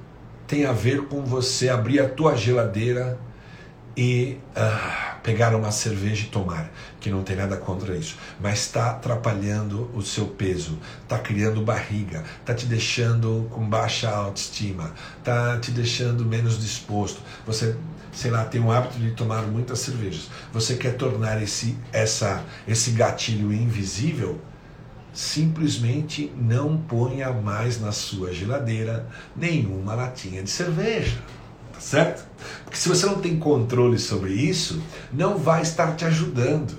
tem 0.47 0.65
a 0.65 0.71
ver 0.71 1.07
com 1.07 1.23
você 1.23 1.67
abrir 1.67 1.99
a 1.99 2.07
tua 2.07 2.35
geladeira 2.35 3.19
e 3.97 4.37
uh, 4.55 5.19
pegar 5.23 5.55
uma 5.55 5.71
cerveja 5.71 6.25
e 6.25 6.29
tomar, 6.29 6.69
que 6.99 7.09
não 7.09 7.23
tem 7.23 7.35
nada 7.35 7.57
contra 7.57 7.95
isso, 7.95 8.17
mas 8.39 8.59
está 8.59 8.91
atrapalhando 8.91 9.89
o 9.95 10.01
seu 10.01 10.27
peso, 10.27 10.77
está 11.01 11.17
criando 11.17 11.61
barriga, 11.61 12.23
está 12.39 12.53
te 12.53 12.65
deixando 12.65 13.47
com 13.51 13.67
baixa 13.67 14.09
autoestima, 14.09 14.93
está 15.17 15.57
te 15.59 15.71
deixando 15.71 16.23
menos 16.23 16.59
disposto. 16.59 17.19
Você, 17.45 17.75
sei 18.11 18.31
lá, 18.31 18.45
tem 18.45 18.61
o 18.61 18.71
hábito 18.71 18.99
de 18.99 19.11
tomar 19.11 19.43
muitas 19.43 19.79
cervejas. 19.79 20.29
Você 20.53 20.75
quer 20.75 20.95
tornar 20.95 21.41
esse, 21.41 21.77
essa, 21.91 22.43
esse 22.67 22.91
gatilho 22.91 23.53
invisível? 23.53 24.39
Simplesmente 25.13 26.31
não 26.37 26.77
ponha 26.77 27.31
mais 27.31 27.79
na 27.79 27.91
sua 27.91 28.33
geladeira 28.33 29.07
nenhuma 29.35 29.93
latinha 29.93 30.41
de 30.41 30.49
cerveja 30.49 31.17
certo? 31.81 32.23
Porque 32.63 32.77
se 32.77 32.87
você 32.87 33.05
não 33.05 33.15
tem 33.15 33.37
controle 33.37 33.97
sobre 33.97 34.31
isso, 34.33 34.81
não 35.11 35.37
vai 35.37 35.61
estar 35.63 35.95
te 35.95 36.05
ajudando. 36.05 36.75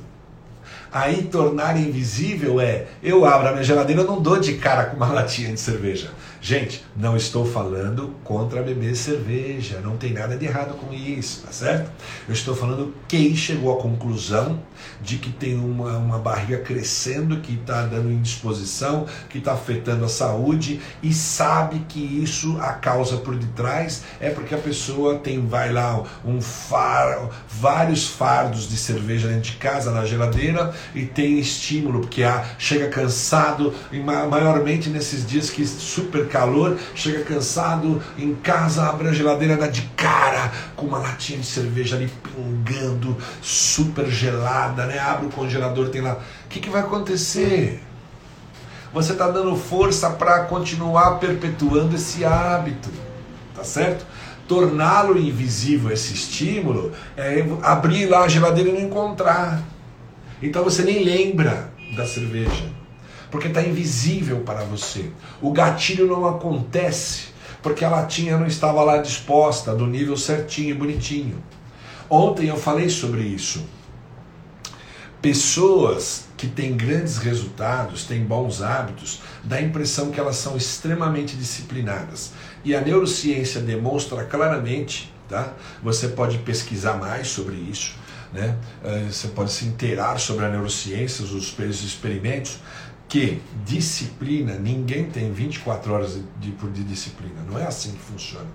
Aí 0.90 1.24
tornar 1.24 1.76
invisível 1.76 2.60
é, 2.60 2.86
eu 3.02 3.24
abro 3.24 3.48
a 3.48 3.52
minha 3.52 3.64
geladeira, 3.64 4.02
eu 4.02 4.06
não 4.06 4.20
dou 4.20 4.38
de 4.38 4.54
cara 4.54 4.86
com 4.86 4.96
uma 4.96 5.08
latinha 5.12 5.52
de 5.52 5.60
cerveja. 5.60 6.10
Gente, 6.44 6.84
não 6.96 7.16
estou 7.16 7.46
falando 7.46 8.16
contra 8.24 8.64
beber 8.64 8.96
cerveja, 8.96 9.78
não 9.78 9.96
tem 9.96 10.12
nada 10.12 10.36
de 10.36 10.44
errado 10.44 10.74
com 10.74 10.92
isso, 10.92 11.42
tá 11.42 11.52
certo? 11.52 11.88
Eu 12.26 12.34
estou 12.34 12.56
falando 12.56 12.92
quem 13.06 13.36
chegou 13.36 13.78
à 13.78 13.80
conclusão 13.80 14.60
de 15.00 15.18
que 15.18 15.30
tem 15.30 15.56
uma, 15.56 15.96
uma 15.98 16.18
barriga 16.18 16.58
crescendo, 16.58 17.36
que 17.36 17.54
está 17.54 17.86
dando 17.86 18.10
indisposição, 18.10 19.06
que 19.30 19.38
está 19.38 19.52
afetando 19.52 20.04
a 20.04 20.08
saúde 20.08 20.80
e 21.00 21.14
sabe 21.14 21.86
que 21.88 22.00
isso, 22.00 22.58
a 22.60 22.72
causa 22.72 23.18
por 23.18 23.36
detrás, 23.36 24.02
é 24.18 24.28
porque 24.28 24.52
a 24.52 24.58
pessoa 24.58 25.18
tem, 25.18 25.46
vai 25.46 25.72
lá, 25.72 26.02
um 26.24 26.40
far, 26.40 27.30
vários 27.48 28.08
fardos 28.08 28.68
de 28.68 28.76
cerveja 28.76 29.28
dentro 29.28 29.52
de 29.52 29.58
casa, 29.58 29.92
na 29.92 30.04
geladeira, 30.04 30.74
e 30.92 31.06
tem 31.06 31.38
estímulo, 31.38 32.00
porque 32.00 32.24
a, 32.24 32.44
chega 32.58 32.88
cansado, 32.88 33.72
e 33.92 34.00
maiormente 34.00 34.90
nesses 34.90 35.24
dias 35.24 35.48
que 35.48 35.64
super 35.64 36.31
calor, 36.32 36.78
chega 36.94 37.22
cansado 37.22 38.02
em 38.18 38.34
casa, 38.34 38.88
abre 38.88 39.08
a 39.08 39.12
geladeira, 39.12 39.54
dá 39.54 39.66
de 39.66 39.82
cara 39.94 40.50
com 40.74 40.86
uma 40.86 40.98
latinha 40.98 41.38
de 41.38 41.46
cerveja 41.46 41.96
ali 41.96 42.10
pingando, 42.22 43.16
super 43.42 44.06
gelada, 44.06 44.86
né? 44.86 44.98
Abre 44.98 45.26
o 45.26 45.30
congelador, 45.30 45.90
tem 45.90 46.00
lá. 46.00 46.14
O 46.14 46.48
que, 46.48 46.58
que 46.58 46.70
vai 46.70 46.80
acontecer? 46.80 47.82
Você 48.94 49.12
está 49.12 49.28
dando 49.28 49.54
força 49.56 50.08
para 50.10 50.44
continuar 50.44 51.18
perpetuando 51.18 51.94
esse 51.94 52.24
hábito, 52.24 52.88
tá 53.54 53.62
certo? 53.62 54.06
Torná-lo 54.48 55.18
invisível, 55.18 55.90
esse 55.92 56.14
estímulo, 56.14 56.92
é 57.16 57.44
abrir 57.62 58.06
lá 58.06 58.24
a 58.24 58.28
geladeira 58.28 58.70
e 58.70 58.72
não 58.72 58.80
encontrar. 58.80 59.62
Então 60.42 60.64
você 60.64 60.82
nem 60.82 61.04
lembra 61.04 61.70
da 61.94 62.06
cerveja 62.06 62.81
porque 63.32 63.48
está 63.48 63.62
invisível 63.62 64.40
para 64.40 64.62
você. 64.62 65.10
O 65.40 65.50
gatilho 65.50 66.06
não 66.06 66.24
acontece 66.26 67.32
porque 67.62 67.84
a 67.84 67.88
latinha 67.88 68.36
não 68.36 68.46
estava 68.46 68.82
lá 68.82 68.98
disposta, 68.98 69.74
do 69.74 69.86
nível 69.86 70.16
certinho 70.16 70.70
e 70.70 70.74
bonitinho. 70.74 71.42
Ontem 72.10 72.48
eu 72.48 72.56
falei 72.56 72.90
sobre 72.90 73.22
isso. 73.22 73.64
Pessoas 75.22 76.24
que 76.36 76.48
têm 76.48 76.76
grandes 76.76 77.18
resultados, 77.18 78.04
têm 78.04 78.24
bons 78.24 78.60
hábitos, 78.60 79.22
dá 79.44 79.56
a 79.56 79.62
impressão 79.62 80.10
que 80.10 80.18
elas 80.18 80.36
são 80.36 80.56
extremamente 80.56 81.36
disciplinadas. 81.36 82.32
E 82.64 82.74
a 82.74 82.80
neurociência 82.80 83.60
demonstra 83.60 84.24
claramente, 84.24 85.14
tá? 85.28 85.52
Você 85.82 86.08
pode 86.08 86.38
pesquisar 86.38 86.94
mais 86.94 87.28
sobre 87.28 87.54
isso, 87.54 87.94
né? 88.32 88.56
Eh, 88.82 89.06
você 89.08 89.28
pode 89.28 89.52
se 89.52 89.64
inteirar 89.64 90.18
sobre 90.18 90.44
a 90.44 90.48
neurociência, 90.48 91.24
os 91.24 91.54
experimentos, 91.84 92.58
que 93.12 93.42
disciplina, 93.66 94.54
ninguém 94.54 95.04
tem 95.04 95.30
24 95.30 95.92
horas 95.92 96.14
de, 96.14 96.50
de, 96.50 96.70
de 96.70 96.82
disciplina. 96.82 97.42
Não 97.46 97.58
é 97.58 97.66
assim 97.66 97.92
que 97.92 97.98
funciona. 97.98 98.46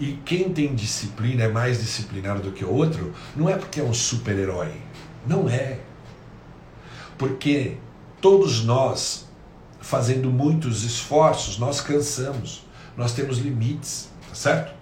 E 0.00 0.14
quem 0.24 0.52
tem 0.52 0.74
disciplina 0.74 1.44
é 1.44 1.48
mais 1.48 1.78
disciplinado 1.78 2.42
do 2.42 2.50
que 2.50 2.64
o 2.64 2.68
outro, 2.68 3.14
não 3.36 3.48
é 3.48 3.56
porque 3.56 3.78
é 3.78 3.84
um 3.84 3.94
super-herói. 3.94 4.72
Não 5.24 5.48
é. 5.48 5.78
Porque 7.16 7.76
todos 8.20 8.64
nós, 8.64 9.28
fazendo 9.78 10.32
muitos 10.32 10.82
esforços, 10.82 11.56
nós 11.56 11.80
cansamos. 11.80 12.66
Nós 12.96 13.12
temos 13.12 13.38
limites, 13.38 14.08
tá 14.28 14.34
certo? 14.34 14.74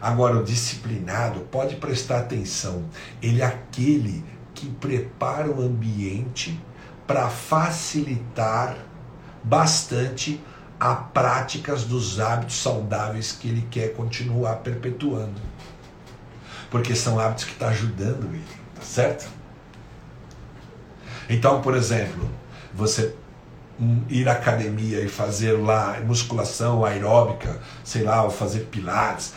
Agora, 0.00 0.38
o 0.38 0.42
disciplinado, 0.42 1.40
pode 1.50 1.76
prestar 1.76 2.20
atenção, 2.20 2.82
ele 3.20 3.42
é 3.42 3.44
aquele 3.44 4.24
que 4.54 4.70
prepara 4.70 5.50
o 5.50 5.60
ambiente 5.60 6.58
para 7.06 7.28
facilitar 7.28 8.76
bastante 9.42 10.40
a 10.78 10.94
práticas 10.94 11.84
dos 11.84 12.20
hábitos 12.20 12.56
saudáveis 12.56 13.32
que 13.32 13.48
ele 13.48 13.66
quer 13.70 13.94
continuar 13.94 14.56
perpetuando. 14.56 15.40
Porque 16.70 16.94
são 16.94 17.18
hábitos 17.18 17.44
que 17.44 17.52
estão 17.52 17.68
tá 17.68 17.74
ajudando 17.74 18.26
ele, 18.34 18.44
tá 18.74 18.82
certo? 18.82 19.28
Então, 21.28 21.62
por 21.62 21.74
exemplo, 21.76 22.28
você 22.74 23.14
ir 24.08 24.28
à 24.28 24.32
academia 24.32 25.00
e 25.00 25.08
fazer 25.08 25.52
lá 25.52 26.00
musculação 26.04 26.84
aeróbica, 26.84 27.60
sei 27.84 28.02
lá, 28.02 28.22
ou 28.22 28.30
fazer 28.30 28.60
pilates, 28.70 29.34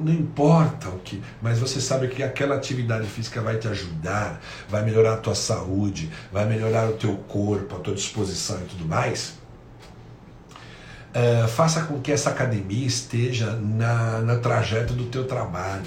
não 0.00 0.12
importa 0.12 0.88
o 0.88 0.98
que, 0.98 1.22
mas 1.40 1.58
você 1.58 1.80
sabe 1.80 2.08
que 2.08 2.22
aquela 2.22 2.56
atividade 2.56 3.06
física 3.06 3.40
vai 3.40 3.58
te 3.58 3.68
ajudar, 3.68 4.40
vai 4.68 4.82
melhorar 4.84 5.14
a 5.14 5.16
tua 5.16 5.34
saúde, 5.34 6.10
vai 6.32 6.46
melhorar 6.46 6.88
o 6.88 6.92
teu 6.94 7.16
corpo, 7.28 7.76
a 7.76 7.80
tua 7.80 7.94
disposição 7.94 8.58
e 8.60 8.64
tudo 8.64 8.86
mais. 8.86 9.34
Uh, 11.14 11.46
faça 11.48 11.82
com 11.82 12.00
que 12.00 12.10
essa 12.10 12.30
academia 12.30 12.86
esteja 12.86 13.52
na, 13.52 14.20
na 14.20 14.36
trajeto 14.38 14.94
do 14.94 15.04
teu 15.04 15.26
trabalho, 15.26 15.84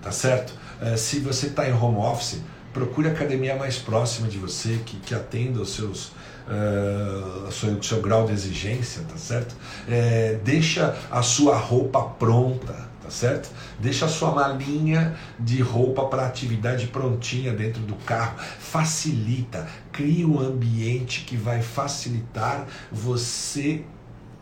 tá 0.00 0.10
certo? 0.10 0.54
Uh, 0.80 0.96
se 0.96 1.20
você 1.20 1.48
está 1.48 1.68
em 1.68 1.74
home 1.74 1.98
office, 1.98 2.40
procure 2.72 3.08
a 3.08 3.12
academia 3.12 3.54
mais 3.56 3.76
próxima 3.76 4.28
de 4.28 4.38
você, 4.38 4.80
que, 4.86 4.96
que 4.96 5.14
atenda 5.14 5.60
os 5.60 5.74
seus, 5.74 6.12
uh, 6.46 7.50
seu, 7.50 7.82
seu 7.82 8.00
grau 8.00 8.26
de 8.26 8.32
exigência, 8.32 9.02
tá 9.08 9.16
certo? 9.16 9.54
É, 9.88 10.38
deixa 10.44 10.96
a 11.10 11.22
sua 11.22 11.56
roupa 11.56 12.02
pronta, 12.02 12.88
tá 13.02 13.10
certo? 13.10 13.50
Deixa 13.78 14.06
a 14.06 14.08
sua 14.08 14.32
malinha 14.32 15.16
de 15.38 15.60
roupa 15.60 16.04
para 16.06 16.26
atividade 16.26 16.86
prontinha 16.88 17.52
dentro 17.52 17.82
do 17.82 17.94
carro. 17.94 18.36
Facilita, 18.58 19.66
cria 19.92 20.26
um 20.26 20.38
ambiente 20.38 21.22
que 21.22 21.36
vai 21.36 21.62
facilitar 21.62 22.66
você 22.90 23.84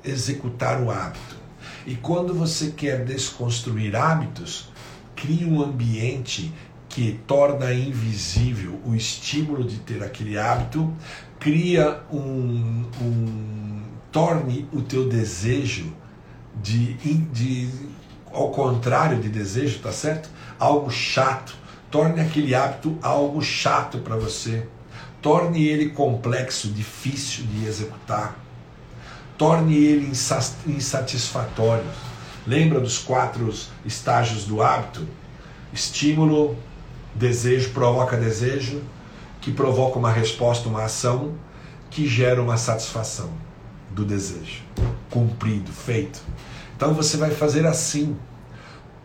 executar 0.05 0.80
o 0.80 0.90
hábito. 0.90 1.36
E 1.86 1.94
quando 1.94 2.34
você 2.34 2.70
quer 2.70 3.05
desconstruir 3.05 3.96
hábitos, 3.96 4.68
crie 5.14 5.44
um 5.44 5.62
ambiente 5.62 6.53
que 6.88 7.20
torna 7.26 7.72
invisível 7.72 8.80
o 8.84 8.94
estímulo 8.94 9.64
de 9.64 9.78
ter 9.78 10.03
aquele 10.03 10.38
hábito, 10.38 10.92
cria 11.39 12.01
um, 12.11 12.84
um 13.01 13.82
torne 14.11 14.68
o 14.72 14.80
teu 14.82 15.09
desejo 15.09 15.93
de, 16.62 16.95
de 16.95 17.70
ao 18.32 18.51
contrário 18.51 19.20
de 19.20 19.28
desejo, 19.28 19.78
tá 19.80 19.93
certo? 19.93 20.28
Algo 20.59 20.91
chato, 20.91 21.55
Torne 21.91 22.20
aquele 22.20 22.55
hábito 22.55 22.99
algo 23.01 23.41
chato 23.41 23.99
para 23.99 24.16
você. 24.16 24.66
Torne 25.22 25.66
ele 25.66 25.89
complexo, 25.91 26.68
difícil 26.68 27.47
de 27.47 27.64
executar. 27.64 28.36
Torne 29.39 29.74
ele 29.74 30.12
insatisfatório. 30.66 31.89
Lembra 32.47 32.78
dos 32.78 32.99
quatro 32.99 33.53
estágios 33.86 34.45
do 34.45 34.62
hábito? 34.62 35.07
Estímulo, 35.72 36.57
desejo 37.14 37.70
provoca 37.70 38.16
desejo, 38.16 38.82
que 39.49 39.55
provoca 39.55 39.99
uma 39.99 40.12
resposta, 40.12 40.68
uma 40.68 40.84
ação, 40.84 41.32
que 41.88 42.07
gera 42.07 42.42
uma 42.42 42.59
satisfação 42.59 43.30
do 43.90 44.05
desejo. 44.05 44.62
Cumprido, 45.09 45.72
feito. 45.72 46.20
Então 46.76 46.92
você 46.92 47.16
vai 47.16 47.30
fazer 47.30 47.66
assim. 47.66 48.14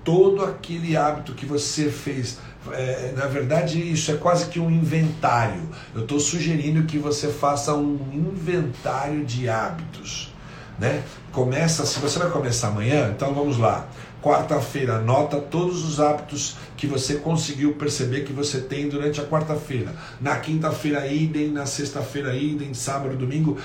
Todo 0.03 0.43
aquele 0.43 0.97
hábito 0.97 1.31
que 1.31 1.45
você 1.45 1.89
fez. 1.89 2.39
É, 2.73 3.13
na 3.15 3.25
verdade, 3.25 3.79
isso 3.89 4.11
é 4.11 4.15
quase 4.15 4.47
que 4.47 4.59
um 4.59 4.69
inventário. 4.69 5.61
Eu 5.95 6.01
estou 6.01 6.19
sugerindo 6.19 6.83
que 6.83 6.97
você 6.97 7.29
faça 7.29 7.73
um 7.73 7.97
inventário 8.11 9.23
de 9.23 9.47
hábitos. 9.47 10.33
Né? 10.77 11.03
Começa, 11.31 11.85
se 11.85 11.99
você 11.99 12.19
vai 12.19 12.29
começar 12.29 12.67
amanhã, 12.67 13.13
então 13.15 13.33
vamos 13.33 13.57
lá. 13.57 13.87
Quarta-feira, 14.23 14.95
anota 14.95 15.37
todos 15.37 15.83
os 15.83 15.99
hábitos 15.99 16.55
que 16.77 16.87
você 16.87 17.15
conseguiu 17.15 17.73
perceber 17.73 18.21
que 18.21 18.31
você 18.31 18.61
tem 18.61 18.87
durante 18.87 19.19
a 19.19 19.25
quarta-feira. 19.25 19.93
Na 20.21 20.37
quinta-feira, 20.37 21.05
idem. 21.05 21.51
Na 21.51 21.65
sexta-feira, 21.65 22.33
idem. 22.33 22.73
Sábado, 22.73 23.17
domingo. 23.17 23.57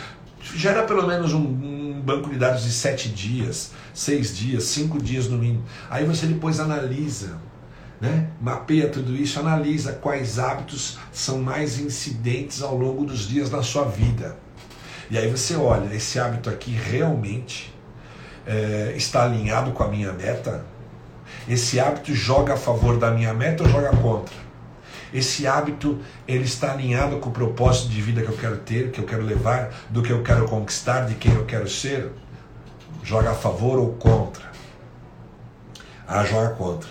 Gera 0.43 0.83
pelo 0.83 1.07
menos 1.07 1.33
um, 1.33 1.39
um, 1.39 2.03
banco 2.05 2.29
de 2.29 2.37
dados 2.37 2.65
de 2.65 2.73
sete 2.73 3.09
dias, 3.09 3.71
seis 3.95 4.37
dias, 4.37 4.65
cinco 4.65 5.01
dias 5.01 5.29
no 5.29 5.39
mínimo. 5.39 5.63
Aí 5.89 6.05
você 6.05 6.27
depois 6.27 6.59
analisa, 6.59 7.39
né? 8.01 8.31
mapeia 8.41 8.89
tudo 8.89 9.15
isso, 9.15 9.39
analisa 9.39 9.93
quais 9.93 10.41
hábitos 10.41 10.99
são 11.13 11.41
mais 11.41 11.79
incidentes 11.79 12.63
ao 12.63 12.77
longo 12.77 13.05
dos 13.05 13.29
dias 13.29 13.49
na 13.49 13.63
sua 13.63 13.85
vida. 13.85 14.37
E 15.09 15.17
aí 15.17 15.31
você 15.31 15.55
olha, 15.55 15.95
esse 15.95 16.19
hábito 16.19 16.51
aqui 16.51 16.73
realmente 16.73 17.73
é, 18.49 18.95
está 18.97 19.25
alinhado 19.25 19.73
com 19.73 19.85
a 19.85 19.89
minha 19.89 20.13
meta? 20.13 20.65
Esse 21.47 21.79
hábito 21.79 22.15
joga 22.15 22.55
a 22.55 22.57
favor 22.57 22.99
da 22.99 23.11
minha 23.11 23.35
meta 23.35 23.63
ou 23.63 23.69
joga 23.69 23.91
contra? 23.91 24.35
Esse 25.13 25.47
hábito 25.47 25.99
ele 26.27 26.45
está 26.45 26.73
alinhado 26.73 27.19
com 27.19 27.29
o 27.29 27.33
propósito 27.33 27.89
de 27.89 28.01
vida 28.01 28.23
que 28.23 28.29
eu 28.29 28.37
quero 28.37 28.57
ter, 28.59 28.91
que 28.91 29.01
eu 29.01 29.05
quero 29.05 29.23
levar, 29.23 29.71
do 29.91 30.03
que 30.03 30.11
eu 30.11 30.23
quero 30.23 30.47
conquistar, 30.49 31.03
de 31.03 31.15
quem 31.15 31.33
eu 31.35 31.45
quero 31.45 31.69
ser? 31.69 32.11
Joga 33.03 33.31
a 33.31 33.35
favor 33.35 33.79
ou 33.79 33.93
contra? 33.95 34.51
Ah, 36.07 36.25
joga 36.25 36.51
contra. 36.51 36.91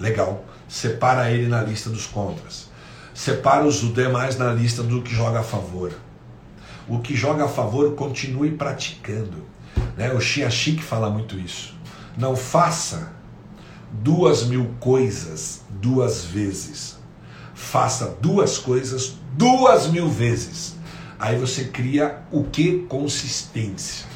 Legal. 0.00 0.44
Separa 0.68 1.30
ele 1.30 1.48
na 1.48 1.62
lista 1.62 1.90
dos 1.90 2.06
contras. 2.06 2.70
Separa 3.14 3.64
os 3.64 3.80
demais 3.92 4.38
na 4.38 4.52
lista 4.52 4.82
do 4.82 5.02
que 5.02 5.14
joga 5.14 5.40
a 5.40 5.42
favor. 5.42 5.92
O 6.86 7.00
que 7.00 7.14
joga 7.14 7.44
a 7.44 7.48
favor, 7.48 7.94
continue 7.94 8.52
praticando. 8.52 9.44
Né? 9.98 10.12
O 10.12 10.20
Xia 10.20 10.48
Chique 10.48 10.82
fala 10.82 11.10
muito 11.10 11.36
isso. 11.36 11.74
Não 12.16 12.36
faça 12.36 13.12
duas 13.90 14.46
mil 14.46 14.70
coisas 14.78 15.62
duas 15.68 16.24
vezes. 16.24 16.96
Faça 17.52 18.16
duas 18.20 18.58
coisas 18.58 19.16
duas 19.36 19.88
mil 19.88 20.08
vezes. 20.08 20.76
Aí 21.18 21.36
você 21.36 21.64
cria 21.64 22.20
o 22.30 22.44
que? 22.44 22.86
Consistência. 22.88 24.06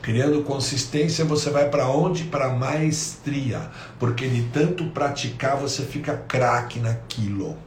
Criando 0.00 0.42
consistência, 0.42 1.24
você 1.24 1.50
vai 1.50 1.68
para 1.68 1.88
onde? 1.88 2.24
Para 2.24 2.50
maestria. 2.50 3.70
Porque 3.98 4.28
de 4.28 4.42
tanto 4.44 4.86
praticar, 4.86 5.56
você 5.56 5.82
fica 5.82 6.16
craque 6.16 6.78
naquilo. 6.78 7.58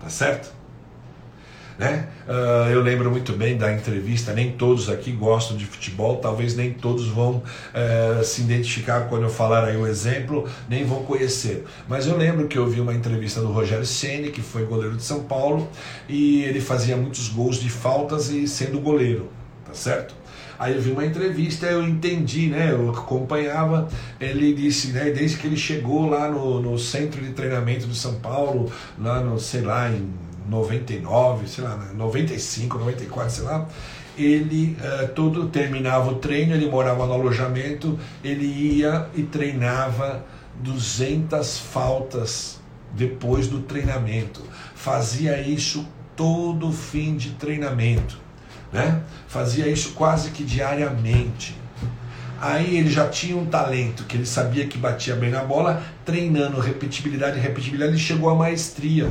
Tá 0.00 0.10
certo? 0.10 0.53
Né? 1.76 2.06
Uh, 2.28 2.70
eu 2.70 2.80
lembro 2.80 3.10
muito 3.10 3.32
bem 3.32 3.56
da 3.56 3.72
entrevista, 3.72 4.32
nem 4.32 4.52
todos 4.52 4.88
aqui 4.88 5.10
gostam 5.10 5.56
de 5.56 5.66
futebol, 5.66 6.18
talvez 6.18 6.54
nem 6.54 6.72
todos 6.72 7.08
vão 7.08 7.42
uh, 7.42 8.24
se 8.24 8.42
identificar 8.42 9.08
quando 9.08 9.24
eu 9.24 9.28
falar 9.28 9.64
aí 9.64 9.76
o 9.76 9.84
exemplo, 9.84 10.48
nem 10.68 10.84
vão 10.84 11.02
conhecer. 11.02 11.64
Mas 11.88 12.06
eu 12.06 12.16
lembro 12.16 12.46
que 12.46 12.56
eu 12.56 12.66
vi 12.68 12.80
uma 12.80 12.94
entrevista 12.94 13.40
do 13.40 13.48
Rogério 13.48 13.84
Ceni, 13.84 14.30
que 14.30 14.40
foi 14.40 14.64
goleiro 14.64 14.96
de 14.96 15.02
São 15.02 15.24
Paulo, 15.24 15.68
e 16.08 16.44
ele 16.44 16.60
fazia 16.60 16.96
muitos 16.96 17.28
gols 17.28 17.56
de 17.56 17.68
faltas 17.68 18.30
e 18.30 18.46
sendo 18.46 18.80
goleiro, 18.80 19.28
tá 19.66 19.74
certo? 19.74 20.14
Aí 20.56 20.74
eu 20.74 20.80
vi 20.80 20.92
uma 20.92 21.04
entrevista, 21.04 21.66
eu 21.66 21.82
entendi, 21.82 22.46
né? 22.46 22.70
Eu 22.70 22.90
acompanhava. 22.90 23.88
Ele 24.20 24.54
disse, 24.54 24.92
né? 24.92 25.10
Desde 25.10 25.36
que 25.36 25.48
ele 25.48 25.56
chegou 25.56 26.08
lá 26.08 26.30
no, 26.30 26.60
no 26.60 26.78
centro 26.78 27.20
de 27.20 27.32
treinamento 27.32 27.88
do 27.88 27.94
São 27.94 28.14
Paulo, 28.14 28.70
lá 28.96 29.20
no, 29.20 29.38
sei 29.40 29.62
lá, 29.62 29.90
em 29.90 30.08
99, 30.48 31.48
sei 31.48 31.64
lá, 31.64 31.76
95, 31.94 32.78
94, 32.78 33.30
sei 33.30 33.44
lá, 33.44 33.68
ele 34.16 34.76
uh, 34.80 35.08
todo 35.08 35.48
terminava 35.48 36.10
o 36.10 36.16
treino, 36.16 36.54
ele 36.54 36.68
morava 36.68 37.06
no 37.06 37.12
alojamento, 37.14 37.98
ele 38.22 38.44
ia 38.44 39.08
e 39.14 39.22
treinava 39.22 40.24
200 40.60 41.58
faltas 41.58 42.60
depois 42.92 43.48
do 43.48 43.60
treinamento. 43.60 44.42
Fazia 44.74 45.40
isso 45.40 45.86
todo 46.16 46.70
fim 46.70 47.16
de 47.16 47.30
treinamento, 47.30 48.18
né? 48.72 49.02
Fazia 49.26 49.66
isso 49.66 49.92
quase 49.92 50.30
que 50.30 50.44
diariamente. 50.44 51.56
Aí 52.40 52.76
ele 52.76 52.90
já 52.90 53.08
tinha 53.08 53.36
um 53.36 53.46
talento 53.46 54.04
que 54.04 54.16
ele 54.16 54.26
sabia 54.26 54.66
que 54.66 54.76
batia 54.76 55.16
bem 55.16 55.30
na 55.30 55.42
bola, 55.42 55.82
treinando 56.04 56.60
repetibilidade, 56.60 57.40
repetibilidade, 57.40 57.92
ele 57.92 57.98
chegou 57.98 58.28
à 58.28 58.34
maestria. 58.34 59.10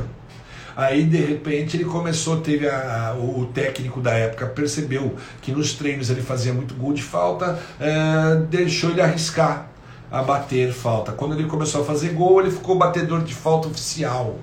Aí 0.76 1.04
de 1.04 1.18
repente 1.18 1.76
ele 1.76 1.84
começou, 1.84 2.40
teve 2.40 2.68
a, 2.68 3.10
a, 3.10 3.14
o 3.14 3.46
técnico 3.54 4.00
da 4.00 4.12
época 4.12 4.46
percebeu 4.46 5.14
que 5.40 5.52
nos 5.52 5.74
treinos 5.74 6.10
ele 6.10 6.20
fazia 6.20 6.52
muito 6.52 6.74
gol 6.74 6.92
de 6.92 7.02
falta, 7.02 7.58
é, 7.78 8.36
deixou 8.48 8.90
ele 8.90 9.00
arriscar 9.00 9.68
a 10.10 10.22
bater 10.22 10.72
falta. 10.72 11.12
Quando 11.12 11.34
ele 11.34 11.46
começou 11.46 11.82
a 11.82 11.84
fazer 11.84 12.10
gol, 12.10 12.40
ele 12.40 12.50
ficou 12.50 12.76
batedor 12.76 13.22
de 13.22 13.34
falta 13.34 13.68
oficial. 13.68 14.36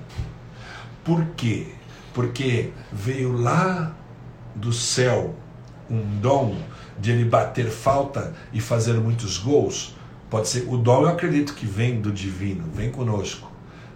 Por 1.04 1.24
quê? 1.36 1.68
Porque 2.14 2.70
veio 2.90 3.32
lá 3.36 3.94
do 4.54 4.72
céu 4.72 5.34
um 5.90 6.00
dom 6.20 6.56
de 6.98 7.10
ele 7.10 7.24
bater 7.24 7.68
falta 7.68 8.32
e 8.52 8.60
fazer 8.60 8.94
muitos 8.94 9.36
gols. 9.36 9.94
Pode 10.30 10.48
ser 10.48 10.66
o 10.66 10.78
dom, 10.78 11.02
eu 11.02 11.08
acredito 11.08 11.54
que 11.54 11.66
vem 11.66 12.00
do 12.00 12.10
divino, 12.10 12.64
vem 12.74 12.90
conosco 12.90 13.51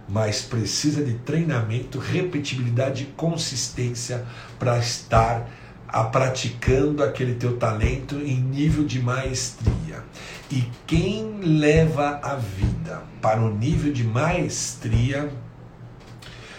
mas 0.07 0.41
precisa 0.41 1.03
de 1.03 1.15
treinamento, 1.15 1.99
repetibilidade 1.99 3.03
e 3.03 3.05
consistência 3.07 4.25
para 4.57 4.77
estar 4.77 5.49
a 5.87 6.03
praticando 6.03 7.03
aquele 7.03 7.35
teu 7.35 7.57
talento 7.57 8.15
em 8.15 8.39
nível 8.39 8.83
de 8.83 9.01
maestria. 9.01 10.03
E 10.49 10.63
quem 10.85 11.39
leva 11.41 12.19
a 12.23 12.35
vida 12.35 13.03
para 13.21 13.41
o 13.41 13.53
nível 13.53 13.91
de 13.91 14.03
maestria 14.03 15.29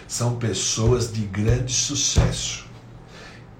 são 0.07 0.35
pessoas 0.37 1.11
de 1.11 1.21
grande 1.21 1.73
sucesso. 1.73 2.67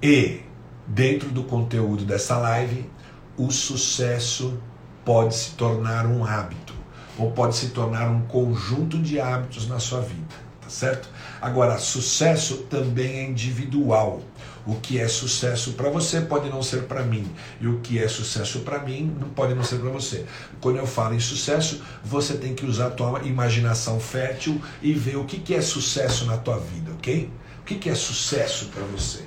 E 0.02 0.42
dentro 0.88 1.30
do 1.30 1.44
conteúdo 1.44 2.06
dessa 2.06 2.38
live, 2.38 2.90
o 3.38 3.52
sucesso 3.52 4.60
pode 5.06 5.36
se 5.36 5.52
tornar 5.52 6.06
um 6.06 6.26
hábito 6.26 6.79
ou 7.20 7.32
pode 7.32 7.55
se 7.55 7.67
tornar 7.67 8.09
um 8.09 8.22
conjunto 8.22 8.97
de 8.97 9.20
hábitos 9.20 9.67
na 9.67 9.78
sua 9.78 9.99
vida, 9.99 10.36
tá 10.61 10.70
certo? 10.70 11.09
Agora, 11.41 11.78
sucesso 11.78 12.57
também 12.70 13.20
é 13.20 13.24
individual. 13.26 14.22
O 14.65 14.76
que 14.76 14.99
é 14.99 15.07
sucesso 15.07 15.74
para 15.74 15.89
você 15.89 16.22
pode 16.22 16.49
não 16.49 16.61
ser 16.61 16.84
para 16.84 17.01
mim, 17.01 17.26
e 17.59 17.67
o 17.67 17.80
que 17.80 17.97
é 17.97 18.07
sucesso 18.07 18.59
para 18.59 18.80
mim 18.80 19.15
não 19.20 19.30
pode 19.30 19.53
não 19.53 19.63
ser 19.63 19.80
para 19.80 19.89
você. 19.89 20.26
Quando 20.61 20.78
eu 20.78 20.86
falo 20.86 21.15
em 21.15 21.20
sucesso, 21.20 21.82
você 22.03 22.36
tem 22.36 22.53
que 22.53 22.65
usar 22.65 22.88
a 22.88 22.91
tua 22.91 23.22
imaginação 23.24 23.99
fértil 23.99 24.61
e 24.82 24.93
ver 24.93 25.17
o 25.17 25.26
que, 25.26 25.39
que 25.39 25.55
é 25.55 25.61
sucesso 25.61 26.26
na 26.26 26.38
tua 26.38 26.59
vida, 26.59 26.91
ok? 26.91 27.32
O 27.61 27.63
que, 27.63 27.76
que 27.76 27.89
é 27.89 27.95
sucesso 27.95 28.65
para 28.65 28.84
você, 28.84 29.24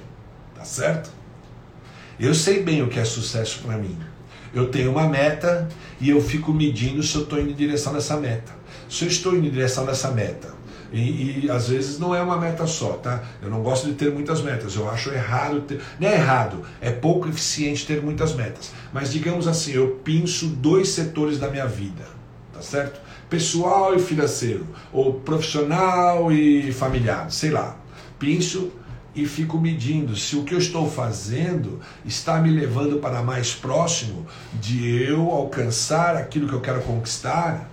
tá 0.54 0.64
certo? 0.64 1.10
Eu 2.20 2.34
sei 2.34 2.62
bem 2.62 2.82
o 2.82 2.88
que 2.88 3.00
é 3.00 3.04
sucesso 3.04 3.60
para 3.60 3.76
mim. 3.76 3.98
Eu 4.54 4.70
tenho 4.70 4.92
uma 4.92 5.08
meta 5.08 5.66
e 6.02 6.10
eu 6.10 6.20
fico 6.20 6.52
medindo 6.52 7.00
se 7.00 7.14
eu 7.14 7.22
estou 7.22 7.40
indo 7.40 7.50
em 7.50 7.54
direção 7.54 7.92
dessa 7.92 8.16
meta. 8.16 8.52
Se 8.90 9.04
eu 9.04 9.08
estou 9.08 9.36
indo 9.36 9.46
em 9.46 9.50
direção 9.50 9.86
dessa 9.86 10.10
meta, 10.10 10.52
e, 10.92 11.44
e, 11.44 11.50
às 11.50 11.68
vezes 11.68 11.98
não 11.98 12.12
é 12.12 12.20
uma 12.20 12.36
meta 12.36 12.66
só, 12.66 12.94
tá? 12.94 13.22
Eu 13.40 13.48
não 13.48 13.62
gosto 13.62 13.86
de 13.86 13.94
ter 13.94 14.12
muitas 14.12 14.42
metas, 14.42 14.74
eu 14.74 14.90
acho 14.90 15.10
errado 15.10 15.62
ter. 15.62 15.80
Não 16.00 16.08
é 16.08 16.14
errado, 16.14 16.62
é 16.80 16.90
pouco 16.90 17.28
eficiente 17.28 17.86
ter 17.86 18.02
muitas 18.02 18.34
metas. 18.34 18.72
Mas 18.92 19.12
digamos 19.12 19.46
assim, 19.46 19.72
eu 19.72 20.00
pinço 20.04 20.48
dois 20.48 20.88
setores 20.88 21.38
da 21.38 21.48
minha 21.48 21.66
vida, 21.66 22.04
tá 22.52 22.60
certo? 22.60 23.00
Pessoal 23.30 23.94
e 23.94 24.00
financeiro, 24.00 24.66
ou 24.92 25.14
profissional 25.14 26.32
e 26.32 26.72
familiar, 26.72 27.30
sei 27.30 27.50
lá. 27.50 27.78
Pinço 28.18 28.72
e 29.14 29.26
fico 29.26 29.58
medindo 29.58 30.16
se 30.16 30.36
o 30.36 30.44
que 30.44 30.54
eu 30.54 30.58
estou 30.58 30.90
fazendo 30.90 31.80
está 32.04 32.40
me 32.40 32.50
levando 32.50 32.98
para 32.98 33.22
mais 33.22 33.54
próximo 33.54 34.26
de 34.54 35.02
eu 35.02 35.30
alcançar 35.30 36.16
aquilo 36.16 36.48
que 36.48 36.54
eu 36.54 36.60
quero 36.60 36.80
conquistar, 36.82 37.68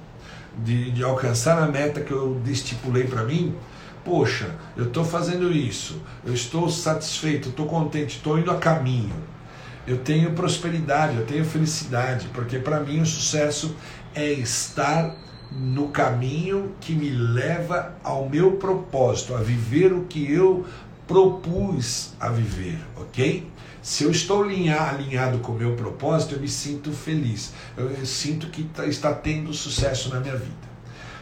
de, 0.58 0.92
de 0.92 1.04
alcançar 1.04 1.62
a 1.62 1.68
meta 1.68 2.02
que 2.02 2.12
eu 2.12 2.42
estipulei 2.46 3.06
para 3.06 3.24
mim, 3.24 3.56
poxa, 4.04 4.56
eu 4.76 4.86
estou 4.86 5.06
fazendo 5.06 5.52
isso, 5.52 6.02
eu 6.26 6.34
estou 6.34 6.70
satisfeito, 6.70 7.50
estou 7.50 7.66
contente, 7.66 8.18
estou 8.18 8.38
indo 8.38 8.52
a 8.52 8.58
caminho. 8.58 9.16
Eu 9.88 9.98
tenho 9.98 10.34
prosperidade, 10.34 11.18
eu 11.18 11.26
tenho 11.26 11.46
felicidade, 11.46 12.28
porque 12.34 12.60
para 12.60 12.82
mim 12.82 13.02
o 13.02 13.06
sucesso 13.06 13.76
é 14.14 14.32
estar 14.34 15.16
no 15.52 15.88
caminho 15.88 16.74
que 16.80 16.94
me 16.94 17.10
leva 17.10 17.96
ao 18.04 18.30
meu 18.30 18.54
propósito, 18.54 19.34
a 19.34 19.40
viver 19.40 19.92
o 19.92 20.04
que 20.04 20.32
eu 20.32 20.66
propus 21.10 22.12
a 22.20 22.30
viver, 22.30 22.80
ok? 22.96 23.52
Se 23.82 24.04
eu 24.04 24.12
estou 24.12 24.44
alinhado 24.44 25.40
com 25.40 25.54
o 25.54 25.56
meu 25.56 25.76
propósito, 25.76 26.36
eu 26.36 26.40
me 26.40 26.48
sinto 26.48 26.92
feliz. 26.92 27.52
Eu 27.76 28.06
sinto 28.06 28.46
que 28.50 28.64
tá, 28.66 28.86
está 28.86 29.12
tendo 29.12 29.52
sucesso 29.52 30.14
na 30.14 30.20
minha 30.20 30.36
vida. 30.36 30.69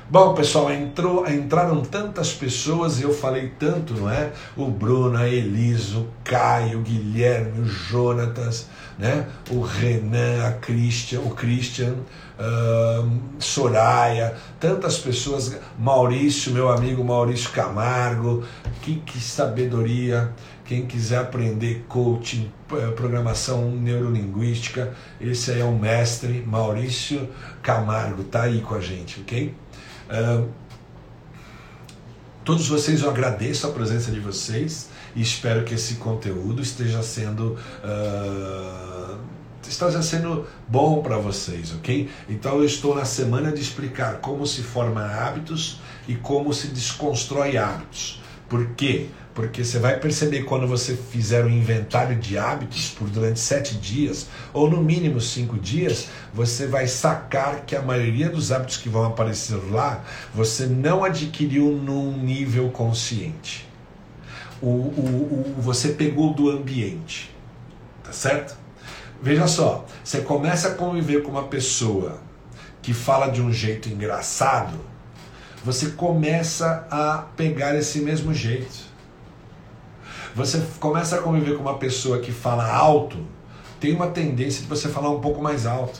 Bom, 0.10 0.34
pessoal, 0.34 0.72
entrou, 0.72 1.30
entraram 1.30 1.82
tantas 1.82 2.32
pessoas 2.32 2.98
e 2.98 3.04
eu 3.04 3.14
falei 3.14 3.52
tanto, 3.60 3.94
não 3.94 4.10
é? 4.10 4.32
O 4.56 4.68
Bruno, 4.68 5.18
a 5.18 5.28
Elisa, 5.28 5.98
o 5.98 6.08
Caio, 6.24 6.80
o 6.80 6.82
Guilherme, 6.82 7.60
o 7.60 7.66
Jonatas, 7.66 8.68
né? 8.98 9.28
o 9.52 9.60
Renan, 9.60 10.48
a 10.48 10.54
Christian, 10.54 11.20
o 11.20 11.32
Christian, 11.32 11.94
uh, 12.40 13.20
Soraya, 13.38 14.34
tantas 14.62 14.98
pessoas, 14.98 15.60
Maurício, 15.78 16.54
meu 16.54 16.70
amigo 16.70 17.04
Maurício 17.04 17.50
Camargo, 17.50 18.46
que, 18.82 19.02
que 19.02 19.20
sabedoria. 19.20 20.34
Quem 20.64 20.86
quiser 20.86 21.20
aprender 21.20 21.86
coaching, 21.88 22.52
eh, 22.74 22.92
programação 22.92 23.72
neurolinguística, 23.72 24.94
esse 25.20 25.52
aí 25.52 25.62
é 25.62 25.64
o 25.64 25.72
mestre 25.72 26.44
Maurício 26.46 27.30
Camargo, 27.64 28.26
tá 28.26 28.44
aí 28.44 28.60
com 28.60 28.76
a 28.76 28.82
gente, 28.82 29.22
ok? 29.22 29.56
Todos 32.48 32.70
vocês 32.70 33.02
eu 33.02 33.10
agradeço 33.10 33.68
a 33.68 33.72
presença 33.72 34.10
de 34.10 34.22
vocês 34.22 34.90
e 35.14 35.22
espero 35.22 35.66
que 35.66 35.74
esse 35.74 35.96
conteúdo 35.96 36.62
esteja 36.62 37.04
sendo 37.04 37.58
uh, 37.84 39.20
esteja 39.68 40.02
sendo 40.02 40.48
bom 40.68 41.02
para 41.02 41.18
vocês, 41.18 41.74
ok? 41.74 42.10
Então 42.30 42.58
eu 42.60 42.66
estou 42.66 42.96
na 42.96 43.04
semana 43.04 43.52
de 43.52 43.62
explicar 43.62 44.20
como 44.22 44.48
se 44.48 44.62
forma 44.62 45.06
hábitos 45.06 45.82
e 46.08 46.16
como 46.16 46.54
se 46.54 46.68
desconstrói 46.68 47.58
hábitos. 47.58 48.22
Por 48.48 48.66
quê? 48.76 49.10
Porque 49.38 49.64
você 49.64 49.78
vai 49.78 50.00
perceber 50.00 50.46
quando 50.46 50.66
você 50.66 50.96
fizer 50.96 51.46
um 51.46 51.50
inventário 51.50 52.16
de 52.16 52.40
hábitos 52.40 52.90
por 52.90 53.08
durante 53.08 53.40
sete 53.40 53.76
dias, 53.76 54.26
ou 54.52 54.68
no 54.68 54.82
mínimo 54.82 55.22
cinco 55.22 55.60
dias, 55.60 56.08
você 56.34 56.66
vai 56.66 56.88
sacar 56.88 57.62
que 57.64 57.76
a 57.76 57.82
maioria 57.84 58.32
dos 58.32 58.52
hábitos 58.52 58.78
que 58.78 58.90
vão 58.90 59.06
aparecer 59.06 59.54
lá, 59.70 60.04
você 60.34 60.66
não 60.66 61.04
adquiriu 61.04 61.66
num 61.66 62.18
nível 62.18 62.72
consciente. 62.72 63.70
O, 64.60 64.70
o, 64.70 65.54
o, 65.56 65.62
você 65.62 65.90
pegou 65.90 66.34
do 66.34 66.50
ambiente. 66.50 67.30
Tá 68.04 68.12
certo? 68.12 68.58
Veja 69.22 69.46
só, 69.46 69.86
você 70.04 70.22
começa 70.22 70.70
a 70.70 70.74
conviver 70.74 71.22
com 71.22 71.30
uma 71.30 71.44
pessoa 71.44 72.20
que 72.82 72.92
fala 72.92 73.28
de 73.28 73.40
um 73.40 73.54
jeito 73.54 73.88
engraçado 73.88 74.80
você 75.68 75.90
começa 75.90 76.88
a 76.90 77.26
pegar 77.36 77.76
esse 77.76 78.00
mesmo 78.00 78.34
jeito. 78.34 78.87
Você 80.38 80.64
começa 80.80 81.16
a 81.16 81.22
conviver 81.24 81.56
com 81.56 81.64
uma 81.64 81.80
pessoa 81.80 82.20
que 82.20 82.32
fala 82.32 82.72
alto, 82.72 83.18
tem 83.80 83.96
uma 83.96 84.06
tendência 84.06 84.62
de 84.62 84.68
você 84.68 84.88
falar 84.88 85.10
um 85.10 85.20
pouco 85.20 85.42
mais 85.42 85.66
alto. 85.66 86.00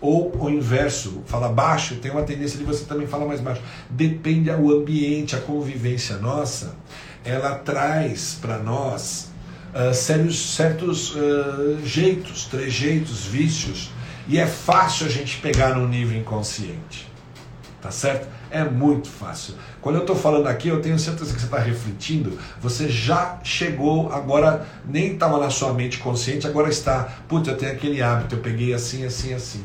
Ou 0.00 0.36
o 0.42 0.50
inverso, 0.50 1.22
fala 1.26 1.48
baixo, 1.48 1.94
tem 1.94 2.10
uma 2.10 2.24
tendência 2.24 2.58
de 2.58 2.64
você 2.64 2.84
também 2.84 3.06
falar 3.06 3.26
mais 3.26 3.40
baixo. 3.40 3.62
Depende 3.88 4.50
do 4.50 4.76
ambiente, 4.76 5.36
a 5.36 5.38
convivência 5.38 6.16
nossa, 6.16 6.74
ela 7.24 7.54
traz 7.54 8.36
para 8.40 8.58
nós 8.58 9.30
uh, 9.72 9.94
sérios, 9.94 10.56
certos 10.56 11.14
uh, 11.14 11.78
jeitos, 11.84 12.46
trejeitos, 12.46 13.24
vícios, 13.24 13.92
e 14.26 14.36
é 14.36 14.48
fácil 14.48 15.06
a 15.06 15.08
gente 15.08 15.38
pegar 15.38 15.76
no 15.76 15.86
nível 15.86 16.18
inconsciente. 16.18 17.06
Tá 17.80 17.92
certo? 17.92 18.26
É 18.50 18.62
muito 18.64 19.08
fácil. 19.08 19.54
Quando 19.80 19.96
eu 19.96 20.02
estou 20.02 20.14
falando 20.16 20.46
aqui, 20.46 20.68
eu 20.68 20.80
tenho 20.80 20.98
certeza 20.98 21.34
que 21.34 21.40
você 21.40 21.46
está 21.46 21.58
refletindo. 21.58 22.38
Você 22.60 22.88
já 22.88 23.38
chegou, 23.42 24.12
agora 24.12 24.66
nem 24.84 25.14
estava 25.14 25.38
na 25.38 25.50
sua 25.50 25.72
mente 25.72 25.98
consciente, 25.98 26.46
agora 26.46 26.68
está. 26.68 27.08
Putz, 27.28 27.48
eu 27.48 27.56
tenho 27.56 27.72
aquele 27.72 28.00
hábito, 28.00 28.36
eu 28.36 28.40
peguei 28.40 28.72
assim, 28.72 29.04
assim, 29.04 29.34
assim. 29.34 29.64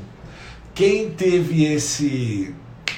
Quem 0.74 1.12
teve 1.12 1.66
esse 1.66 2.56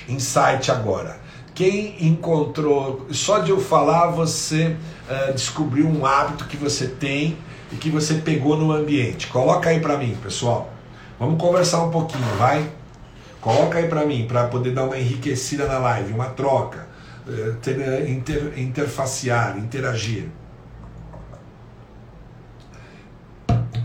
insight 0.07 0.71
agora? 0.71 1.19
Quem 1.53 2.07
encontrou, 2.07 3.07
só 3.11 3.39
de 3.39 3.51
eu 3.51 3.59
falar, 3.59 4.07
você 4.07 4.75
uh, 5.09 5.33
descobriu 5.33 5.87
um 5.87 6.05
hábito 6.05 6.45
que 6.45 6.57
você 6.57 6.87
tem 6.87 7.37
e 7.71 7.75
que 7.75 7.89
você 7.89 8.15
pegou 8.15 8.57
no 8.57 8.71
ambiente. 8.71 9.27
Coloca 9.27 9.69
aí 9.69 9.79
para 9.79 9.97
mim, 9.97 10.17
pessoal. 10.21 10.71
Vamos 11.19 11.39
conversar 11.39 11.83
um 11.83 11.91
pouquinho, 11.91 12.25
vai? 12.37 12.69
Coloca 13.43 13.77
aí 13.77 13.89
para 13.89 14.05
mim, 14.05 14.25
para 14.25 14.47
poder 14.47 14.71
dar 14.71 14.85
uma 14.85 14.97
enriquecida 14.97 15.67
na 15.67 15.77
live, 15.77 16.13
uma 16.13 16.27
troca, 16.27 16.87
eh, 17.27 17.53
eh, 17.67 18.09
inter, 18.09 18.53
interfacear, 18.57 19.57
interagir. 19.57 20.29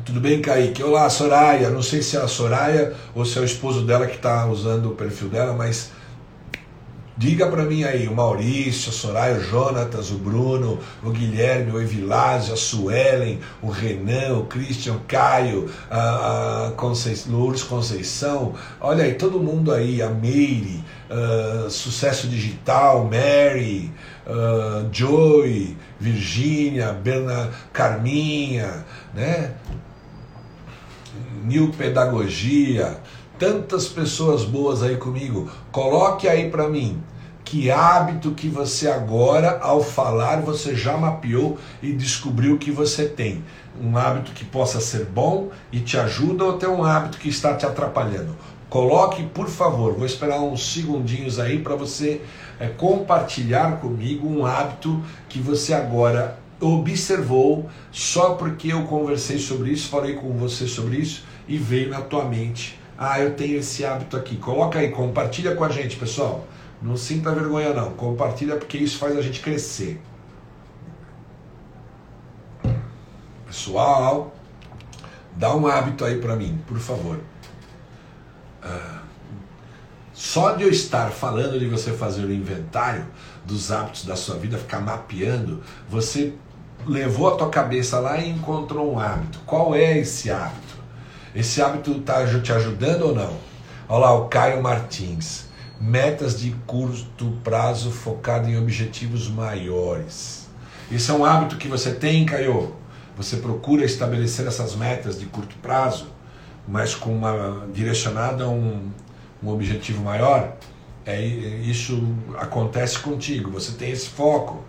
Tudo 0.06 0.20
bem, 0.20 0.40
Kaique? 0.40 0.80
Olá, 0.80 1.10
Soraya. 1.10 1.70
Não 1.70 1.82
sei 1.82 2.02
se 2.02 2.16
é 2.16 2.20
a 2.20 2.28
Soraya 2.28 2.94
ou 3.16 3.24
se 3.24 3.36
é 3.36 3.40
o 3.40 3.44
esposo 3.44 3.84
dela 3.84 4.06
que 4.06 4.14
está 4.14 4.46
usando 4.46 4.92
o 4.92 4.94
perfil 4.94 5.28
dela, 5.28 5.52
mas 5.52 5.90
Diga 7.18 7.48
para 7.48 7.64
mim 7.64 7.82
aí, 7.82 8.06
o 8.06 8.14
Maurício, 8.14 8.90
a 8.90 8.92
Soraya, 8.92 9.38
o 9.38 9.42
Jonatas, 9.42 10.12
o 10.12 10.18
Bruno, 10.18 10.78
o 11.02 11.10
Guilherme, 11.10 11.72
o 11.72 11.82
Evilásio, 11.82 12.54
a 12.54 12.56
Suelen, 12.56 13.40
o 13.60 13.68
Renan, 13.68 14.34
o 14.34 14.46
Christian, 14.46 14.94
o 14.94 15.00
Caio, 15.00 15.68
a, 15.90 16.68
a 16.68 16.70
Conceição, 16.76 17.32
Lourdes 17.32 17.64
Conceição, 17.64 18.54
olha 18.80 19.02
aí, 19.02 19.14
todo 19.14 19.40
mundo 19.40 19.72
aí, 19.72 20.00
a 20.00 20.08
Meire, 20.08 20.84
uh, 21.10 21.68
Sucesso 21.68 22.28
Digital, 22.28 23.10
Mary, 23.10 23.92
uh, 24.24 24.88
Joy, 24.92 25.76
Virgínia, 25.98 26.92
Berna 26.92 27.50
Carminha, 27.72 28.86
né? 29.12 29.54
New 31.42 31.72
Pedagogia, 31.72 32.96
tantas 33.40 33.88
pessoas 33.88 34.44
boas 34.44 34.84
aí 34.84 34.96
comigo. 34.96 35.50
Coloque 35.72 36.28
aí 36.28 36.48
para 36.48 36.68
mim 36.68 37.02
que 37.48 37.70
hábito 37.70 38.32
que 38.32 38.46
você 38.46 38.90
agora, 38.90 39.58
ao 39.62 39.82
falar, 39.82 40.42
você 40.42 40.76
já 40.76 40.98
mapeou 40.98 41.56
e 41.82 41.94
descobriu 41.94 42.58
que 42.58 42.70
você 42.70 43.08
tem. 43.08 43.42
Um 43.80 43.96
hábito 43.96 44.32
que 44.32 44.44
possa 44.44 44.82
ser 44.82 45.06
bom 45.06 45.48
e 45.72 45.80
te 45.80 45.96
ajuda 45.96 46.44
ou 46.44 46.56
até 46.56 46.68
um 46.68 46.84
hábito 46.84 47.16
que 47.16 47.30
está 47.30 47.54
te 47.54 47.64
atrapalhando. 47.64 48.36
Coloque, 48.68 49.22
por 49.22 49.48
favor, 49.48 49.94
vou 49.94 50.04
esperar 50.04 50.42
uns 50.42 50.74
segundinhos 50.74 51.38
aí 51.38 51.58
para 51.58 51.74
você 51.74 52.20
é, 52.60 52.66
compartilhar 52.66 53.78
comigo 53.80 54.28
um 54.28 54.44
hábito 54.44 55.02
que 55.26 55.38
você 55.38 55.72
agora 55.72 56.38
observou 56.60 57.70
só 57.90 58.34
porque 58.34 58.74
eu 58.74 58.82
conversei 58.82 59.38
sobre 59.38 59.70
isso, 59.70 59.88
falei 59.88 60.16
com 60.16 60.34
você 60.34 60.66
sobre 60.66 60.98
isso 60.98 61.24
e 61.48 61.56
veio 61.56 61.88
na 61.88 62.02
tua 62.02 62.26
mente 62.26 62.78
ah, 63.00 63.20
eu 63.20 63.34
tenho 63.34 63.60
esse 63.60 63.84
hábito 63.84 64.16
aqui. 64.16 64.34
Coloca 64.36 64.80
aí, 64.80 64.90
compartilha 64.90 65.54
com 65.54 65.62
a 65.62 65.68
gente, 65.68 65.94
pessoal. 65.94 66.44
Não 66.80 66.96
sinta 66.96 67.34
vergonha 67.34 67.72
não. 67.72 67.92
Compartilha 67.92 68.56
porque 68.56 68.78
isso 68.78 68.98
faz 68.98 69.16
a 69.16 69.22
gente 69.22 69.40
crescer. 69.40 70.00
Pessoal, 73.46 74.34
dá 75.34 75.54
um 75.54 75.66
hábito 75.66 76.04
aí 76.04 76.20
para 76.20 76.36
mim, 76.36 76.62
por 76.66 76.78
favor. 76.78 77.18
Ah, 78.62 79.00
só 80.12 80.52
de 80.52 80.64
eu 80.64 80.70
estar 80.70 81.10
falando 81.10 81.58
de 81.58 81.66
você 81.66 81.92
fazer 81.92 82.24
o 82.24 82.32
inventário 82.32 83.06
dos 83.44 83.72
hábitos 83.72 84.04
da 84.04 84.14
sua 84.14 84.36
vida, 84.36 84.58
ficar 84.58 84.80
mapeando, 84.80 85.62
você 85.88 86.34
levou 86.86 87.32
a 87.32 87.36
tua 87.36 87.48
cabeça 87.48 87.98
lá 87.98 88.18
e 88.18 88.28
encontrou 88.28 88.92
um 88.92 88.98
hábito. 88.98 89.38
Qual 89.46 89.74
é 89.74 89.98
esse 89.98 90.30
hábito? 90.30 90.76
Esse 91.34 91.62
hábito 91.62 91.92
está 91.92 92.26
te 92.40 92.52
ajudando 92.52 93.02
ou 93.02 93.14
não? 93.14 93.36
Olha 93.88 94.00
lá, 94.00 94.14
o 94.14 94.28
Caio 94.28 94.62
Martins. 94.62 95.47
Metas 95.80 96.40
de 96.40 96.50
curto 96.66 97.38
prazo 97.44 97.90
focado 97.90 98.48
em 98.48 98.58
objetivos 98.58 99.28
maiores. 99.28 100.48
Isso 100.90 101.12
é 101.12 101.14
um 101.14 101.24
hábito 101.24 101.56
que 101.56 101.68
você 101.68 101.92
tem, 101.92 102.26
Caio? 102.26 102.74
Você 103.16 103.36
procura 103.36 103.84
estabelecer 103.84 104.46
essas 104.46 104.74
metas 104.74 105.20
de 105.20 105.26
curto 105.26 105.54
prazo, 105.62 106.08
mas 106.66 106.94
com 106.94 107.14
uma 107.14 107.66
direcionada 107.72 108.44
a 108.44 108.48
um, 108.48 108.90
um 109.42 109.48
objetivo 109.50 110.02
maior? 110.02 110.56
É, 111.06 111.22
isso 111.24 112.02
acontece 112.38 112.98
contigo, 112.98 113.50
você 113.50 113.72
tem 113.72 113.90
esse 113.90 114.08
foco. 114.08 114.64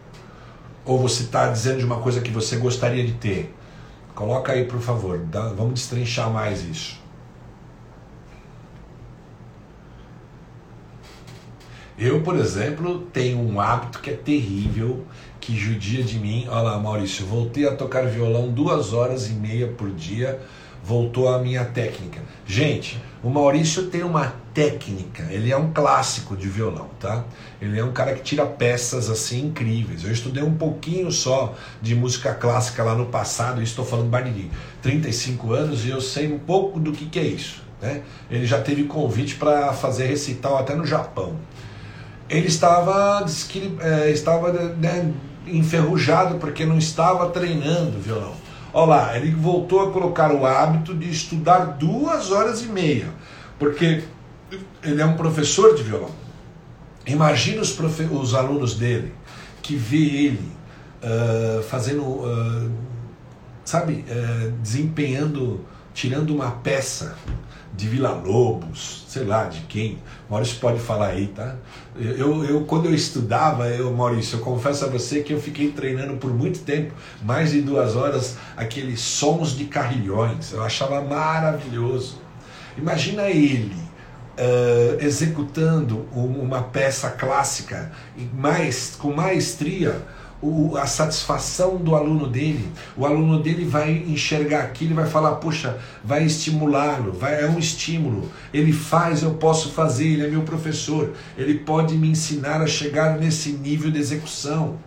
Ou 0.86 1.00
você 1.00 1.24
está 1.24 1.50
dizendo 1.50 1.80
de 1.80 1.86
uma 1.86 2.00
coisa 2.00 2.22
que 2.22 2.32
você 2.32 2.58
gostaria 2.58 3.06
de 3.06 3.14
ter? 3.14 3.56
Coloca 4.14 4.52
aí, 4.52 4.66
por 4.66 4.80
favor. 4.80 5.20
Dá, 5.20 5.50
vamos 5.50 5.76
destrinchar 5.76 6.30
mais 6.30 6.64
isso. 6.64 6.99
Eu, 12.00 12.22
por 12.22 12.38
exemplo, 12.38 13.02
tenho 13.12 13.40
um 13.40 13.60
hábito 13.60 14.00
que 14.00 14.10
é 14.10 14.14
terrível, 14.14 15.06
que 15.42 15.54
judia 15.54 16.02
de 16.02 16.18
mim. 16.18 16.48
Olha 16.48 16.62
lá, 16.62 16.80
Maurício, 16.80 17.26
voltei 17.26 17.68
a 17.68 17.76
tocar 17.76 18.06
violão 18.06 18.50
duas 18.50 18.94
horas 18.94 19.30
e 19.30 19.34
meia 19.34 19.68
por 19.68 19.92
dia, 19.92 20.40
voltou 20.82 21.28
a 21.28 21.40
minha 21.40 21.66
técnica. 21.66 22.22
Gente, 22.48 22.98
o 23.22 23.30
Maurício 23.30 23.88
tem 23.88 24.02
uma 24.02 24.34
técnica, 24.54 25.28
ele 25.30 25.52
é 25.52 25.58
um 25.58 25.74
clássico 25.74 26.38
de 26.38 26.48
violão, 26.48 26.88
tá? 27.02 27.26
Ele 27.62 27.78
é 27.78 27.84
um 27.84 27.92
cara 27.92 28.14
que 28.14 28.22
tira 28.22 28.46
peças 28.46 29.10
assim 29.10 29.48
incríveis. 29.48 30.06
Eu 30.06 30.14
estudei 30.14 30.42
um 30.42 30.56
pouquinho 30.56 31.12
só 31.12 31.54
de 31.82 31.96
música 31.96 32.34
clássica 32.34 32.82
lá 32.82 32.96
no 32.96 33.08
passado, 33.08 33.62
estou 33.62 33.84
falando 33.84 34.10
de 34.34 34.50
35 34.82 35.52
anos, 35.52 35.84
e 35.84 35.90
eu 35.90 36.00
sei 36.00 36.32
um 36.32 36.40
pouco 36.40 36.80
do 36.80 36.94
que, 36.94 37.08
que 37.08 37.20
é 37.20 37.24
isso. 37.24 37.62
Né? 37.82 38.04
Ele 38.32 38.46
já 38.46 38.62
teve 38.62 38.86
convite 38.86 39.36
para 39.36 39.74
fazer 39.74 40.08
recital 40.08 40.58
até 40.58 40.74
no 40.76 40.86
Japão. 40.86 41.36
Ele 42.30 42.48
estava, 42.48 43.26
é, 43.82 44.12
estava 44.12 44.52
né, 44.52 45.12
enferrujado 45.48 46.36
porque 46.36 46.66
não 46.66 46.78
estava 46.78 47.30
treinando 47.30 48.00
violão. 48.00 48.34
Olha 48.72 48.86
lá, 48.86 49.18
ele 49.18 49.32
voltou 49.32 49.88
a 49.88 49.92
colocar 49.92 50.32
o 50.32 50.46
hábito 50.46 50.94
de 50.94 51.10
estudar 51.10 51.78
duas 51.78 52.32
horas 52.32 52.62
e 52.62 52.68
meia, 52.68 53.08
porque 53.58 54.04
ele 54.84 55.02
é 55.02 55.06
um 55.06 55.16
professor 55.16 55.76
de 55.76 55.82
violão. 55.82 56.12
Imagina 57.06 57.62
os, 57.62 57.72
profe 57.72 58.04
os 58.04 58.36
alunos 58.36 58.76
dele 58.76 59.14
que 59.62 59.76
vê 59.76 59.98
ele 59.98 60.52
uh, 61.04 61.64
fazendo, 61.64 62.04
uh, 62.04 62.72
sabe, 63.66 64.06
uh, 64.08 64.52
desempenhando, 64.62 65.66
tirando 65.94 66.30
uma 66.34 66.52
peça 66.52 67.18
de 67.74 67.88
Vila 67.88 68.12
Lobos, 68.12 69.06
sei 69.08 69.24
lá 69.24 69.46
de 69.46 69.62
quem. 69.62 69.98
Maurício 70.30 70.60
pode 70.60 70.80
falar 70.80 71.08
aí, 71.08 71.28
tá? 71.28 71.56
Eu, 71.96 72.44
eu 72.44 72.62
quando 72.66 72.86
eu 72.86 72.94
estudava, 72.94 73.68
eu 73.70 73.92
Maurício, 73.94 74.38
eu 74.38 74.42
confesso 74.42 74.86
a 74.86 74.88
você 74.88 75.22
que 75.22 75.34
eu 75.34 75.42
fiquei 75.42 75.72
treinando 75.72 76.18
por 76.18 76.34
muito 76.34 76.60
tempo, 76.60 76.94
mais 77.22 77.52
de 77.52 77.62
duas 77.62 77.96
horas, 77.96 78.38
aqueles 78.56 79.00
sons 79.00 79.56
de 79.56 79.66
carrilhões. 79.66 80.52
Eu 80.52 80.64
achava 80.64 81.02
maravilhoso. 81.02 82.22
Imagina 82.78 83.30
ele 83.30 83.76
uh, 84.40 85.04
executando 85.04 86.08
uma 86.14 86.64
peça 86.64 87.10
clássica 87.10 87.92
mais 88.34 88.96
com 88.98 89.14
maestria 89.14 90.02
o, 90.42 90.78
a 90.78 90.86
satisfação 90.86 91.78
do 91.78 91.96
aluno 91.96 92.28
dele. 92.28 92.72
O 92.96 93.06
aluno 93.06 93.42
dele 93.42 93.66
vai 93.66 93.92
enxergar 93.92 94.62
aquilo 94.62 94.92
e 94.92 94.96
vai 94.96 95.06
falar: 95.06 95.36
puxa, 95.36 95.78
vai 96.04 96.24
estimulá-lo, 96.24 97.18
é 97.22 97.48
um 97.48 97.60
estímulo. 97.60 98.32
Ele 98.54 98.72
faz, 98.72 99.24
eu 99.24 99.36
posso 99.36 99.72
fazer, 99.72 100.08
ele 100.08 100.26
é 100.26 100.30
meu 100.30 100.42
professor. 100.42 101.14
Ele 101.38 101.60
pode 101.60 101.96
me 101.96 102.10
ensinar 102.10 102.62
a 102.62 102.68
chegar 102.68 103.18
nesse 103.18 103.52
nível 103.52 103.92
de 103.92 104.00
execução. 104.00 104.78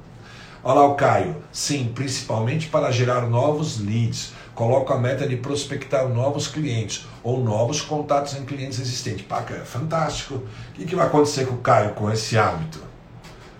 Olha 0.65 0.81
lá 0.81 0.87
o 0.87 0.95
Caio. 0.95 1.37
Sim, 1.51 1.91
principalmente 1.93 2.69
para 2.69 2.91
gerar 2.91 3.29
novos 3.29 3.81
leads. 3.81 4.33
Coloco 4.55 4.93
a 4.93 4.99
meta 4.99 5.27
de 5.27 5.37
prospectar 5.37 6.07
novos 6.09 6.47
clientes 6.47 7.07
ou 7.23 7.43
novos 7.43 7.81
contatos 7.81 8.37
em 8.37 8.45
clientes 8.45 8.79
existentes. 8.79 9.27
Paca, 9.27 9.55
é 9.55 9.65
fantástico. 9.65 10.35
O 10.35 10.73
que, 10.75 10.85
que 10.85 10.95
vai 10.95 11.07
acontecer 11.07 11.47
com 11.47 11.55
o 11.55 11.59
Caio 11.59 11.95
com 11.95 12.11
esse 12.13 12.39
hábito? 12.39 12.91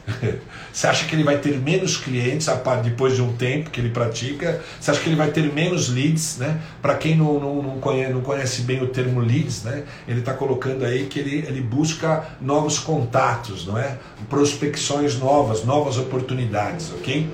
Você 0.73 0.87
acha 0.87 1.07
que 1.07 1.15
ele 1.15 1.23
vai 1.23 1.39
ter 1.39 1.59
menos 1.59 1.97
clientes 1.97 2.49
depois 2.83 3.15
de 3.15 3.23
um 3.23 3.33
tempo 3.35 3.71
que 3.71 3.81
ele 3.81 3.91
pratica? 3.91 4.61
Você 4.81 4.91
acha 4.91 5.01
que 5.01 5.09
ele 5.09 5.17
vai 5.17 5.31
ter 5.31 5.53
menos 5.53 5.89
leads? 5.89 6.39
Né? 6.39 6.61
Para 6.81 6.95
quem 6.95 7.17
não, 7.17 7.39
não, 7.39 7.63
não, 7.63 7.81
conhece, 7.81 8.13
não 8.13 8.21
conhece 8.21 8.63
bem 8.63 8.83
o 8.83 8.89
termo 8.89 9.21
leads, 9.21 9.63
né? 9.63 9.85
ele 10.09 10.21
está 10.21 10.35
colocando 10.35 10.85
aí 10.85 11.07
que 11.07 11.19
ele, 11.19 11.45
ele 11.47 11.61
busca 11.61 12.25
novos 12.41 12.79
contatos, 12.79 13.67
não 13.67 13.79
é? 13.79 13.99
prospecções 14.29 15.19
novas, 15.19 15.65
novas 15.65 15.99
oportunidades, 15.99 16.91
ok? 16.93 17.29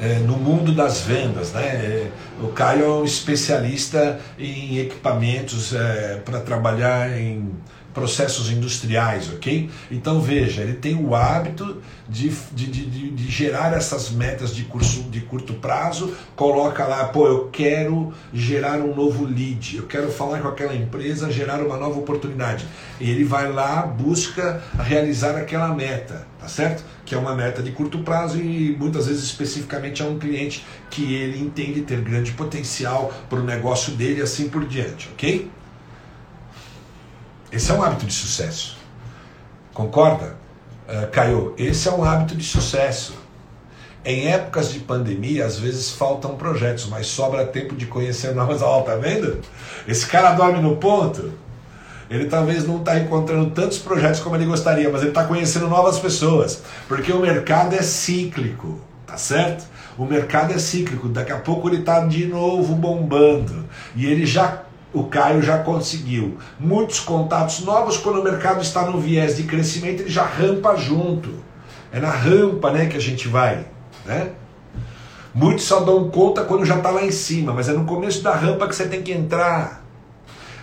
É, 0.00 0.14
no 0.20 0.38
mundo 0.38 0.72
das 0.72 1.02
vendas, 1.02 1.52
né? 1.52 1.62
É, 1.62 2.10
o 2.40 2.48
Caio 2.48 2.84
é 2.84 2.88
um 2.88 3.04
especialista 3.04 4.18
em 4.38 4.78
equipamentos 4.78 5.74
é, 5.74 6.22
para 6.24 6.40
trabalhar 6.40 7.18
em 7.18 7.50
processos 7.92 8.50
industriais, 8.50 9.30
ok? 9.32 9.70
Então 9.90 10.20
veja, 10.20 10.62
ele 10.62 10.74
tem 10.74 10.94
o 10.94 11.14
hábito 11.14 11.80
de, 12.08 12.28
de, 12.52 12.66
de, 12.66 13.10
de, 13.10 13.30
gerar 13.30 13.72
essas 13.72 14.10
metas 14.10 14.54
de, 14.54 14.64
curso, 14.64 15.02
de 15.04 15.20
curto 15.20 15.54
prazo, 15.54 16.14
coloca 16.34 16.84
lá, 16.84 17.04
pô, 17.04 17.26
eu 17.26 17.48
quero 17.52 18.12
gerar 18.32 18.78
um 18.80 18.94
novo 18.94 19.24
lead, 19.24 19.76
eu 19.76 19.86
quero 19.86 20.10
falar 20.10 20.40
com 20.40 20.48
aquela 20.48 20.74
empresa, 20.74 21.30
gerar 21.30 21.60
uma 21.60 21.76
nova 21.76 21.98
oportunidade. 21.98 22.66
E 23.00 23.10
ele 23.10 23.24
vai 23.24 23.50
lá, 23.50 23.82
busca 23.82 24.62
realizar 24.78 25.36
aquela 25.36 25.74
meta, 25.74 26.26
tá 26.38 26.48
certo? 26.48 26.84
Que 27.04 27.14
é 27.14 27.18
uma 27.18 27.34
meta 27.34 27.62
de 27.62 27.72
curto 27.72 27.98
prazo 28.00 28.38
e 28.40 28.76
muitas 28.78 29.06
vezes 29.06 29.24
especificamente 29.24 30.02
é 30.02 30.04
um 30.04 30.18
cliente 30.18 30.64
que 30.90 31.14
ele 31.14 31.40
entende 31.40 31.82
ter 31.82 32.00
grande 32.00 32.32
potencial 32.32 33.12
para 33.28 33.40
o 33.40 33.44
negócio 33.44 33.92
dele 33.94 34.20
e 34.20 34.22
assim 34.22 34.48
por 34.48 34.64
diante, 34.66 35.08
ok? 35.12 35.50
Esse 37.52 37.70
é 37.72 37.74
um 37.74 37.82
hábito 37.82 38.06
de 38.06 38.12
sucesso. 38.12 38.76
Concorda, 39.74 40.36
uh, 40.88 41.10
Caio? 41.10 41.54
Esse 41.58 41.88
é 41.88 41.92
um 41.92 42.04
hábito 42.04 42.36
de 42.36 42.44
sucesso. 42.44 43.14
Em 44.04 44.28
épocas 44.28 44.72
de 44.72 44.78
pandemia, 44.78 45.44
às 45.44 45.58
vezes 45.58 45.90
faltam 45.90 46.36
projetos, 46.36 46.86
mas 46.86 47.08
sobra 47.08 47.44
tempo 47.44 47.74
de 47.74 47.86
conhecer 47.86 48.34
novas 48.34 48.62
aulas, 48.62 48.86
tá 48.94 48.96
vendo? 48.96 49.40
Esse 49.86 50.06
cara 50.06 50.32
dorme 50.32 50.60
no 50.60 50.76
ponto. 50.76 51.32
Ele 52.08 52.26
talvez 52.26 52.66
não 52.66 52.78
está 52.78 52.98
encontrando 52.98 53.50
tantos 53.50 53.78
projetos 53.78 54.20
como 54.20 54.36
ele 54.36 54.46
gostaria, 54.46 54.88
mas 54.88 55.00
ele 55.00 55.10
está 55.10 55.24
conhecendo 55.24 55.68
novas 55.68 55.98
pessoas, 55.98 56.62
porque 56.88 57.12
o 57.12 57.20
mercado 57.20 57.74
é 57.74 57.82
cíclico, 57.82 58.80
tá 59.06 59.16
certo? 59.16 59.64
O 59.96 60.04
mercado 60.04 60.52
é 60.52 60.58
cíclico, 60.58 61.08
daqui 61.08 61.30
a 61.30 61.38
pouco 61.38 61.68
ele 61.68 61.80
está 61.80 62.00
de 62.00 62.26
novo 62.26 62.74
bombando 62.74 63.64
e 63.94 64.06
ele 64.06 64.26
já 64.26 64.64
o 64.92 65.04
Caio 65.04 65.40
já 65.40 65.58
conseguiu 65.58 66.38
muitos 66.58 67.00
contatos 67.00 67.60
novos 67.60 67.96
quando 67.96 68.20
o 68.20 68.24
mercado 68.24 68.60
está 68.60 68.84
no 68.84 69.00
viés 69.00 69.36
de 69.36 69.44
crescimento, 69.44 70.00
ele 70.00 70.10
já 70.10 70.24
rampa 70.24 70.76
junto. 70.76 71.30
É 71.92 72.00
na 72.00 72.10
rampa, 72.10 72.70
né, 72.70 72.86
que 72.86 72.96
a 72.96 73.00
gente 73.00 73.28
vai, 73.28 73.66
né? 74.04 74.30
Muitos 75.32 75.64
só 75.64 75.80
dão 75.80 76.08
conta 76.10 76.44
quando 76.44 76.64
já 76.64 76.76
está 76.76 76.90
lá 76.90 77.04
em 77.04 77.10
cima, 77.12 77.52
mas 77.52 77.68
é 77.68 77.72
no 77.72 77.84
começo 77.84 78.22
da 78.22 78.34
rampa 78.34 78.66
que 78.66 78.74
você 78.74 78.86
tem 78.86 79.02
que 79.02 79.12
entrar. 79.12 79.79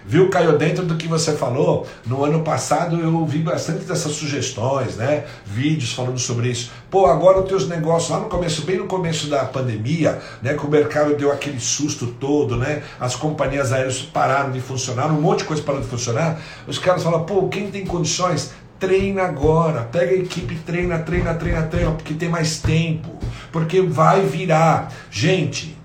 Viu, 0.10 0.30
Caio, 0.30 0.58
dentro 0.58 0.86
do 0.86 0.96
que 0.96 1.06
você 1.06 1.34
falou, 1.34 1.86
no 2.06 2.24
ano 2.24 2.42
passado 2.42 2.98
eu 2.98 3.26
vi 3.26 3.40
bastante 3.40 3.84
dessas 3.84 4.14
sugestões, 4.14 4.96
né? 4.96 5.26
Vídeos 5.46 5.92
falando 5.92 6.18
sobre 6.18 6.50
isso. 6.50 6.72
Pô, 6.90 7.08
agora 7.08 7.42
os 7.42 7.50
teus 7.50 7.68
negócios, 7.68 8.10
lá 8.10 8.22
no 8.22 8.30
começo, 8.30 8.62
bem 8.62 8.78
no 8.78 8.86
começo 8.86 9.28
da 9.28 9.44
pandemia, 9.44 10.18
né? 10.42 10.54
Que 10.54 10.66
o 10.66 10.70
mercado 10.70 11.14
deu 11.18 11.30
aquele 11.30 11.60
susto 11.60 12.08
todo, 12.08 12.56
né? 12.56 12.84
As 12.98 13.18
companhias 13.18 13.74
aéreas 13.74 14.00
pararam 14.02 14.52
de 14.52 14.62
funcionar, 14.62 15.12
um 15.12 15.20
monte 15.20 15.40
de 15.40 15.44
coisa 15.44 15.62
parou 15.62 15.82
de 15.82 15.88
funcionar. 15.88 16.40
Os 16.66 16.80
caras 16.80 17.04
falam, 17.04 17.26
pô, 17.26 17.50
quem 17.50 17.70
tem 17.70 17.86
condições, 17.86 18.54
treina 18.80 19.24
agora, 19.24 19.82
pega 19.92 20.12
a 20.12 20.20
equipe, 20.20 20.56
treina, 20.66 21.00
treina, 21.00 21.34
treina, 21.34 21.64
treina, 21.64 21.92
porque 21.92 22.14
tem 22.14 22.30
mais 22.30 22.62
tempo, 22.62 23.10
porque 23.52 23.82
vai 23.82 24.22
virar. 24.22 24.90
Gente, 25.12 25.77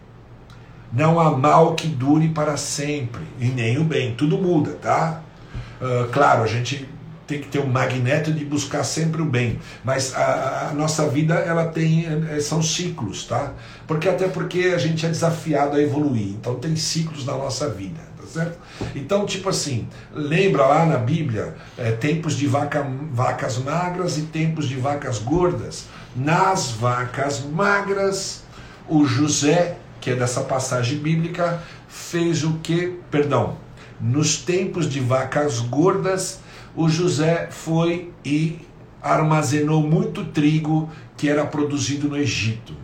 não 0.92 1.18
há 1.18 1.30
mal 1.30 1.74
que 1.74 1.88
dure 1.88 2.28
para 2.28 2.56
sempre, 2.56 3.22
e 3.40 3.46
nem 3.46 3.78
o 3.78 3.84
bem, 3.84 4.14
tudo 4.14 4.36
muda, 4.36 4.72
tá? 4.72 5.22
Uh, 5.80 6.08
claro, 6.12 6.42
a 6.42 6.46
gente 6.46 6.88
tem 7.26 7.40
que 7.40 7.48
ter 7.48 7.60
um 7.60 7.66
magneto 7.66 8.30
de 8.30 8.44
buscar 8.44 8.84
sempre 8.84 9.22
o 9.22 9.24
bem, 9.24 9.58
mas 9.82 10.14
a, 10.14 10.68
a, 10.68 10.74
nossa 10.74 11.08
vida 11.08 11.34
ela 11.34 11.66
tem 11.66 12.04
eh, 12.06 12.40
são 12.40 12.62
ciclos, 12.62 13.24
tá? 13.24 13.52
Porque 13.86 14.08
até 14.08 14.28
porque 14.28 14.72
a 14.74 14.78
gente 14.78 15.06
é 15.06 15.08
desafiado 15.08 15.76
a 15.76 15.80
evoluir, 15.80 16.28
então 16.28 16.56
tem 16.56 16.76
ciclos 16.76 17.24
na 17.24 17.32
nossa 17.32 17.70
vida, 17.70 18.00
tá 18.20 18.26
certo? 18.26 18.58
Então 18.94 19.24
tipo 19.24 19.48
assim, 19.48 19.88
lembra 20.12 20.66
lá 20.66 20.84
na 20.84 20.98
Bíblia 20.98 21.54
é, 21.78 21.92
tempos 21.92 22.36
de 22.36 22.46
vaca, 22.46 22.86
vacas 23.12 23.56
magras 23.56 24.18
e 24.18 24.22
tempos 24.22 24.68
de 24.68 24.76
vacas 24.76 25.18
gordas. 25.18 25.86
Nas 26.14 26.72
vacas 26.72 27.42
magras, 27.46 28.42
o 28.86 29.06
José 29.06 29.78
que 30.02 30.10
é 30.10 30.16
dessa 30.16 30.40
passagem 30.40 30.98
bíblica, 30.98 31.62
fez 31.88 32.42
o 32.42 32.54
que? 32.54 32.98
Perdão. 33.08 33.56
Nos 34.00 34.36
tempos 34.36 34.90
de 34.90 34.98
vacas 34.98 35.60
gordas, 35.60 36.40
o 36.74 36.88
José 36.88 37.48
foi 37.52 38.12
e 38.24 38.58
armazenou 39.00 39.80
muito 39.80 40.24
trigo 40.24 40.90
que 41.16 41.28
era 41.28 41.46
produzido 41.46 42.08
no 42.08 42.16
Egito. 42.16 42.74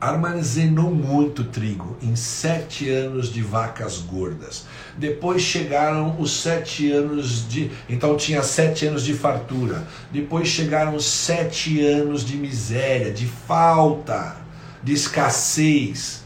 Armazenou 0.00 0.94
muito 0.94 1.42
trigo 1.44 1.96
em 2.00 2.14
sete 2.14 2.88
anos 2.88 3.30
de 3.30 3.42
vacas 3.42 3.98
gordas. 3.98 4.66
Depois 4.96 5.42
chegaram 5.42 6.18
os 6.20 6.40
sete 6.40 6.90
anos 6.92 7.46
de. 7.46 7.70
Então 7.88 8.16
tinha 8.16 8.42
sete 8.42 8.86
anos 8.86 9.04
de 9.04 9.14
fartura. 9.14 9.86
Depois 10.12 10.46
chegaram 10.46 10.98
sete 11.00 11.84
anos 11.84 12.24
de 12.24 12.36
miséria, 12.36 13.12
de 13.12 13.26
falta 13.26 14.39
de 14.82 14.92
escassez. 14.92 16.24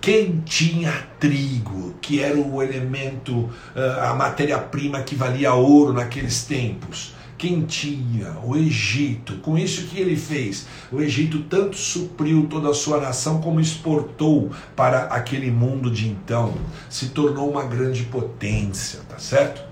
Quem 0.00 0.42
tinha 0.44 0.92
trigo, 1.18 1.94
que 2.00 2.20
era 2.20 2.38
o 2.38 2.62
elemento, 2.62 3.48
ah, 3.74 4.10
a 4.10 4.14
matéria-prima 4.14 5.02
que 5.02 5.14
valia 5.14 5.54
ouro 5.54 5.94
naqueles 5.94 6.44
tempos? 6.44 7.14
Quem 7.36 7.62
tinha? 7.62 8.36
O 8.44 8.56
Egito. 8.56 9.36
Com 9.38 9.58
isso 9.58 9.86
que 9.88 10.00
ele 10.00 10.16
fez? 10.16 10.66
O 10.92 11.00
Egito 11.00 11.40
tanto 11.42 11.76
supriu 11.76 12.46
toda 12.48 12.70
a 12.70 12.74
sua 12.74 13.00
nação 13.00 13.40
como 13.40 13.60
exportou 13.60 14.50
para 14.76 15.04
aquele 15.04 15.50
mundo 15.50 15.90
de 15.90 16.08
então. 16.08 16.54
Se 16.88 17.08
tornou 17.08 17.50
uma 17.50 17.64
grande 17.64 18.04
potência, 18.04 19.00
tá 19.08 19.18
certo? 19.18 19.62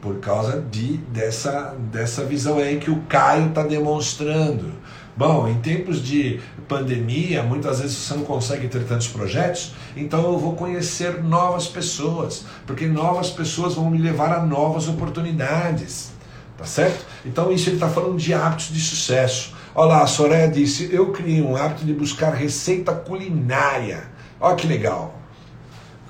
Por 0.00 0.18
causa 0.20 0.60
de, 0.60 0.98
dessa, 0.98 1.74
dessa 1.90 2.24
visão 2.24 2.58
aí 2.58 2.78
que 2.78 2.90
o 2.90 3.00
Caio 3.02 3.48
está 3.48 3.62
demonstrando 3.62 4.72
Bom, 5.16 5.48
em 5.48 5.54
tempos 5.60 6.04
de 6.04 6.40
pandemia, 6.68 7.42
muitas 7.42 7.80
vezes 7.80 7.96
você 7.96 8.14
não 8.14 8.24
consegue 8.24 8.68
ter 8.68 8.84
tantos 8.84 9.08
projetos, 9.08 9.72
então 9.96 10.22
eu 10.24 10.38
vou 10.38 10.54
conhecer 10.54 11.22
novas 11.22 11.66
pessoas, 11.66 12.44
porque 12.66 12.86
novas 12.86 13.30
pessoas 13.30 13.74
vão 13.74 13.88
me 13.88 13.96
levar 13.96 14.30
a 14.32 14.44
novas 14.44 14.88
oportunidades. 14.88 16.14
Tá 16.58 16.64
certo? 16.64 17.04
Então, 17.24 17.52
isso 17.52 17.68
ele 17.68 17.76
está 17.76 17.88
falando 17.88 18.16
de 18.16 18.32
hábitos 18.32 18.68
de 18.68 18.80
sucesso. 18.80 19.54
Olha 19.74 19.88
lá, 19.88 20.02
a 20.02 20.06
Soraya 20.06 20.48
disse: 20.48 20.88
Eu 20.90 21.12
criei 21.12 21.42
um 21.42 21.54
hábito 21.54 21.84
de 21.84 21.92
buscar 21.92 22.30
receita 22.30 22.94
culinária. 22.94 24.04
Olha 24.40 24.56
que 24.56 24.66
legal. 24.66 25.20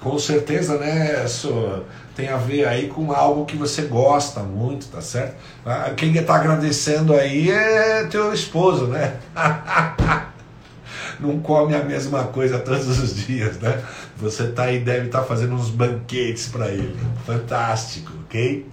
Com 0.07 0.20
certeza, 0.20 0.78
né, 0.78 1.26
Sor? 1.26 1.84
tem 2.14 2.28
a 2.28 2.36
ver 2.36 2.64
aí 2.64 2.86
com 2.86 3.11
algo 3.11 3.44
que 3.44 3.57
você 3.57 3.82
gosta 3.82 4.38
muito, 4.40 4.86
tá 4.86 5.00
certo? 5.00 5.34
Ah, 5.64 5.90
quem 5.96 6.14
está 6.16 6.36
agradecendo 6.36 7.12
aí 7.12 7.50
é 7.50 8.04
teu 8.04 8.32
esposo, 8.32 8.86
né? 8.86 9.16
Não 11.18 11.40
come 11.40 11.74
a 11.74 11.82
mesma 11.82 12.22
coisa 12.22 12.61
todos 12.61 12.86
os 13.00 13.26
dias, 13.26 13.59
né? 13.59 13.82
Você 14.16 14.46
tá 14.46 14.66
aí, 14.66 14.78
deve 14.78 15.07
estar 15.07 15.22
tá 15.22 15.24
fazendo 15.24 15.57
uns 15.57 15.70
banquetes 15.70 16.46
para 16.46 16.68
ele. 16.68 16.96
Fantástico, 17.26 18.12
ok? 18.26 18.64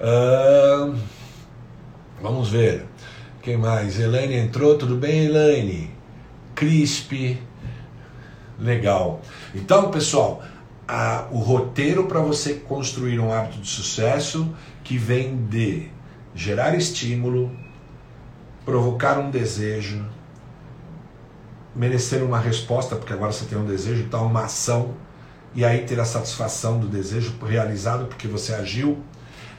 Uh, 0.00 0.94
vamos 2.22 2.48
ver. 2.48 2.86
Quem 3.42 3.56
mais? 3.56 3.98
Elaine 3.98 4.36
entrou, 4.36 4.78
tudo 4.78 4.94
bem, 4.94 5.24
Elaine? 5.24 5.90
Crispe. 6.54 7.42
Legal. 8.58 9.20
Então, 9.54 9.90
pessoal, 9.90 10.42
a, 10.86 11.26
o 11.30 11.38
roteiro 11.38 12.06
para 12.06 12.20
você 12.20 12.54
construir 12.54 13.18
um 13.18 13.32
hábito 13.32 13.58
de 13.58 13.68
sucesso 13.68 14.54
que 14.84 14.96
vem 14.96 15.36
de 15.36 15.90
gerar 16.34 16.76
estímulo, 16.76 17.50
provocar 18.64 19.18
um 19.18 19.30
desejo, 19.30 20.04
merecer 21.74 22.22
uma 22.22 22.38
resposta, 22.38 22.94
porque 22.96 23.12
agora 23.12 23.32
você 23.32 23.44
tem 23.46 23.58
um 23.58 23.66
desejo, 23.66 24.02
então 24.02 24.26
uma 24.26 24.44
ação, 24.44 24.94
e 25.54 25.64
aí 25.64 25.84
ter 25.84 25.98
a 25.98 26.04
satisfação 26.04 26.78
do 26.78 26.86
desejo 26.86 27.34
realizado 27.44 28.06
porque 28.06 28.28
você 28.28 28.54
agiu, 28.54 28.98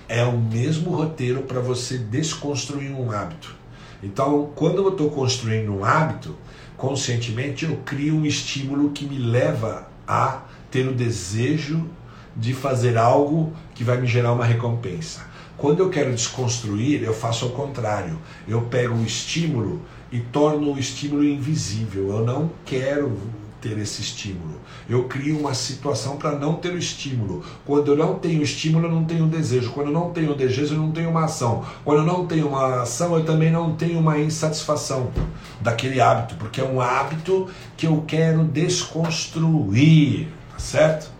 é 0.08 0.24
o 0.24 0.38
mesmo 0.38 0.92
roteiro 0.92 1.44
para 1.44 1.60
você 1.60 1.98
desconstruir 1.98 2.92
um 2.92 3.12
hábito. 3.12 3.56
Então, 4.02 4.52
quando 4.56 4.78
eu 4.78 4.90
estou 4.90 5.10
construindo 5.10 5.74
um 5.74 5.84
hábito, 5.84 6.36
conscientemente 6.78 7.66
eu 7.66 7.78
crio 7.78 8.16
um 8.16 8.26
estímulo 8.26 8.92
que 8.92 9.06
me 9.06 9.18
leva 9.18 9.88
a 10.08 10.44
ter 10.72 10.88
o 10.88 10.94
desejo 10.94 11.86
de 12.36 12.54
fazer 12.54 12.98
algo 12.98 13.54
que 13.74 13.84
vai 13.84 14.00
me 14.00 14.08
gerar 14.08 14.34
uma 14.34 14.46
recompensa. 14.46 15.26
Quando 15.58 15.80
eu 15.80 15.90
quero 15.90 16.14
desconstruir, 16.14 17.02
eu 17.04 17.14
faço 17.14 17.46
ao 17.46 17.52
contrário. 17.52 18.18
Eu 18.48 18.62
pego 18.62 18.96
o 18.96 19.04
estímulo 19.04 19.82
e 20.12 20.20
torno 20.20 20.74
o 20.74 20.80
estímulo 20.80 21.24
invisível. 21.24 22.10
Eu 22.10 22.24
não 22.24 22.52
quero 22.64 23.18
ter 23.60 23.78
esse 23.80 24.02
estímulo. 24.02 24.56
Eu 24.88 25.06
crio 25.06 25.40
uma 25.40 25.54
situação 25.56 26.18
para 26.18 26.38
não 26.38 26.54
ter 26.54 26.72
o 26.74 26.78
estímulo. 26.78 27.44
Quando 27.66 27.92
eu 27.92 27.98
não 27.98 28.20
tenho 28.20 28.42
estímulo, 28.44 28.86
eu 28.86 28.92
não 28.92 29.04
tenho 29.06 29.26
desejo. 29.26 29.72
Quando 29.72 29.88
eu 29.88 29.94
não 29.94 30.12
tenho 30.12 30.36
desejo, 30.36 30.76
eu 30.76 30.80
não 30.80 30.92
tenho 30.92 31.10
uma 31.10 31.26
ação. 31.26 31.66
Quando 31.84 32.00
eu 32.00 32.06
não 32.06 32.28
tenho 32.28 32.48
uma 32.48 32.84
ação, 32.84 33.18
eu 33.18 33.26
também 33.26 33.52
não 33.52 33.76
tenho 33.76 34.00
uma 34.00 34.20
insatisfação 34.20 35.10
daquele 35.60 36.00
hábito, 36.00 36.36
porque 36.36 36.62
é 36.62 36.64
um 36.64 36.80
hábito 36.80 37.48
que 37.76 37.88
eu 37.88 38.04
quero 38.08 38.44
desconstruir. 38.44 40.28
Tá 40.58 40.64
certo? 40.64 41.12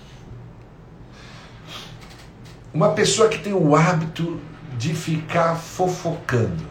Uma 2.74 2.94
pessoa 2.94 3.30
que 3.30 3.38
tem 3.38 3.54
o 3.54 3.76
hábito 3.76 4.40
de 4.78 4.96
ficar 4.96 5.56
fofocando, 5.56 6.66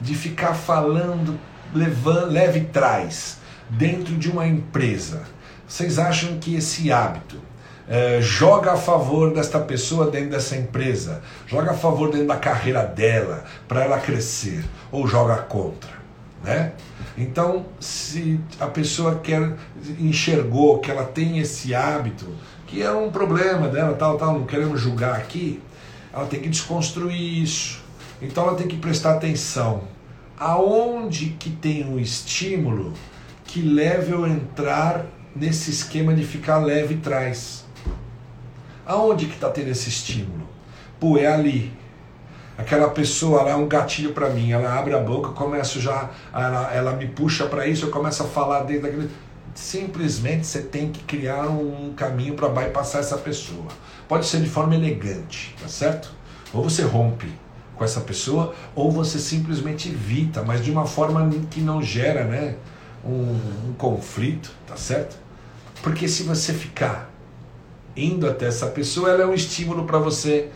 de 0.00 0.14
ficar 0.14 0.54
falando, 0.54 1.38
levando, 1.74 2.30
leve 2.30 2.60
traz, 2.60 3.38
dentro 3.68 4.14
de 4.14 4.30
uma 4.30 4.46
empresa. 4.46 5.22
Vocês 5.66 5.98
acham 5.98 6.38
que 6.38 6.54
esse 6.54 6.92
hábito 6.92 7.40
é, 7.88 8.20
joga 8.20 8.72
a 8.72 8.76
favor 8.76 9.34
desta 9.34 9.58
pessoa 9.58 10.08
dentro 10.08 10.30
dessa 10.30 10.56
empresa, 10.56 11.22
joga 11.48 11.72
a 11.72 11.74
favor 11.74 12.10
dentro 12.10 12.28
da 12.28 12.36
carreira 12.36 12.84
dela, 12.84 13.44
para 13.66 13.82
ela 13.82 13.98
crescer, 13.98 14.64
ou 14.92 15.08
joga 15.08 15.36
contra? 15.38 15.90
Né? 16.44 16.72
Então, 17.16 17.66
se 17.78 18.40
a 18.58 18.66
pessoa 18.66 19.16
quer 19.16 19.54
enxergou 19.98 20.78
que 20.78 20.90
ela 20.90 21.04
tem 21.04 21.38
esse 21.38 21.74
hábito, 21.74 22.26
que 22.66 22.82
é 22.82 22.90
um 22.90 23.10
problema 23.10 23.68
dela, 23.68 23.94
tal, 23.94 24.16
tal, 24.16 24.38
não 24.38 24.46
queremos 24.46 24.80
julgar 24.80 25.16
aqui, 25.16 25.60
ela 26.12 26.26
tem 26.26 26.40
que 26.40 26.48
desconstruir 26.48 27.42
isso. 27.42 27.82
Então 28.20 28.44
ela 28.44 28.56
tem 28.56 28.68
que 28.68 28.76
prestar 28.76 29.14
atenção 29.14 29.82
aonde 30.38 31.36
que 31.38 31.50
tem 31.50 31.84
um 31.84 31.98
estímulo 31.98 32.92
que 33.44 33.62
leve 33.62 34.12
eu 34.12 34.26
entrar 34.26 35.06
nesse 35.36 35.70
esquema 35.70 36.14
de 36.14 36.24
ficar 36.24 36.58
leve 36.58 36.96
trás. 36.96 37.64
Aonde 38.84 39.26
que 39.26 39.34
está 39.34 39.48
tendo 39.50 39.68
esse 39.68 39.88
estímulo? 39.88 40.48
Pô, 40.98 41.16
é 41.16 41.26
ali 41.26 41.72
aquela 42.62 42.88
pessoa 42.88 43.40
ela 43.40 43.50
é 43.50 43.56
um 43.56 43.66
gatilho 43.66 44.12
para 44.12 44.30
mim, 44.30 44.52
ela 44.52 44.78
abre 44.78 44.94
a 44.94 44.98
boca, 44.98 45.30
começo 45.30 45.80
já, 45.80 46.10
ela, 46.32 46.72
ela 46.72 46.92
me 46.92 47.06
puxa 47.06 47.46
para 47.46 47.66
isso, 47.66 47.86
eu 47.86 47.90
começo 47.90 48.22
a 48.22 48.26
falar 48.26 48.60
dentro 48.60 48.82
daquele. 48.82 49.10
Simplesmente 49.54 50.46
você 50.46 50.62
tem 50.62 50.90
que 50.90 51.02
criar 51.04 51.42
um 51.48 51.92
caminho 51.94 52.34
para 52.34 52.48
bypassar 52.48 53.02
essa 53.02 53.18
pessoa. 53.18 53.66
Pode 54.08 54.24
ser 54.24 54.40
de 54.40 54.48
forma 54.48 54.74
elegante, 54.74 55.54
tá 55.60 55.68
certo? 55.68 56.10
Ou 56.54 56.62
você 56.62 56.82
rompe 56.82 57.28
com 57.76 57.84
essa 57.84 58.00
pessoa, 58.00 58.54
ou 58.74 58.90
você 58.90 59.18
simplesmente 59.18 59.88
evita, 59.88 60.42
mas 60.42 60.64
de 60.64 60.70
uma 60.70 60.86
forma 60.86 61.28
que 61.50 61.60
não 61.60 61.82
gera 61.82 62.24
né, 62.24 62.54
um, 63.04 63.68
um 63.68 63.74
conflito, 63.76 64.52
tá 64.66 64.76
certo? 64.76 65.16
Porque 65.82 66.08
se 66.08 66.22
você 66.22 66.52
ficar 66.54 67.10
indo 67.96 68.26
até 68.26 68.46
essa 68.46 68.66
pessoa, 68.66 69.10
ela 69.10 69.24
é 69.24 69.26
um 69.26 69.34
estímulo 69.34 69.84
para 69.84 69.98
você 69.98 70.48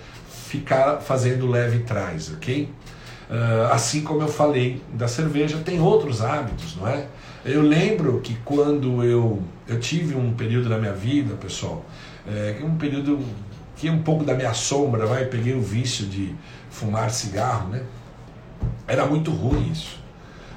ficar 0.47 1.01
fazendo 1.01 1.47
leve 1.47 1.81
trás, 1.81 2.33
ok? 2.33 2.71
Uh, 3.29 3.73
assim 3.73 4.03
como 4.03 4.23
eu 4.23 4.29
falei 4.29 4.81
da 4.93 5.09
cerveja, 5.09 5.59
tem 5.59 5.81
outros 5.81 6.23
hábitos, 6.23 6.77
não 6.77 6.87
é? 6.87 7.07
Eu 7.45 7.63
lembro 7.63 8.21
que 8.21 8.37
quando 8.45 9.03
eu, 9.03 9.43
eu 9.67 9.81
tive 9.81 10.15
um 10.15 10.33
período 10.33 10.69
da 10.69 10.79
minha 10.79 10.93
vida, 10.93 11.35
pessoal, 11.35 11.85
é, 12.27 12.57
um 12.63 12.77
período 12.77 13.19
que 13.77 13.91
um 13.91 14.03
pouco 14.03 14.25
da 14.25 14.35
minha 14.35 14.55
sombra, 14.55 15.07
vai, 15.07 15.27
peguei 15.27 15.55
o 15.55 15.61
vício 15.61 16.07
de 16.07 16.35
fumar 16.71 17.11
cigarro, 17.11 17.69
né? 17.69 17.83
Era 18.87 19.05
muito 19.07 19.31
ruim 19.31 19.71
isso. 19.71 19.99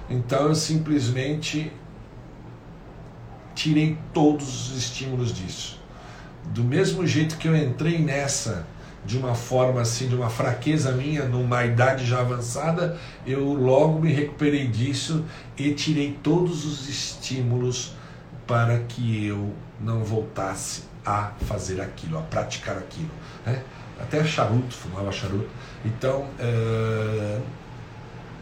Então 0.10 0.48
eu 0.48 0.56
simplesmente 0.56 1.72
tirei 3.54 3.98
todos 4.14 4.72
os 4.72 4.78
estímulos 4.78 5.34
disso. 5.34 5.80
Do 6.46 6.64
mesmo 6.64 7.06
jeito 7.06 7.38
que 7.38 7.48
eu 7.48 7.56
entrei 7.56 8.00
nessa 8.00 8.66
de 9.06 9.18
uma 9.18 9.34
forma 9.34 9.82
assim, 9.82 10.08
de 10.08 10.16
uma 10.16 10.30
fraqueza 10.30 10.92
minha, 10.92 11.26
numa 11.26 11.66
idade 11.66 12.06
já 12.06 12.20
avançada, 12.20 12.98
eu 13.26 13.54
logo 13.54 14.00
me 14.00 14.12
recuperei 14.12 14.68
disso 14.68 15.26
e 15.58 15.74
tirei 15.74 16.18
todos 16.22 16.66
os 16.66 16.90
estímulos 16.90 17.94
para 18.46 18.80
que 18.80 19.26
eu 19.26 19.54
não 19.80 20.04
voltasse 20.04 20.84
a 21.06 21.32
fazer 21.46 21.80
aquilo, 21.80 22.18
a 22.18 22.22
praticar 22.22 22.78
aquilo. 22.78 23.10
Né? 23.46 23.62
Até 24.00 24.24
charuto, 24.24 24.74
fumava 24.74 25.12
charuto. 25.12 25.50
Então, 25.84 26.28
é... 26.40 27.40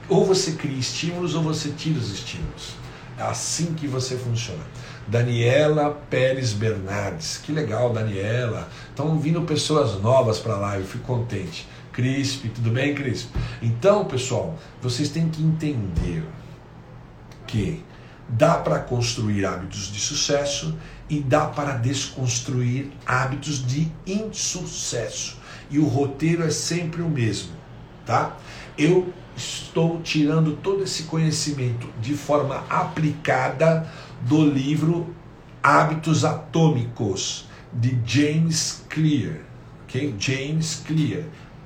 ou 0.09 0.25
você 0.25 0.53
cria 0.53 0.77
estímulos 0.77 1.35
ou 1.35 1.43
você 1.43 1.69
tira 1.69 1.99
os 1.99 2.11
estímulos. 2.11 2.75
É 3.17 3.23
assim 3.23 3.73
que 3.73 3.87
você 3.87 4.15
funciona. 4.17 4.63
Daniela 5.07 5.91
Pérez 6.09 6.53
Bernardes. 6.53 7.37
Que 7.37 7.51
legal, 7.51 7.93
Daniela. 7.93 8.67
Estão 8.89 9.17
vindo 9.17 9.41
pessoas 9.43 10.01
novas 10.01 10.39
para 10.39 10.57
lá, 10.57 10.77
eu 10.77 10.85
fico 10.85 11.05
contente. 11.05 11.67
Crisp, 11.93 12.49
tudo 12.49 12.69
bem, 12.69 12.93
Crisp? 12.93 13.29
Então, 13.61 14.05
pessoal, 14.05 14.57
vocês 14.81 15.09
têm 15.09 15.29
que 15.29 15.41
entender 15.41 16.23
que 17.47 17.83
dá 18.29 18.55
para 18.55 18.79
construir 18.79 19.45
hábitos 19.45 19.91
de 19.91 19.99
sucesso 19.99 20.77
e 21.09 21.19
dá 21.19 21.45
para 21.45 21.73
desconstruir 21.73 22.91
hábitos 23.05 23.65
de 23.65 23.91
insucesso. 24.05 25.37
E 25.69 25.79
o 25.79 25.85
roteiro 25.85 26.43
é 26.43 26.49
sempre 26.49 27.01
o 27.01 27.09
mesmo, 27.09 27.51
tá? 28.05 28.37
Eu 28.77 29.11
estou 29.35 30.01
tirando 30.01 30.57
todo 30.57 30.83
esse 30.83 31.03
conhecimento 31.03 31.87
de 32.01 32.15
forma 32.15 32.63
aplicada 32.69 33.89
do 34.21 34.45
livro 34.45 35.13
Hábitos 35.61 36.23
Atômicos, 36.23 37.45
de 37.73 37.97
James 38.05 38.83
Clear. 38.89 39.39
Okay? 39.85 40.15
James 40.17 40.81
Clear. 40.85 41.23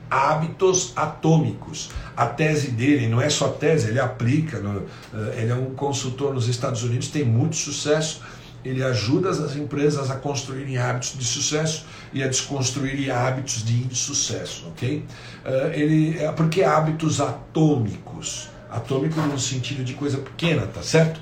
Hábitos 0.10 0.91
atômicos. 0.95 1.89
A 2.18 2.26
tese 2.26 2.72
dele 2.72 3.08
não 3.08 3.22
é 3.22 3.30
só 3.30 3.47
tese, 3.47 3.89
ele 3.89 3.99
aplica. 3.99 4.60
No, 4.60 4.84
eh, 5.14 5.41
ele 5.41 5.52
é 5.52 5.56
um 5.56 5.74
consultor 5.74 6.34
nos 6.34 6.49
Estados 6.49 6.84
Unidos, 6.84 7.08
tem 7.08 7.24
muito 7.24 7.56
sucesso. 7.56 8.22
Ele 8.64 8.84
ajuda 8.84 9.30
as 9.30 9.56
empresas 9.56 10.12
a 10.12 10.16
construírem 10.16 10.78
hábitos 10.78 11.18
de 11.18 11.24
sucesso 11.24 11.86
e 12.14 12.22
a 12.22 12.28
desconstruírem 12.28 13.10
hábitos 13.10 13.64
de 13.64 13.84
insucesso, 13.84 14.68
ok? 14.68 15.04
Uh, 15.43 15.74
ele, 15.74 16.20
é 16.20 16.32
porque 16.32 16.64
hábitos 16.64 17.20
atômicos, 17.20 18.49
atômico 18.70 19.20
no 19.22 19.39
sentido 19.39 19.84
de 19.84 19.93
coisa 19.93 20.18
pequena, 20.18 20.68
tá 20.68 20.84
certo? 20.84 21.20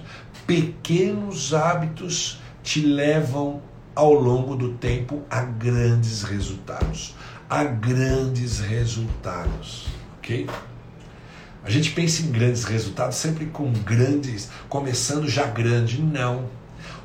Pequenos 0.50 1.54
hábitos 1.54 2.39
te 2.64 2.82
levam 2.82 3.62
ao 3.93 4.12
longo 4.12 4.56
do 4.56 4.70
tempo 4.70 5.22
a 5.30 5.41
grandes 5.41 6.24
resultados, 6.24 7.16
a 7.47 7.64
grandes 7.64 8.58
resultados, 8.58 9.86
ok? 10.18 10.50
A 11.64 11.70
gente 11.70 11.91
pensa 11.91 12.24
em 12.24 12.32
grandes 12.32 12.64
resultados 12.64 13.18
sempre 13.18 13.45
com 13.45 13.72
grandes, 13.72 14.50
começando 14.68 15.30
já 15.30 15.45
grande, 15.45 16.02
não. 16.02 16.45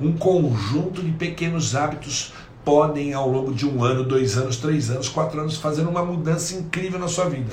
Um 0.01 0.14
conjunto 0.14 1.03
de 1.03 1.12
pequenos 1.12 1.76
hábitos 1.76 2.32
podem, 2.64 3.12
ao 3.12 3.28
longo 3.28 3.53
de 3.53 3.66
um 3.66 3.84
ano, 3.84 4.05
dois 4.05 4.38
anos, 4.38 4.57
três 4.57 4.88
anos, 4.88 5.11
quatro 5.11 5.38
anos, 5.38 5.59
fazer 5.59 5.82
uma 5.82 6.03
mudança 6.03 6.55
incrível 6.55 6.99
na 6.99 7.09
sua 7.09 7.28
vida. 7.28 7.53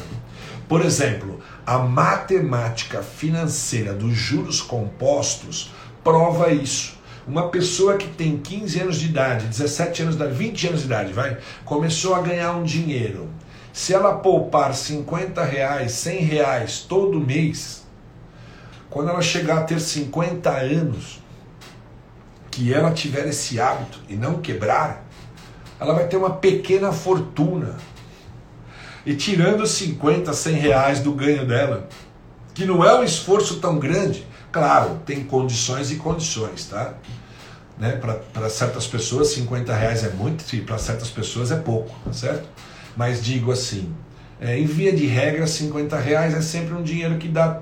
Por 0.69 0.85
exemplo, 0.85 1.41
a 1.65 1.79
matemática 1.79 3.03
financeira 3.03 3.93
dos 3.93 4.13
juros 4.13 4.61
compostos 4.61 5.69
prova 6.03 6.51
isso. 6.51 6.99
Uma 7.27 7.49
pessoa 7.49 7.97
que 7.97 8.07
tem 8.07 8.37
15 8.37 8.79
anos 8.79 8.99
de 8.99 9.05
idade, 9.05 9.45
17 9.45 10.01
anos 10.01 10.15
de 10.17 10.23
idade, 10.23 10.37
20 10.37 10.67
anos 10.67 10.79
de 10.79 10.85
idade, 10.87 11.13
vai, 11.13 11.37
começou 11.63 12.15
a 12.15 12.21
ganhar 12.21 12.51
um 12.53 12.63
dinheiro. 12.63 13.29
Se 13.71 13.93
ela 13.93 14.15
poupar 14.15 14.73
50 14.73 15.43
reais, 15.43 15.93
100 15.93 16.19
reais 16.21 16.79
todo 16.79 17.19
mês, 17.19 17.85
quando 18.89 19.09
ela 19.09 19.21
chegar 19.21 19.59
a 19.59 19.63
ter 19.63 19.79
50 19.79 20.49
anos, 20.49 21.21
que 22.49 22.73
ela 22.73 22.91
tiver 22.91 23.27
esse 23.27 23.61
hábito 23.61 23.99
e 24.09 24.15
não 24.15 24.41
quebrar, 24.41 25.05
ela 25.79 25.93
vai 25.93 26.07
ter 26.07 26.17
uma 26.17 26.31
pequena 26.31 26.91
fortuna. 26.91 27.77
E 29.05 29.15
tirando 29.15 29.65
50, 29.65 30.33
100 30.33 30.53
reais 30.55 30.99
do 30.99 31.13
ganho 31.13 31.45
dela, 31.47 31.87
que 32.53 32.65
não 32.65 32.83
é 32.83 32.99
um 32.99 33.03
esforço 33.03 33.59
tão 33.59 33.79
grande, 33.79 34.27
claro, 34.51 34.99
tem 35.05 35.23
condições 35.23 35.91
e 35.91 35.95
condições, 35.95 36.65
tá? 36.65 36.93
Né? 37.77 37.99
Para 38.33 38.49
certas 38.49 38.85
pessoas, 38.85 39.29
50 39.29 39.73
reais 39.73 40.03
é 40.03 40.09
muito, 40.09 40.43
e 40.53 40.61
para 40.61 40.77
certas 40.77 41.09
pessoas 41.09 41.51
é 41.51 41.55
pouco, 41.55 41.93
tá 42.05 42.13
certo? 42.13 42.47
Mas 42.95 43.23
digo 43.23 43.51
assim, 43.51 43.93
é, 44.39 44.57
em 44.59 44.65
via 44.65 44.91
de 44.91 45.05
regra, 45.05 45.47
50 45.47 45.97
reais 45.97 46.33
é 46.33 46.41
sempre 46.41 46.73
um 46.73 46.83
dinheiro 46.83 47.17
que 47.17 47.27
dá, 47.27 47.61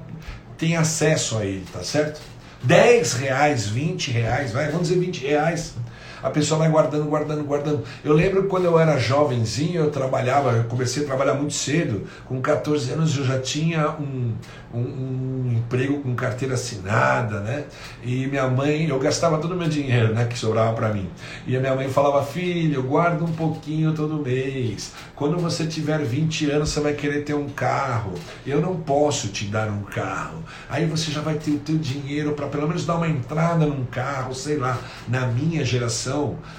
tem 0.58 0.76
acesso 0.76 1.38
a 1.38 1.46
ele, 1.46 1.66
tá 1.72 1.84
certo? 1.84 2.20
10 2.64 3.14
reais, 3.14 3.68
20 3.68 4.12
reais, 4.12 4.52
vai, 4.52 4.70
vamos 4.70 4.90
dizer 4.90 5.00
20 5.00 5.26
reais. 5.26 5.76
A 6.22 6.30
pessoa 6.30 6.60
vai 6.60 6.70
guardando, 6.70 7.06
guardando, 7.06 7.44
guardando. 7.44 7.84
Eu 8.04 8.14
lembro 8.14 8.44
quando 8.48 8.66
eu 8.66 8.78
era 8.78 8.98
jovenzinho, 8.98 9.82
eu 9.82 9.92
trabalhava, 9.92 10.52
eu 10.52 10.64
comecei 10.66 11.04
a 11.04 11.06
trabalhar 11.06 11.34
muito 11.34 11.54
cedo. 11.54 12.08
Com 12.26 12.42
14 12.42 12.92
anos 12.92 13.18
eu 13.18 13.26
já 13.26 13.40
tinha 13.40 13.90
um, 13.92 14.34
um, 14.74 14.80
um, 14.80 15.52
emprego 15.58 16.02
com 16.02 16.14
carteira 16.16 16.56
assinada, 16.56 17.40
né? 17.40 17.66
E 18.04 18.28
minha 18.28 18.48
mãe, 18.48 18.88
eu 18.88 19.00
gastava 19.00 19.38
todo 19.38 19.54
o 19.54 19.58
meu 19.58 19.70
dinheiro, 19.70 20.14
né? 20.14 20.26
Que 20.26 20.38
sobrava 20.38 20.74
para 20.74 20.94
mim. 20.94 21.10
E 21.48 21.56
a 21.56 21.60
minha 21.60 21.76
mãe 21.76 21.90
falava, 21.90 22.24
filho, 22.26 22.84
guarda 22.84 23.24
um 23.24 23.32
pouquinho 23.32 23.94
todo 23.94 24.22
mês. 24.22 24.94
Quando 25.16 25.38
você 25.38 25.66
tiver 25.66 26.00
20 26.00 26.52
anos, 26.52 26.70
você 26.70 26.80
vai 26.80 26.94
querer 26.94 27.24
ter 27.24 27.34
um 27.34 27.50
carro. 27.50 28.14
Eu 28.46 28.62
não 28.62 28.76
posso 28.76 29.30
te 29.30 29.46
dar 29.46 29.70
um 29.70 29.84
carro. 29.84 30.44
Aí 30.70 30.86
você 30.86 31.12
já 31.12 31.22
vai 31.22 31.36
ter 31.36 31.52
o 31.52 31.60
teu 31.60 31.78
dinheiro 31.78 32.34
para 32.34 32.48
pelo 32.48 32.68
menos 32.68 32.86
dar 32.86 32.96
uma 32.96 33.08
entrada 33.08 33.66
num 33.66 33.86
carro, 33.86 34.34
sei 34.34 34.58
lá. 34.58 34.78
Na 35.08 35.28
minha 35.28 35.64
geração, 35.66 36.09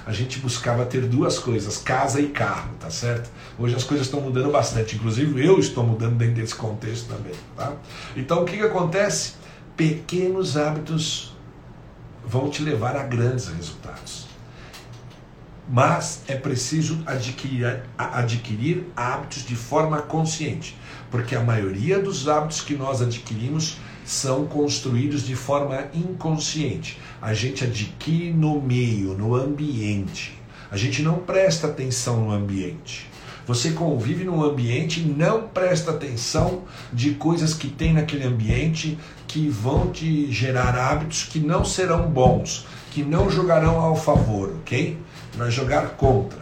a 0.05 0.13
gente 0.13 0.39
buscava 0.39 0.85
ter 0.85 1.01
duas 1.01 1.39
coisas, 1.39 1.77
casa 1.77 2.19
e 2.19 2.27
carro, 2.27 2.71
tá 2.79 2.89
certo? 2.89 3.29
Hoje 3.57 3.75
as 3.75 3.83
coisas 3.83 4.07
estão 4.07 4.21
mudando 4.21 4.51
bastante. 4.51 4.95
Inclusive 4.95 5.45
eu 5.45 5.59
estou 5.59 5.83
mudando 5.83 6.17
dentro 6.17 6.35
desse 6.35 6.55
contexto 6.55 7.07
também, 7.07 7.33
tá? 7.55 7.73
Então 8.15 8.41
o 8.41 8.45
que, 8.45 8.57
que 8.57 8.63
acontece? 8.63 9.33
Pequenos 9.75 10.57
hábitos 10.57 11.35
vão 12.25 12.49
te 12.49 12.61
levar 12.61 12.95
a 12.95 13.03
grandes 13.03 13.47
resultados. 13.47 14.27
Mas 15.69 16.23
é 16.27 16.35
preciso 16.35 17.01
adquirir, 17.05 17.83
adquirir 17.97 18.87
hábitos 18.95 19.45
de 19.45 19.55
forma 19.55 20.01
consciente, 20.01 20.77
porque 21.09 21.35
a 21.35 21.41
maioria 21.41 21.99
dos 21.99 22.27
hábitos 22.27 22.61
que 22.61 22.75
nós 22.75 23.01
adquirimos 23.01 23.77
são 24.03 24.45
construídos 24.45 25.25
de 25.25 25.35
forma 25.35 25.85
inconsciente. 25.93 26.99
A 27.21 27.33
gente 27.33 27.63
adquire 27.63 28.33
no 28.33 28.59
meio, 28.59 29.13
no 29.13 29.35
ambiente. 29.35 30.41
A 30.71 30.77
gente 30.77 31.03
não 31.03 31.19
presta 31.19 31.67
atenção 31.67 32.21
no 32.21 32.31
ambiente. 32.31 33.11
Você 33.45 33.71
convive 33.71 34.23
num 34.23 34.43
ambiente 34.43 35.01
e 35.01 35.03
não 35.03 35.47
presta 35.47 35.91
atenção 35.91 36.63
de 36.91 37.11
coisas 37.11 37.53
que 37.53 37.67
tem 37.67 37.93
naquele 37.93 38.23
ambiente 38.23 38.97
que 39.27 39.49
vão 39.49 39.91
te 39.91 40.31
gerar 40.31 40.75
hábitos 40.75 41.23
que 41.23 41.39
não 41.39 41.63
serão 41.63 42.09
bons, 42.09 42.65
que 42.91 43.03
não 43.03 43.29
jogarão 43.29 43.79
ao 43.79 43.95
favor, 43.95 44.55
ok? 44.61 44.97
Vai 45.35 45.51
jogar 45.51 45.91
contra. 45.91 46.41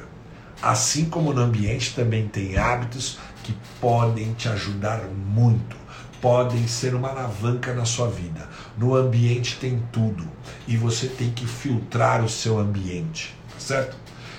Assim 0.61 1.05
como 1.05 1.33
no 1.33 1.41
ambiente 1.41 1.95
também 1.95 2.27
tem 2.27 2.57
hábitos 2.57 3.17
que 3.43 3.53
podem 3.81 4.33
te 4.33 4.49
ajudar 4.49 5.01
muito, 5.05 5.75
podem 6.21 6.67
ser 6.67 6.93
uma 6.93 7.09
alavanca 7.09 7.73
na 7.73 7.85
sua 7.85 8.07
vida. 8.09 8.47
No 8.79 8.95
ambiente 8.95 9.57
tem 9.59 9.83
tudo 9.91 10.25
e 10.65 10.77
você 10.77 11.07
tem 11.07 11.29
que 11.31 11.45
filtrar 11.45 12.23
o 12.23 12.29
seu 12.29 12.57
ambiente, 12.57 13.35
tá 13.53 13.59
certo? 13.59 13.97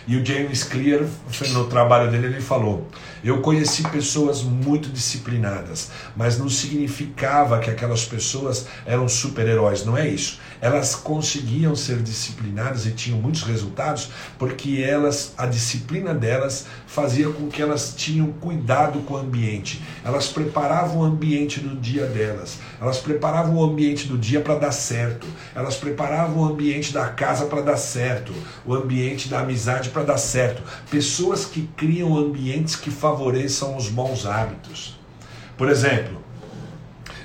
E 0.08 0.16
o 0.16 0.24
James 0.24 0.64
Clear, 0.64 1.04
no 1.50 1.66
trabalho 1.68 2.10
dele, 2.10 2.28
ele 2.28 2.40
falou: 2.40 2.88
Eu 3.22 3.42
conheci 3.42 3.82
pessoas 3.88 4.42
muito 4.42 4.88
disciplinadas, 4.88 5.90
mas 6.16 6.38
não 6.38 6.48
significava 6.48 7.58
que 7.58 7.70
aquelas 7.70 8.04
pessoas 8.04 8.66
eram 8.86 9.08
super-heróis, 9.08 9.84
não 9.84 9.96
é 9.96 10.08
isso. 10.08 10.38
Elas 10.60 10.94
conseguiam 10.94 11.74
ser 11.74 12.02
disciplinadas 12.02 12.86
e 12.86 12.92
tinham 12.92 13.18
muitos 13.18 13.42
resultados 13.42 14.10
porque 14.38 14.84
elas, 14.86 15.32
a 15.36 15.46
disciplina 15.46 16.14
delas 16.14 16.66
fazia 16.86 17.28
com 17.30 17.48
que 17.48 17.62
elas 17.62 17.94
tinham 17.94 18.32
cuidado 18.32 19.00
com 19.00 19.14
o 19.14 19.16
ambiente. 19.16 19.82
Elas 20.04 20.28
preparavam 20.28 20.98
o 20.98 21.04
ambiente 21.04 21.60
do 21.60 21.76
dia 21.76 22.06
delas. 22.06 22.58
Elas 22.80 22.98
preparavam 22.98 23.56
o 23.56 23.64
ambiente 23.64 24.06
do 24.06 24.18
dia 24.18 24.40
para 24.40 24.54
dar 24.54 24.72
certo. 24.72 25.26
Elas 25.54 25.76
preparavam 25.76 26.42
o 26.42 26.44
ambiente 26.44 26.92
da 26.92 27.08
casa 27.08 27.46
para 27.46 27.62
dar 27.62 27.76
certo, 27.76 28.32
o 28.64 28.74
ambiente 28.74 29.28
da 29.28 29.40
amizade 29.40 29.90
para 29.90 30.02
dar 30.02 30.18
certo. 30.18 30.62
Pessoas 30.90 31.44
que 31.44 31.68
criam 31.76 32.16
ambientes 32.16 32.76
que 32.76 32.90
favoreçam 33.10 33.76
os 33.76 33.88
bons 33.88 34.24
hábitos. 34.24 34.98
Por 35.56 35.68
exemplo, 35.68 36.20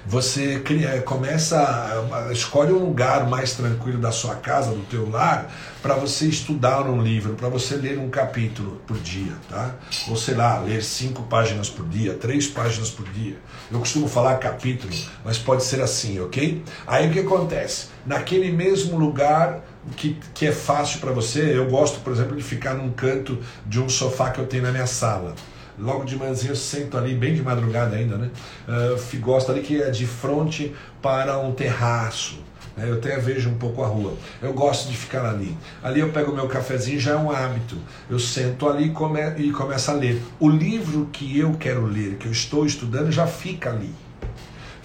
você 0.06 0.60
cria, 0.60 1.02
começa, 1.02 2.04
escolhe 2.32 2.72
um 2.72 2.80
lugar 2.80 3.28
mais 3.28 3.54
tranquilo 3.54 4.00
da 4.00 4.12
sua 4.12 4.36
casa, 4.36 4.72
do 4.72 4.84
teu 4.84 5.10
lar, 5.10 5.52
para 5.82 5.96
você 5.96 6.28
estudar 6.28 6.88
um 6.88 7.02
livro, 7.02 7.34
para 7.34 7.50
você 7.50 7.76
ler 7.76 7.98
um 7.98 8.10
capítulo 8.10 8.82
por 8.86 8.98
dia, 8.98 9.34
tá? 9.50 9.76
Ou 10.08 10.16
sei 10.16 10.36
lá, 10.36 10.60
ler 10.60 10.84
cinco 10.84 11.24
páginas 11.24 11.70
por 11.70 11.88
dia, 11.88 12.14
três 12.14 12.48
páginas 12.48 12.90
por 12.90 13.08
dia. 13.10 13.38
Eu 13.72 13.80
costumo 13.80 14.08
falar 14.08 14.36
capítulo, 14.36 14.94
mas 15.24 15.38
pode 15.38 15.64
ser 15.64 15.82
assim, 15.82 16.20
ok? 16.20 16.64
Aí 16.86 17.10
o 17.10 17.14
que 17.14 17.20
acontece? 17.20 17.88
Naquele 18.06 18.52
mesmo 18.52 18.98
lugar 18.98 19.62
que, 19.96 20.18
que 20.34 20.48
é 20.48 20.52
fácil 20.52 21.00
para 21.00 21.12
você, 21.12 21.58
eu 21.58 21.68
gosto, 21.68 22.00
por 22.02 22.12
exemplo, 22.12 22.36
de 22.36 22.44
ficar 22.44 22.74
num 22.74 22.92
canto 22.92 23.40
de 23.66 23.80
um 23.80 23.88
sofá 23.88 24.30
que 24.30 24.40
eu 24.40 24.46
tenho 24.46 24.64
na 24.64 24.72
minha 24.72 24.88
sala 24.88 25.36
logo 25.78 26.04
de 26.04 26.16
manhã 26.16 26.34
eu 26.48 26.56
sento 26.56 26.98
ali, 26.98 27.14
bem 27.16 27.34
de 27.34 27.42
madrugada 27.42 27.96
ainda, 27.96 28.18
né? 28.18 28.30
Uh, 28.68 29.20
gosto 29.20 29.52
ali 29.52 29.62
que 29.62 29.82
é 29.82 29.90
de 29.90 30.06
frente 30.06 30.74
para 31.02 31.38
um 31.40 31.52
terraço. 31.54 32.40
Né? 32.76 32.90
Eu 32.90 32.96
até 32.96 33.18
vejo 33.18 33.50
um 33.50 33.58
pouco 33.58 33.84
a 33.84 33.88
rua. 33.88 34.14
Eu 34.42 34.54
gosto 34.54 34.90
de 34.90 34.98
ficar 34.98 35.26
ali. 35.26 35.58
Ali 35.84 36.00
eu 36.00 36.10
pego 36.10 36.34
meu 36.34 36.48
cafezinho, 36.48 37.00
já 37.00 37.12
é 37.14 37.18
um 37.18 37.32
hábito. 37.32 37.78
Eu 38.10 38.20
sento 38.20 38.68
ali 38.68 38.88
e, 38.88 38.90
come, 38.92 39.22
e 39.38 39.52
começo 39.52 39.92
a 39.92 39.94
ler. 39.94 40.22
O 40.40 40.50
livro 40.50 41.10
que 41.12 41.40
eu 41.40 41.54
quero 41.54 41.86
ler, 41.86 42.16
que 42.16 42.28
eu 42.28 42.32
estou 42.32 42.66
estudando, 42.66 43.12
já 43.12 43.28
fica 43.28 43.70
ali 43.70 43.94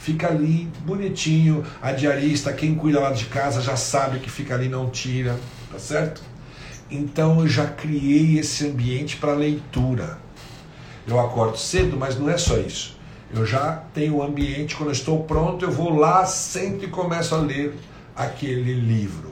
fica 0.01 0.29
ali 0.29 0.67
bonitinho. 0.85 1.63
A 1.81 1.93
diarista, 1.93 2.53
quem 2.53 2.75
cuida 2.75 2.99
lá 2.99 3.13
de 3.13 3.27
casa 3.27 3.61
já 3.61 3.77
sabe 3.77 4.19
que 4.19 4.31
fica 4.31 4.55
ali, 4.55 4.69
não 4.69 4.89
tira, 4.89 5.39
tá 5.71 5.79
certo? 5.79 6.23
Então 6.91 7.41
eu 7.41 7.47
já 7.47 7.67
criei 7.67 8.39
esse 8.39 8.67
ambiente 8.67 9.17
para 9.17 9.35
leitura. 9.35 10.19
Eu 11.07 11.19
acordo 11.19 11.57
cedo, 11.57 11.97
mas 11.97 12.19
não 12.19 12.29
é 12.29 12.39
só 12.39 12.57
isso. 12.59 12.97
Eu 13.33 13.47
já 13.47 13.85
tenho 13.95 14.17
o 14.17 14.23
ambiente, 14.23 14.75
quando 14.75 14.89
eu 14.89 14.93
estou 14.93 15.23
pronto, 15.25 15.65
eu 15.65 15.71
vou 15.71 15.95
lá, 15.97 16.25
sempre 16.27 16.87
e 16.87 16.91
começo 16.91 17.35
a 17.35 17.39
ler 17.39 17.75
aquele 18.15 18.75
livro. 18.75 19.31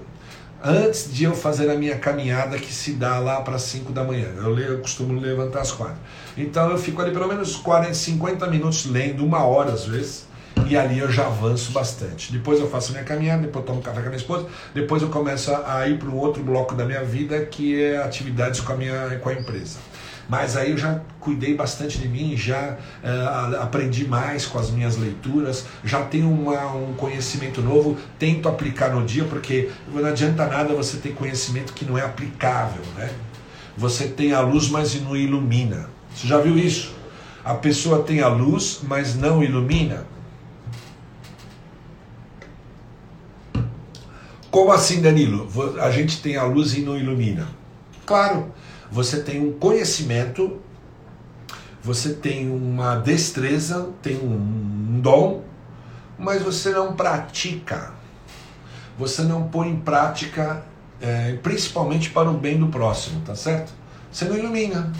antes 0.62 1.12
de 1.12 1.24
eu 1.24 1.34
fazer 1.34 1.70
a 1.70 1.74
minha 1.74 1.96
caminhada 1.98 2.58
que 2.58 2.72
se 2.72 2.92
dá 2.92 3.18
lá 3.18 3.40
para 3.40 3.58
5 3.58 3.92
da 3.92 4.02
manhã. 4.02 4.28
Eu, 4.36 4.50
leio, 4.50 4.72
eu 4.72 4.78
costumo 4.80 5.18
levantar 5.18 5.60
às 5.60 5.72
4. 5.72 5.94
Então 6.36 6.70
eu 6.70 6.78
fico 6.78 7.00
ali 7.00 7.12
pelo 7.12 7.28
menos 7.28 7.56
40, 7.56 7.94
50 7.94 8.46
minutos 8.48 8.86
lendo, 8.86 9.24
uma 9.24 9.44
hora 9.44 9.72
às 9.72 9.84
vezes, 9.84 10.26
e 10.66 10.76
ali 10.76 10.98
eu 10.98 11.10
já 11.10 11.26
avanço 11.26 11.72
bastante. 11.72 12.32
Depois 12.32 12.60
eu 12.60 12.68
faço 12.68 12.92
minha 12.92 13.04
caminhada, 13.04 13.42
depois 13.42 13.64
tomo 13.64 13.80
café 13.80 14.00
com 14.00 14.06
a 14.06 14.10
minha 14.10 14.16
esposa, 14.16 14.46
depois 14.74 15.02
eu 15.02 15.08
começo 15.08 15.54
a 15.54 15.88
ir 15.88 15.98
para 15.98 16.08
um 16.08 16.16
outro 16.16 16.42
bloco 16.42 16.74
da 16.74 16.84
minha 16.84 17.04
vida 17.04 17.44
que 17.46 17.80
é 17.80 18.02
atividades 18.02 18.60
com 18.60 18.72
a 18.72 18.76
minha 18.76 19.18
com 19.22 19.28
a 19.28 19.34
empresa. 19.34 19.78
Mas 20.29 20.59
aí 20.59 20.72
eu 20.72 20.76
já 20.76 21.01
cuidei 21.18 21.55
bastante 21.55 21.99
de 21.99 22.07
mim, 22.07 22.37
já 22.37 22.76
uh, 23.03 23.62
aprendi 23.62 24.07
mais 24.07 24.45
com 24.45 24.59
as 24.59 24.70
minhas 24.70 24.99
leituras, 24.99 25.64
já 25.83 26.03
tenho 26.03 26.31
uma, 26.31 26.66
um 26.74 26.93
conhecimento 26.95 27.62
novo, 27.62 27.97
tento 28.18 28.47
aplicar 28.47 28.95
no 28.95 29.07
dia, 29.07 29.24
porque 29.24 29.70
não 29.91 30.05
adianta 30.05 30.47
nada 30.47 30.74
você 30.74 30.99
ter 30.99 31.14
conhecimento 31.14 31.72
que 31.72 31.87
não 31.87 31.97
é 31.97 32.05
aplicável, 32.05 32.83
né? 32.95 33.11
Você 33.76 34.09
tem 34.09 34.35
a 34.35 34.41
luz, 34.41 34.68
mas 34.68 35.01
não 35.01 35.16
ilumina. 35.16 35.89
Você 36.14 36.26
já 36.26 36.39
viu 36.39 36.59
isso? 36.59 36.95
A 37.43 37.55
pessoa 37.55 38.03
tem 38.03 38.20
a 38.20 38.29
luz, 38.29 38.81
mas 38.83 39.14
não 39.14 39.43
ilumina. 39.43 40.05
Como 44.51 44.72
assim, 44.72 45.01
Danilo? 45.01 45.49
A 45.81 45.91
gente 45.91 46.20
tem 46.20 46.37
a 46.37 46.45
luz 46.45 46.76
e 46.76 46.81
não 46.81 46.99
ilumina? 46.99 47.49
Claro, 48.05 48.53
você 48.91 49.20
tem 49.20 49.41
um 49.41 49.53
conhecimento, 49.53 50.59
você 51.82 52.14
tem 52.14 52.51
uma 52.51 52.97
destreza, 52.97 53.91
tem 54.03 54.16
um 54.16 55.01
dom, 55.01 55.43
mas 56.18 56.43
você 56.43 56.70
não 56.70 56.95
pratica. 56.95 57.93
Você 58.99 59.22
não 59.22 59.45
põe 59.45 59.68
em 59.68 59.76
prática, 59.76 60.64
é, 61.01 61.34
principalmente 61.43 62.11
para 62.11 62.28
o 62.28 62.34
bem 62.34 62.59
do 62.59 62.66
próximo, 62.66 63.20
tá 63.20 63.34
certo? 63.34 63.72
Você 64.11 64.24
não 64.24 64.36
ilumina. 64.36 64.93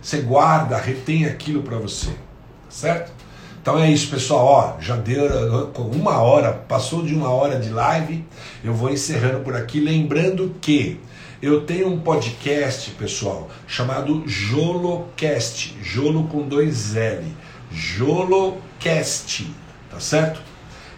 Você 0.00 0.20
guarda, 0.20 0.76
retém 0.76 1.26
aquilo 1.26 1.62
para 1.62 1.76
você, 1.76 2.10
tá 2.10 2.70
certo? 2.70 3.12
Então 3.60 3.78
é 3.78 3.90
isso, 3.90 4.08
pessoal. 4.08 4.46
Ó, 4.46 4.80
já 4.80 4.96
deu 4.96 5.72
uma 5.92 6.22
hora, 6.22 6.52
passou 6.52 7.02
de 7.04 7.14
uma 7.14 7.30
hora 7.30 7.58
de 7.58 7.70
live. 7.70 8.24
Eu 8.62 8.72
vou 8.72 8.90
encerrando 8.90 9.40
por 9.40 9.56
aqui, 9.56 9.80
lembrando 9.80 10.54
que 10.60 11.00
eu 11.40 11.60
tenho 11.60 11.88
um 11.88 12.00
podcast, 12.00 12.90
pessoal, 12.92 13.48
chamado 13.66 14.24
Jolocast, 14.26 15.76
Jolo 15.82 16.24
com 16.24 16.42
dois 16.42 16.96
L, 16.96 17.24
Jolocast, 17.70 19.48
tá 19.90 20.00
certo? 20.00 20.40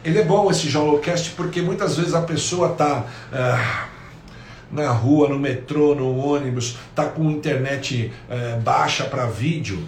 Ele 0.03 0.19
é 0.19 0.25
bom 0.25 0.51
esse 0.51 0.69
Jolocast 0.69 1.33
porque 1.33 1.61
muitas 1.61 1.97
vezes 1.99 2.15
a 2.15 2.23
pessoa 2.23 2.71
tá 2.71 3.05
ah, 3.31 3.89
na 4.73 4.91
rua, 4.91 5.29
no 5.29 5.39
metrô, 5.39 5.95
no 5.95 6.17
ônibus, 6.17 6.79
tá 6.95 7.05
com 7.07 7.31
internet 7.31 8.11
eh, 8.31 8.59
baixa 8.63 9.05
para 9.05 9.27
vídeo, 9.27 9.87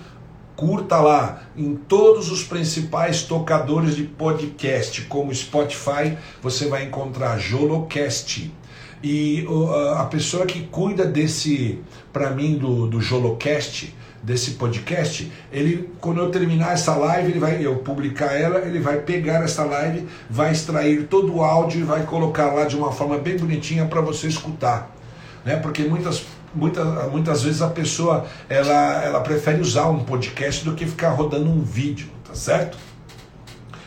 curta 0.56 1.00
lá 1.00 1.42
em 1.56 1.74
todos 1.76 2.30
os 2.30 2.42
principais 2.42 3.22
tocadores 3.22 3.96
de 3.96 4.04
podcast, 4.04 5.02
como 5.02 5.34
Spotify, 5.34 6.18
você 6.42 6.68
vai 6.68 6.84
encontrar 6.84 7.38
Jolocast. 7.38 8.52
E 9.02 9.44
a 9.96 10.04
pessoa 10.04 10.46
que 10.46 10.60
cuida 10.68 11.04
desse, 11.04 11.80
para 12.12 12.30
mim, 12.30 12.56
do, 12.56 12.86
do 12.86 13.00
Jolocast, 13.00 13.92
desse 14.22 14.52
podcast, 14.52 15.30
ele, 15.52 15.90
quando 16.00 16.20
eu 16.20 16.30
terminar 16.30 16.74
essa 16.74 16.94
live, 16.94 17.32
ele 17.32 17.40
vai, 17.40 17.66
eu 17.66 17.76
publicar 17.76 18.32
ela, 18.32 18.60
ele 18.60 18.78
vai 18.78 19.00
pegar 19.00 19.42
essa 19.42 19.64
live, 19.64 20.06
vai 20.30 20.52
extrair 20.52 21.08
todo 21.08 21.34
o 21.34 21.42
áudio 21.42 21.80
e 21.80 21.82
vai 21.82 22.04
colocar 22.04 22.52
lá 22.52 22.64
de 22.64 22.76
uma 22.76 22.92
forma 22.92 23.18
bem 23.18 23.36
bonitinha 23.36 23.86
para 23.86 24.00
você 24.00 24.28
escutar. 24.28 24.94
Né? 25.44 25.56
Porque 25.56 25.82
muitas, 25.82 26.22
muitas, 26.54 27.10
muitas 27.10 27.42
vezes 27.42 27.60
a 27.60 27.68
pessoa 27.68 28.26
ela, 28.48 29.04
ela 29.04 29.20
prefere 29.20 29.60
usar 29.60 29.88
um 29.88 30.04
podcast 30.04 30.64
do 30.64 30.74
que 30.74 30.86
ficar 30.86 31.10
rodando 31.10 31.50
um 31.50 31.60
vídeo, 31.60 32.08
tá 32.24 32.34
certo? 32.34 32.78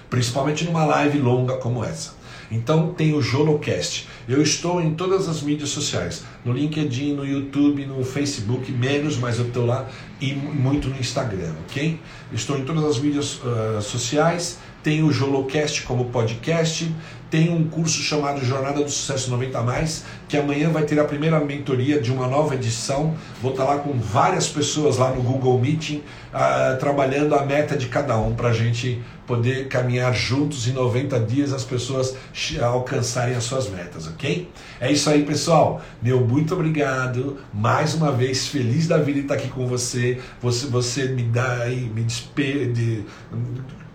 Principalmente 0.09 0.66
numa 0.66 0.84
live 0.84 1.18
longa 1.18 1.55
como 1.57 1.84
essa. 1.84 2.13
Então 2.51 2.93
tem 2.93 3.13
o 3.13 3.22
Jolocast. 3.22 4.07
Eu 4.28 4.42
estou 4.42 4.82
em 4.82 4.96
todas 4.96 5.30
as 5.30 5.42
mídias 5.42 5.70
sociais, 5.70 6.24
no 6.44 6.52
LinkedIn, 6.52 7.14
no 7.14 7.26
YouTube, 7.26 7.86
no 7.86 8.04
Facebook, 8.04 8.72
menos, 8.72 9.18
mas 9.18 9.38
eu 9.38 9.48
estou 9.48 9.66
lá 9.66 9.88
e 10.20 10.34
muito 10.34 10.88
no 10.88 11.00
Instagram, 11.00 11.54
ok? 11.68 12.00
Estou 12.34 12.58
em 12.58 12.66
todas 12.66 12.84
as 12.84 12.98
mídias 12.98 13.40
uh, 13.44 13.82
sociais. 13.82 14.58
Tem 14.82 15.04
o 15.04 15.12
Jolocast 15.12 15.84
como 15.84 16.06
podcast, 16.06 16.92
tem 17.30 17.54
um 17.54 17.68
curso 17.68 18.02
chamado 18.02 18.44
Jornada 18.44 18.84
do 18.84 18.90
Sucesso 18.90 19.30
90 19.32 19.62
Mais, 19.62 20.06
que 20.28 20.38
amanhã 20.38 20.70
vai 20.70 20.84
ter 20.84 21.00
a 21.00 21.04
primeira 21.04 21.40
mentoria 21.40 22.00
de 22.00 22.12
uma 22.12 22.28
nova 22.28 22.56
edição. 22.56 23.16
Vou 23.42 23.52
estar 23.52 23.64
lá 23.64 23.78
com 23.80 23.94
várias 23.94 24.48
pessoas 24.48 24.98
lá 24.98 25.12
no 25.12 25.22
Google 25.22 25.60
Meeting, 25.60 26.04
uh, 26.34 26.78
trabalhando 26.80 27.36
a 27.36 27.46
meta 27.46 27.76
de 27.76 27.88
cada 27.88 28.18
um 28.18 28.36
para 28.36 28.50
a 28.50 28.54
gente 28.54 29.02
poder 29.26 29.68
caminhar 29.68 30.14
juntos 30.14 30.68
em 30.68 30.72
90 30.72 31.20
dias 31.22 31.52
as 31.52 31.64
pessoas 31.64 32.16
alcançarem 32.62 33.36
as 33.36 33.44
suas 33.44 33.68
metas, 33.70 34.08
ok? 34.08 34.48
É 34.80 34.92
isso 34.92 35.10
aí, 35.10 35.24
pessoal. 35.24 35.82
Meu 36.02 36.26
muito 36.26 36.54
obrigado. 36.54 37.38
Mais 37.54 37.96
uma 37.96 38.12
vez, 38.12 38.48
feliz 38.48 38.88
da 38.88 38.98
vida 38.98 39.20
estar 39.20 39.34
aqui 39.34 39.48
com 39.50 39.66
você. 39.66 40.20
Você, 40.42 40.68
você 40.68 41.08
me 41.08 41.24
dá 41.24 41.64
aí, 41.64 41.90
me 41.90 42.04
despe... 42.04 42.68
De, 42.68 43.04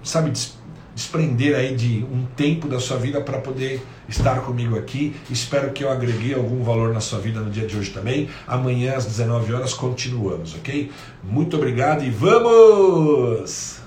sabe, 0.02 0.30
despe 0.30 0.59
desprender 1.00 1.56
aí 1.56 1.74
de 1.74 2.04
um 2.04 2.26
tempo 2.36 2.68
da 2.68 2.78
sua 2.78 2.98
vida 2.98 3.22
para 3.22 3.38
poder 3.38 3.82
estar 4.06 4.42
comigo 4.42 4.78
aqui. 4.78 5.16
Espero 5.30 5.72
que 5.72 5.82
eu 5.82 5.90
agreguei 5.90 6.34
algum 6.34 6.62
valor 6.62 6.92
na 6.92 7.00
sua 7.00 7.18
vida 7.18 7.40
no 7.40 7.50
dia 7.50 7.66
de 7.66 7.74
hoje 7.74 7.90
também. 7.90 8.28
Amanhã 8.46 8.96
às 8.96 9.06
19 9.06 9.54
horas 9.54 9.72
continuamos, 9.72 10.54
ok? 10.54 10.90
Muito 11.24 11.56
obrigado 11.56 12.04
e 12.04 12.10
vamos! 12.10 13.79